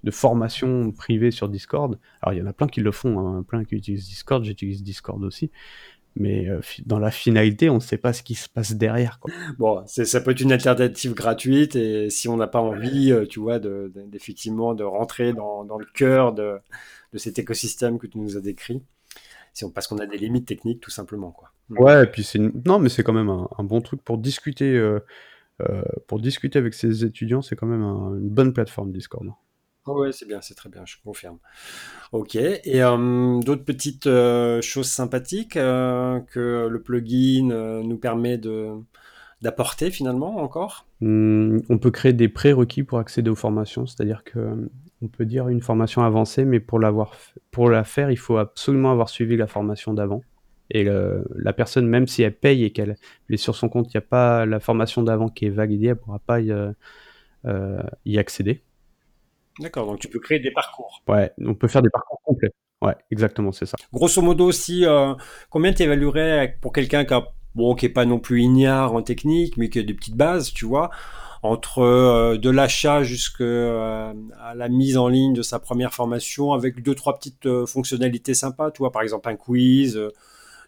formation 0.10 0.92
privée 0.92 1.30
sur 1.30 1.50
Discord, 1.50 2.00
alors 2.22 2.34
il 2.34 2.40
y 2.40 2.42
en 2.42 2.48
a 2.48 2.54
plein 2.54 2.68
qui 2.68 2.82
le 2.82 2.92
font, 2.92 3.20
hein, 3.20 3.44
plein 3.44 3.64
qui 3.64 3.76
utilisent 3.76 4.08
Discord, 4.08 4.44
j'utilise 4.44 4.82
Discord 4.82 5.24
aussi, 5.24 5.52
mais 6.16 6.48
euh, 6.48 6.62
dans 6.86 7.00
la 7.00 7.12
finalité, 7.12 7.70
on 7.70 7.76
ne 7.76 7.80
sait 7.80 7.98
pas 7.98 8.14
ce 8.14 8.22
qui 8.24 8.36
se 8.36 8.48
passe 8.48 8.74
derrière. 8.74 9.20
Quoi. 9.20 9.34
Bon, 9.58 9.84
ça 9.88 10.22
peut 10.22 10.32
être 10.32 10.42
une 10.42 10.52
alternative 10.52 11.14
gratuite 11.14 11.76
et 11.76 12.10
si 12.10 12.28
on 12.28 12.38
n'a 12.38 12.48
pas 12.48 12.62
envie, 12.62 13.12
euh, 13.12 13.26
tu 13.26 13.40
vois, 13.40 13.60
de, 13.60 13.92
d'effectivement 14.08 14.74
de 14.74 14.84
rentrer 14.84 15.34
dans, 15.34 15.64
dans 15.64 15.78
le 15.78 15.88
cœur 15.94 16.34
de, 16.34 16.58
de, 17.14 17.18
cet 17.18 17.40
écosystème 17.40 17.98
que 17.98 18.08
tu 18.08 18.20
nous 18.20 18.38
as 18.38 18.42
décrit, 18.42 18.84
si 19.54 19.66
on, 19.66 19.72
parce 19.72 19.88
qu'on 19.88 19.98
a 19.98 20.06
des 20.06 20.18
limites 20.18 20.48
techniques 20.48 20.82
tout 20.82 20.92
simplement. 20.92 21.32
Quoi. 21.32 21.52
Ouais, 21.70 22.04
et 22.04 22.08
puis 22.08 22.24
c'est 22.24 22.40
non, 22.40 22.80
mais 22.80 22.90
c'est 22.90 23.04
quand 23.04 23.14
même 23.14 23.30
un, 23.30 23.64
bon 23.64 23.82
truc 23.82 24.04
pour 24.04 24.18
discuter, 24.18 24.76
euh, 24.76 25.00
pour 26.08 26.20
discuter 26.20 26.60
avec 26.60 26.76
ses 26.76 27.06
étudiants, 27.06 27.42
c'est 27.42 27.56
quand 27.56 27.68
même 27.68 27.82
une 27.82 28.30
bonne 28.30 28.54
plateforme 28.54 28.92
Discord. 28.92 29.28
Oui, 29.86 30.14
c'est 30.14 30.28
bien, 30.28 30.40
c'est 30.42 30.54
très 30.54 30.70
bien, 30.70 30.84
je 30.86 30.96
confirme. 31.04 31.40
Ok, 32.14 32.36
et 32.36 32.82
euh, 32.82 33.40
d'autres 33.40 33.66
petites 33.66 34.08
euh, 34.08 34.62
choses 34.62 34.88
sympathiques 34.88 35.58
euh, 35.58 36.22
que 36.22 36.68
le 36.70 36.82
plugin 36.82 37.82
nous 37.84 37.98
permet 37.98 38.40
d'apporter 39.42 39.92
finalement 39.92 40.38
encore? 40.38 40.86
Mmh, 41.02 41.60
On 41.68 41.78
peut 41.78 41.92
créer 41.92 42.14
des 42.14 42.30
prérequis 42.30 42.84
pour 42.84 43.00
accéder 43.00 43.30
aux 43.30 43.36
formations, 43.36 43.86
c'est-à-dire 43.86 44.24
que 44.24 44.70
on 45.02 45.08
peut 45.10 45.26
dire 45.26 45.50
une 45.50 45.62
formation 45.62 46.02
avancée, 46.02 46.46
mais 46.46 46.62
pour, 46.62 46.80
la 46.80 47.84
faire, 47.84 48.10
il 48.10 48.18
faut 48.18 48.38
absolument 48.38 48.92
avoir 48.92 49.10
suivi 49.10 49.36
la 49.36 49.48
formation 49.48 49.94
d'avant. 49.94 50.22
Et 50.72 50.86
la 50.86 51.54
personne, 51.54 51.88
même 51.88 52.08
si 52.08 52.24
elle 52.24 52.34
paye 52.34 52.64
et 52.64 52.72
qu'elle 52.72 52.96
est 53.30 53.38
sur 53.38 53.54
son 53.54 53.68
compte, 53.68 53.94
il 53.94 53.98
n'y 53.98 54.00
a 54.04 54.08
pas 54.08 54.46
la 54.46 54.62
formation 54.62 55.04
d'avant 55.04 55.28
qui 55.28 55.46
est 55.46 55.50
validée, 55.50 55.88
elle 55.88 55.96
ne 55.96 55.96
pourra 55.96 56.20
pas 56.20 56.40
y 56.40 58.18
accéder. 58.18 58.64
D'accord, 59.60 59.86
donc 59.86 60.00
tu 60.00 60.08
peux 60.08 60.20
créer 60.20 60.40
des 60.40 60.52
parcours. 60.52 61.04
Ouais, 61.08 61.32
on 61.40 61.54
peut 61.54 61.68
faire 61.68 61.82
des 61.82 61.90
parcours 61.90 62.20
complets. 62.24 62.52
Ouais, 62.82 62.96
exactement, 63.12 63.52
c'est 63.52 63.66
ça. 63.66 63.78
Grosso 63.94 64.22
modo 64.22 64.46
aussi, 64.46 64.86
euh, 64.86 65.14
combien 65.50 65.72
tu 65.74 65.84
évaluerais 65.84 66.58
pour 66.62 66.74
quelqu'un 66.74 67.06
qui 67.06 67.14
bon, 67.56 67.76
qui 67.76 67.86
est 67.86 67.90
pas 67.90 68.06
non 68.06 68.20
plus 68.20 68.42
ignare 68.42 68.94
en 68.94 69.02
technique, 69.02 69.56
mais 69.58 69.70
qui 69.70 69.80
a 69.80 69.84
des 69.84 69.94
petites 69.94 70.18
bases, 70.18 70.52
tu 70.52 70.66
vois, 70.66 70.90
entre 71.44 71.80
euh, 71.80 72.38
de 72.38 72.50
l'achat 72.50 73.04
jusqu'à 73.04 73.44
euh, 73.44 74.14
la 74.56 74.70
mise 74.70 74.98
en 74.98 75.08
ligne 75.08 75.34
de 75.34 75.44
sa 75.44 75.60
première 75.60 75.94
formation, 75.94 76.52
avec 76.52 76.82
deux 76.82 76.96
trois 76.96 77.16
petites 77.16 77.48
fonctionnalités 77.66 78.34
sympas, 78.34 78.72
tu 78.72 78.80
vois, 78.80 78.92
par 78.92 79.04
exemple 79.04 79.30
un 79.30 79.36
quiz, 79.36 79.98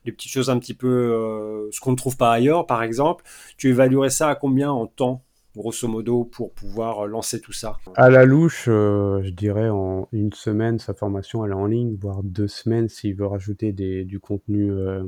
des 0.05 0.11
petites 0.11 0.31
choses 0.31 0.49
un 0.49 0.59
petit 0.59 0.75
peu 0.75 1.67
ce 1.71 1.81
qu'on 1.81 1.91
ne 1.91 1.97
trouve 1.97 2.15
pas 2.15 2.31
ailleurs, 2.31 2.65
par 2.65 2.83
exemple. 2.83 3.25
Tu 3.57 3.69
évaluerais 3.69 4.11
ça 4.11 4.29
à 4.29 4.35
combien 4.35 4.71
en 4.71 4.85
temps 4.85 5.24
grosso 5.55 5.87
modo, 5.87 6.25
pour 6.25 6.53
pouvoir 6.53 7.05
euh, 7.05 7.07
lancer 7.07 7.39
tout 7.39 7.53
ça 7.53 7.77
À 7.95 8.09
la 8.09 8.25
louche, 8.25 8.65
euh, 8.67 9.21
je 9.23 9.29
dirais 9.29 9.69
en 9.69 10.07
une 10.11 10.33
semaine, 10.33 10.79
sa 10.79 10.93
formation 10.93 11.45
elle 11.45 11.51
est 11.51 11.55
en 11.55 11.65
ligne, 11.65 11.95
voire 11.95 12.23
deux 12.23 12.47
semaines 12.47 12.89
s'il 12.89 13.15
veut 13.15 13.25
rajouter 13.25 13.71
du 13.71 14.19
contenu, 14.19 14.71
euh, 14.71 15.03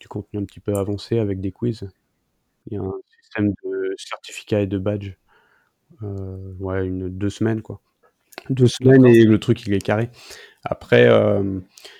du 0.00 0.08
contenu 0.08 0.40
un 0.40 0.44
petit 0.44 0.60
peu 0.60 0.74
avancé 0.74 1.18
avec 1.18 1.40
des 1.40 1.52
quiz. 1.52 1.88
Il 2.66 2.74
y 2.74 2.76
a 2.76 2.82
un 2.82 2.92
système 3.22 3.52
de 3.64 3.94
certificat 3.98 4.60
et 4.60 4.66
de 4.66 4.78
badge. 4.78 5.12
ouais, 6.00 6.86
une, 6.86 7.08
deux 7.08 7.30
semaines 7.30 7.62
quoi. 7.62 7.80
Deux 8.50 8.66
semaines 8.66 9.06
et 9.06 9.24
le 9.24 9.38
truc 9.38 9.66
il 9.66 9.74
est 9.74 9.84
carré. 9.84 10.10
Après, 10.64 11.08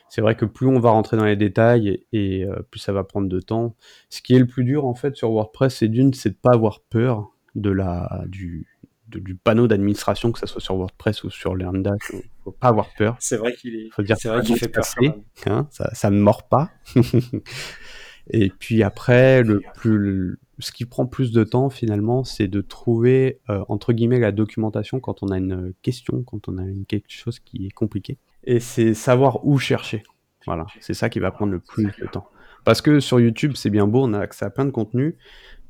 c'est 0.08 0.22
vrai 0.22 0.36
que 0.36 0.46
plus 0.46 0.66
on 0.66 0.80
va 0.80 0.90
rentrer 0.90 1.16
dans 1.16 1.24
les 1.24 1.36
détails 1.36 2.06
et, 2.12 2.46
plus 2.70 2.80
ça 2.80 2.92
va 2.92 3.04
prendre 3.04 3.28
de 3.28 3.40
temps. 3.40 3.76
Ce 4.08 4.22
qui 4.22 4.34
est 4.34 4.38
le 4.38 4.46
plus 4.46 4.64
dur 4.64 4.86
en 4.86 4.94
fait 4.94 5.16
sur 5.16 5.30
WordPress, 5.30 5.76
c'est 5.76 5.88
d'une, 5.88 6.14
c'est 6.14 6.30
de 6.30 6.36
pas 6.36 6.52
avoir 6.52 6.80
peur 6.80 7.33
de 7.54 7.70
la, 7.70 8.24
du, 8.26 8.66
du 9.08 9.34
panneau 9.34 9.68
d'administration, 9.68 10.32
que 10.32 10.38
ce 10.38 10.46
soit 10.46 10.60
sur 10.60 10.76
WordPress 10.76 11.24
ou 11.24 11.30
sur 11.30 11.54
LearnDash. 11.54 12.12
Il 12.12 12.22
faut 12.42 12.52
pas 12.52 12.68
avoir 12.68 12.88
peur. 12.96 13.16
C'est 13.20 13.36
vrai 13.36 13.54
qu'il 13.54 13.76
est. 13.76 13.90
Faut 13.92 14.02
dire 14.02 14.16
c'est 14.18 14.28
vrai 14.28 14.42
qu'il 14.42 14.56
fait 14.56 14.68
peur. 14.68 14.84
Hein, 15.46 15.68
ça, 15.70 15.90
ça 15.94 16.10
ne 16.10 16.20
mord 16.20 16.48
pas. 16.48 16.70
Et 18.30 18.50
puis 18.50 18.82
après, 18.82 19.42
le 19.42 19.60
plus, 19.74 20.38
ce 20.58 20.72
qui 20.72 20.86
prend 20.86 21.06
plus 21.06 21.32
de 21.32 21.44
temps 21.44 21.68
finalement, 21.68 22.24
c'est 22.24 22.48
de 22.48 22.60
trouver 22.62 23.40
euh, 23.50 23.64
entre 23.68 23.92
guillemets 23.92 24.18
la 24.18 24.32
documentation 24.32 24.98
quand 24.98 25.22
on 25.22 25.28
a 25.28 25.36
une 25.36 25.74
question, 25.82 26.22
quand 26.22 26.48
on 26.48 26.56
a 26.58 26.62
une, 26.62 26.86
quelque 26.86 27.10
chose 27.10 27.38
qui 27.38 27.66
est 27.66 27.70
compliqué. 27.70 28.18
Et 28.44 28.60
c'est 28.60 28.94
savoir 28.94 29.44
où 29.46 29.58
chercher. 29.58 30.02
Voilà, 30.46 30.66
c'est 30.80 30.94
ça 30.94 31.08
qui 31.08 31.20
va 31.20 31.30
prendre 31.30 31.52
le 31.52 31.60
plus 31.60 31.84
de 31.84 32.06
temps. 32.06 32.28
Parce 32.64 32.80
que 32.80 33.00
sur 33.00 33.20
YouTube, 33.20 33.52
c'est 33.54 33.70
bien 33.70 33.86
beau, 33.86 34.04
on 34.04 34.12
a 34.14 34.20
accès 34.20 34.44
à 34.44 34.50
plein 34.50 34.64
de 34.64 34.70
contenu, 34.70 35.16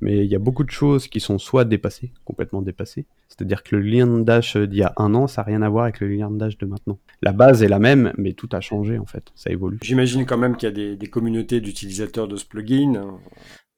mais 0.01 0.25
il 0.25 0.31
y 0.31 0.35
a 0.35 0.39
beaucoup 0.39 0.65
de 0.65 0.71
choses 0.71 1.09
qui 1.09 1.21
sont 1.21 1.39
soit 1.39 1.65
dépassées, 1.65 2.13
complètement 2.25 2.63
dépassées. 2.63 3.07
C'est-à-dire 3.29 3.63
que 3.63 3.75
le 3.75 3.83
lien 3.83 4.07
Dash 4.07 4.57
d'il 4.57 4.79
y 4.79 4.83
a 4.83 4.93
un 4.97 5.15
an, 5.15 5.27
ça 5.27 5.43
n'a 5.43 5.47
rien 5.47 5.63
à 5.63 5.69
voir 5.69 5.85
avec 5.85 6.01
le 6.01 6.09
lien 6.09 6.31
Dash 6.31 6.57
de 6.59 6.67
maintenant. 6.67 6.99
La 7.23 7.33
base 7.33 7.63
est 7.63 7.69
la 7.69 7.79
même, 7.79 8.13
mais 8.17 8.33
tout 8.33 8.49
a 8.53 8.61
changé 8.61 8.99
en 8.99 9.07
fait, 9.07 9.33
ça 9.35 9.51
évolue. 9.51 9.79
J'imagine 9.83 10.25
quand 10.25 10.39
même 10.39 10.57
qu'il 10.57 10.69
y 10.69 10.93
a 10.93 10.97
des, 10.97 11.07
communautés 11.07 11.61
d'utilisateurs 11.61 12.29
de 12.29 12.37
ce 12.37 12.45
plugin. 12.45 13.19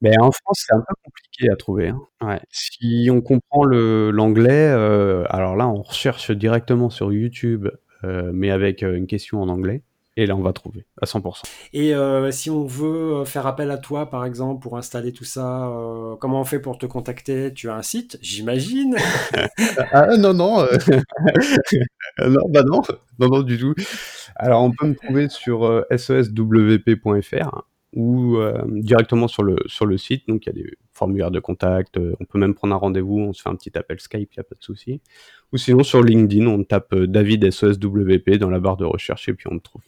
Mais 0.01 0.17
en 0.19 0.31
France, 0.31 0.65
c'est 0.67 0.75
un 0.75 0.83
peu 0.87 0.93
compliqué 1.03 1.49
à 1.51 1.55
trouver. 1.55 1.91
Hein. 2.21 2.39
Si 2.51 3.09
on 3.11 3.21
comprend 3.21 3.65
l'anglais, 3.65 4.69
euh, 4.69 5.23
alors 5.29 5.55
là, 5.55 5.67
on 5.67 5.81
recherche 5.81 6.29
directement 6.29 6.91
sur 6.91 7.11
YouTube, 7.11 7.67
euh, 8.03 8.31
mais 8.33 8.51
avec 8.51 8.83
euh, 8.83 8.95
une 8.95 9.07
question 9.07 9.41
en 9.41 9.49
anglais. 9.49 9.81
Et 10.19 10.25
là, 10.25 10.35
on 10.35 10.41
va 10.41 10.51
trouver 10.51 10.83
à 10.99 11.05
100%. 11.05 11.43
Et 11.73 11.93
euh, 11.93 12.31
si 12.31 12.49
on 12.49 12.65
veut 12.65 13.17
euh, 13.17 13.25
faire 13.25 13.45
appel 13.45 13.69
à 13.69 13.77
toi, 13.77 14.09
par 14.09 14.25
exemple, 14.25 14.63
pour 14.63 14.75
installer 14.75 15.13
tout 15.13 15.23
ça, 15.23 15.67
euh, 15.67 16.15
comment 16.15 16.41
on 16.41 16.43
fait 16.43 16.57
pour 16.57 16.79
te 16.79 16.87
contacter? 16.87 17.53
Tu 17.53 17.69
as 17.69 17.75
un 17.75 17.83
site, 17.83 18.17
j'imagine? 18.21 18.97
Ah 19.91 20.17
non, 20.17 20.33
non. 20.33 20.57
non, 22.19 22.41
bah 22.49 22.63
non. 22.63 22.81
Non, 23.19 23.27
non, 23.29 23.41
du 23.41 23.57
tout. 23.57 23.75
Alors, 24.35 24.63
on 24.63 24.71
peut 24.71 24.87
me 24.87 24.95
trouver 24.95 25.29
sur 25.29 25.85
seswp.fr 25.95 27.63
ou 27.95 28.37
directement 28.67 29.27
sur 29.27 29.43
le, 29.43 29.57
sur 29.67 29.85
le 29.85 29.97
site. 29.97 30.27
Donc, 30.27 30.45
il 30.45 30.49
y 30.49 30.59
a 30.59 30.63
des 30.63 30.71
formulaires 30.93 31.31
de 31.31 31.39
contact. 31.39 31.97
on 31.97 32.25
peut 32.25 32.39
même 32.39 32.53
prendre 32.53 32.73
un 32.73 32.77
rendez-vous. 32.77 33.19
On 33.19 33.33
se 33.33 33.41
fait 33.41 33.49
un 33.49 33.55
petit 33.55 33.77
appel 33.77 33.99
Skype, 33.99 34.31
il 34.33 34.39
n'y 34.39 34.41
a 34.41 34.43
pas 34.43 34.55
de 34.55 34.63
souci. 34.63 35.01
Ou 35.53 35.57
sinon, 35.57 35.83
sur 35.83 36.03
LinkedIn, 36.03 36.47
on 36.47 36.63
tape 36.63 36.95
David 36.95 37.49
SOSWP 37.51 38.37
dans 38.37 38.49
la 38.49 38.59
barre 38.59 38.77
de 38.77 38.85
recherche 38.85 39.29
et 39.29 39.33
puis 39.33 39.47
on 39.49 39.55
me 39.55 39.59
trouve. 39.59 39.83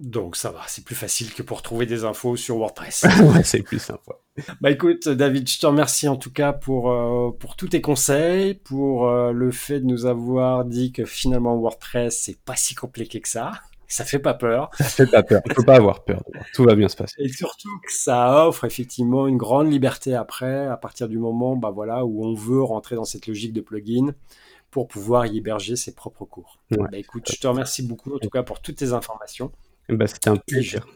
Donc 0.00 0.34
ça 0.34 0.50
va, 0.50 0.62
c'est 0.66 0.84
plus 0.84 0.96
facile 0.96 1.32
que 1.32 1.42
pour 1.42 1.62
trouver 1.62 1.86
des 1.86 2.04
infos 2.04 2.36
sur 2.36 2.56
WordPress. 2.56 3.04
ouais, 3.34 3.44
c'est 3.44 3.62
plus 3.62 3.78
simple. 3.78 4.12
Bah 4.60 4.70
écoute, 4.72 5.08
David, 5.08 5.48
je 5.48 5.60
te 5.60 5.66
remercie 5.66 6.08
en 6.08 6.16
tout 6.16 6.32
cas 6.32 6.52
pour, 6.52 6.90
euh, 6.90 7.30
pour 7.38 7.54
tous 7.54 7.68
tes 7.68 7.80
conseils, 7.80 8.54
pour 8.54 9.06
euh, 9.06 9.30
le 9.30 9.52
fait 9.52 9.78
de 9.78 9.86
nous 9.86 10.06
avoir 10.06 10.64
dit 10.64 10.90
que 10.90 11.04
finalement 11.04 11.56
WordPress, 11.56 12.22
c'est 12.24 12.40
pas 12.40 12.56
si 12.56 12.74
compliqué 12.74 13.20
que 13.20 13.28
ça. 13.28 13.52
Ça 13.86 14.04
fait 14.04 14.18
pas 14.18 14.34
peur. 14.34 14.70
Ça 14.76 14.84
fait 14.86 15.06
pas 15.06 15.22
peur. 15.22 15.40
Il 15.46 15.54
faut 15.54 15.62
pas 15.62 15.76
avoir 15.76 16.02
peur. 16.02 16.24
Tout 16.52 16.64
va 16.64 16.74
bien 16.74 16.88
se 16.88 16.96
passer. 16.96 17.14
Et 17.18 17.28
surtout 17.28 17.70
que 17.86 17.92
ça 17.92 18.44
offre 18.44 18.64
effectivement 18.64 19.28
une 19.28 19.36
grande 19.36 19.70
liberté 19.70 20.14
après, 20.14 20.66
à 20.66 20.76
partir 20.76 21.06
du 21.06 21.18
moment 21.18 21.54
bah 21.54 21.70
voilà, 21.70 22.04
où 22.04 22.24
on 22.26 22.34
veut 22.34 22.62
rentrer 22.62 22.96
dans 22.96 23.04
cette 23.04 23.28
logique 23.28 23.52
de 23.52 23.60
plugin 23.60 24.12
pour 24.72 24.88
pouvoir 24.88 25.26
y 25.26 25.38
héberger 25.38 25.76
ses 25.76 25.94
propres 25.94 26.24
cours. 26.24 26.58
bah 26.70 26.88
écoute, 26.94 27.30
je 27.30 27.38
te 27.38 27.46
remercie 27.46 27.82
beaucoup 27.82 28.12
en 28.12 28.18
tout 28.18 28.30
cas 28.30 28.42
pour 28.42 28.60
toutes 28.60 28.76
tes 28.76 28.92
informations. 28.92 29.52
Bah, 29.88 30.06
C'était 30.06 30.30
un 30.30 30.36
plaisir. 30.36 30.86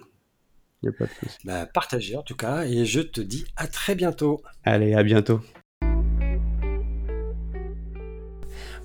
Il 0.82 0.90
a 0.90 0.92
pas 0.92 1.04
de 1.06 1.10
bah, 1.44 1.66
partagez 1.66 2.16
en 2.16 2.22
tout 2.22 2.36
cas, 2.36 2.64
et 2.64 2.84
je 2.84 3.00
te 3.00 3.20
dis 3.20 3.44
à 3.56 3.66
très 3.66 3.94
bientôt. 3.94 4.42
Allez, 4.64 4.94
à 4.94 5.02
bientôt. 5.02 5.40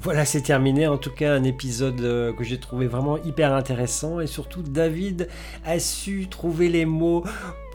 Voilà, 0.03 0.25
c'est 0.25 0.41
terminé. 0.41 0.85
En 0.87 0.97
tout 0.97 1.11
cas, 1.11 1.33
un 1.33 1.43
épisode 1.43 2.01
euh, 2.01 2.33
que 2.33 2.43
j'ai 2.43 2.59
trouvé 2.59 2.87
vraiment 2.87 3.23
hyper 3.23 3.53
intéressant. 3.53 4.19
Et 4.19 4.27
surtout, 4.27 4.61
David 4.61 5.29
a 5.63 5.79
su 5.79 6.27
trouver 6.29 6.67
les 6.67 6.85
mots 6.85 7.23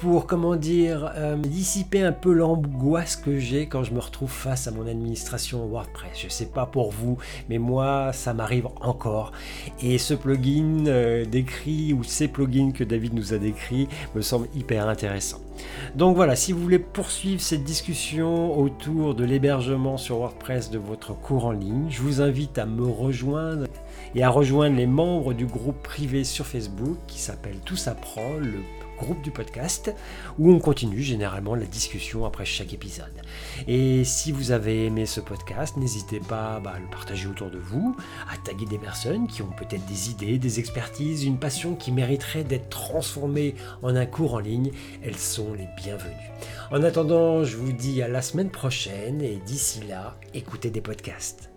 pour, 0.01 0.27
comment 0.27 0.57
dire, 0.57 1.13
euh, 1.17 1.37
dissiper 1.37 2.03
un 2.03 2.13
peu 2.13 2.33
l'angoisse 2.33 3.17
que 3.17 3.39
j'ai 3.39 3.67
quand 3.67 3.83
je 3.83 3.93
me 3.93 3.99
retrouve 3.99 4.31
face 4.31 4.69
à 4.69 4.71
mon 4.71 4.87
administration 4.87 5.67
WordPress. 5.67 6.21
Je 6.23 6.29
sais 6.29 6.47
pas 6.47 6.67
pour 6.67 6.93
vous, 6.93 7.19
mais 7.49 7.59
moi, 7.59 8.13
ça 8.13 8.33
m'arrive 8.35 8.69
encore. 8.81 9.33
Et 9.83 9.99
ce 9.99 10.15
plugin 10.15 10.87
euh, 10.87 11.25
décrit, 11.25 11.93
ou 11.93 12.05
ces 12.05 12.29
plugins 12.29 12.71
que 12.73 12.85
David 12.85 13.15
nous 13.15 13.35
a 13.35 13.39
décrits, 13.39 13.89
me 14.15 14.21
semble 14.21 14.49
hyper 14.55 14.89
intéressant. 14.89 15.41
Donc 15.97 16.15
voilà, 16.15 16.37
si 16.37 16.53
vous 16.53 16.61
voulez 16.61 16.79
poursuivre 16.79 17.41
cette 17.41 17.65
discussion 17.65 18.57
autour 18.57 19.15
de 19.17 19.25
l'hébergement 19.25 19.97
sur 19.97 20.19
WordPress 20.19 20.71
de 20.71 20.79
votre 20.79 21.15
cours 21.19 21.47
en 21.47 21.53
ligne, 21.53 21.87
je 21.89 22.03
vous 22.03 22.21
invite 22.21 22.59
à 22.59 22.67
me 22.67 22.87
rejoindre 22.87 23.67
et 24.15 24.23
à 24.23 24.31
rejoindre 24.31 24.77
les 24.77 24.87
membres 24.87 25.35
du 25.35 25.47
groupe 25.47 25.83
privé 25.83 26.23
sur 26.23 26.47
Facebook 26.47 26.97
qui 27.09 27.19
s'appelle 27.19 27.57
Tout 27.65 27.77
apprend, 27.87 28.39
le 28.41 28.61
groupe 28.99 29.23
du 29.23 29.31
podcast, 29.31 29.95
où 30.39 30.53
on 30.53 30.59
continue 30.59 31.03
généralement 31.03 31.55
la 31.55 31.67
discussion 31.67 32.25
après 32.25 32.45
chaque 32.45 32.73
épisode. 32.73 33.23
Et 33.67 34.05
si 34.05 34.33
vous 34.33 34.51
avez 34.51 34.87
aimé 34.87 35.07
ce 35.07 35.21
podcast, 35.21 35.77
n'hésitez 35.77 36.21
pas 36.21 36.61
bah, 36.61 36.73
à 36.77 36.79
le 36.79 36.89
partager 36.91 37.29
autour 37.29 37.51
de 37.51 37.59
vous, 37.59 37.97
à 38.33 38.37
taguer 38.37 38.67
des 38.67 38.79
personnes 38.79 39.27
qui 39.27 39.43
ont 39.43 39.53
peut-être 39.57 39.87
des 39.87 40.11
idées, 40.11 40.39
des 40.39 40.59
expertises, 40.59 41.25
une 41.25 41.39
passion 41.39 41.75
qui 41.75 41.93
mériterait 41.93 42.45
d'être 42.45 42.69
transformée 42.69 43.55
en 43.83 43.95
un 43.95 44.07
cours 44.07 44.35
en 44.35 44.41
ligne. 44.41 44.71
Elles 45.03 45.17
sont 45.17 45.55
les 45.55 45.69
bienvenues. 45.77 46.15
En 46.71 46.83
attendant, 46.83 47.45
je 47.45 47.57
vous 47.57 47.73
dis 47.73 48.03
à 48.03 48.09
la 48.09 48.23
semaine 48.23 48.51
prochaine 48.51 49.23
et 49.23 49.37
d'ici 49.47 49.81
là, 49.89 50.17
écoutez 50.35 50.71
des 50.71 50.81
podcasts. 50.81 51.48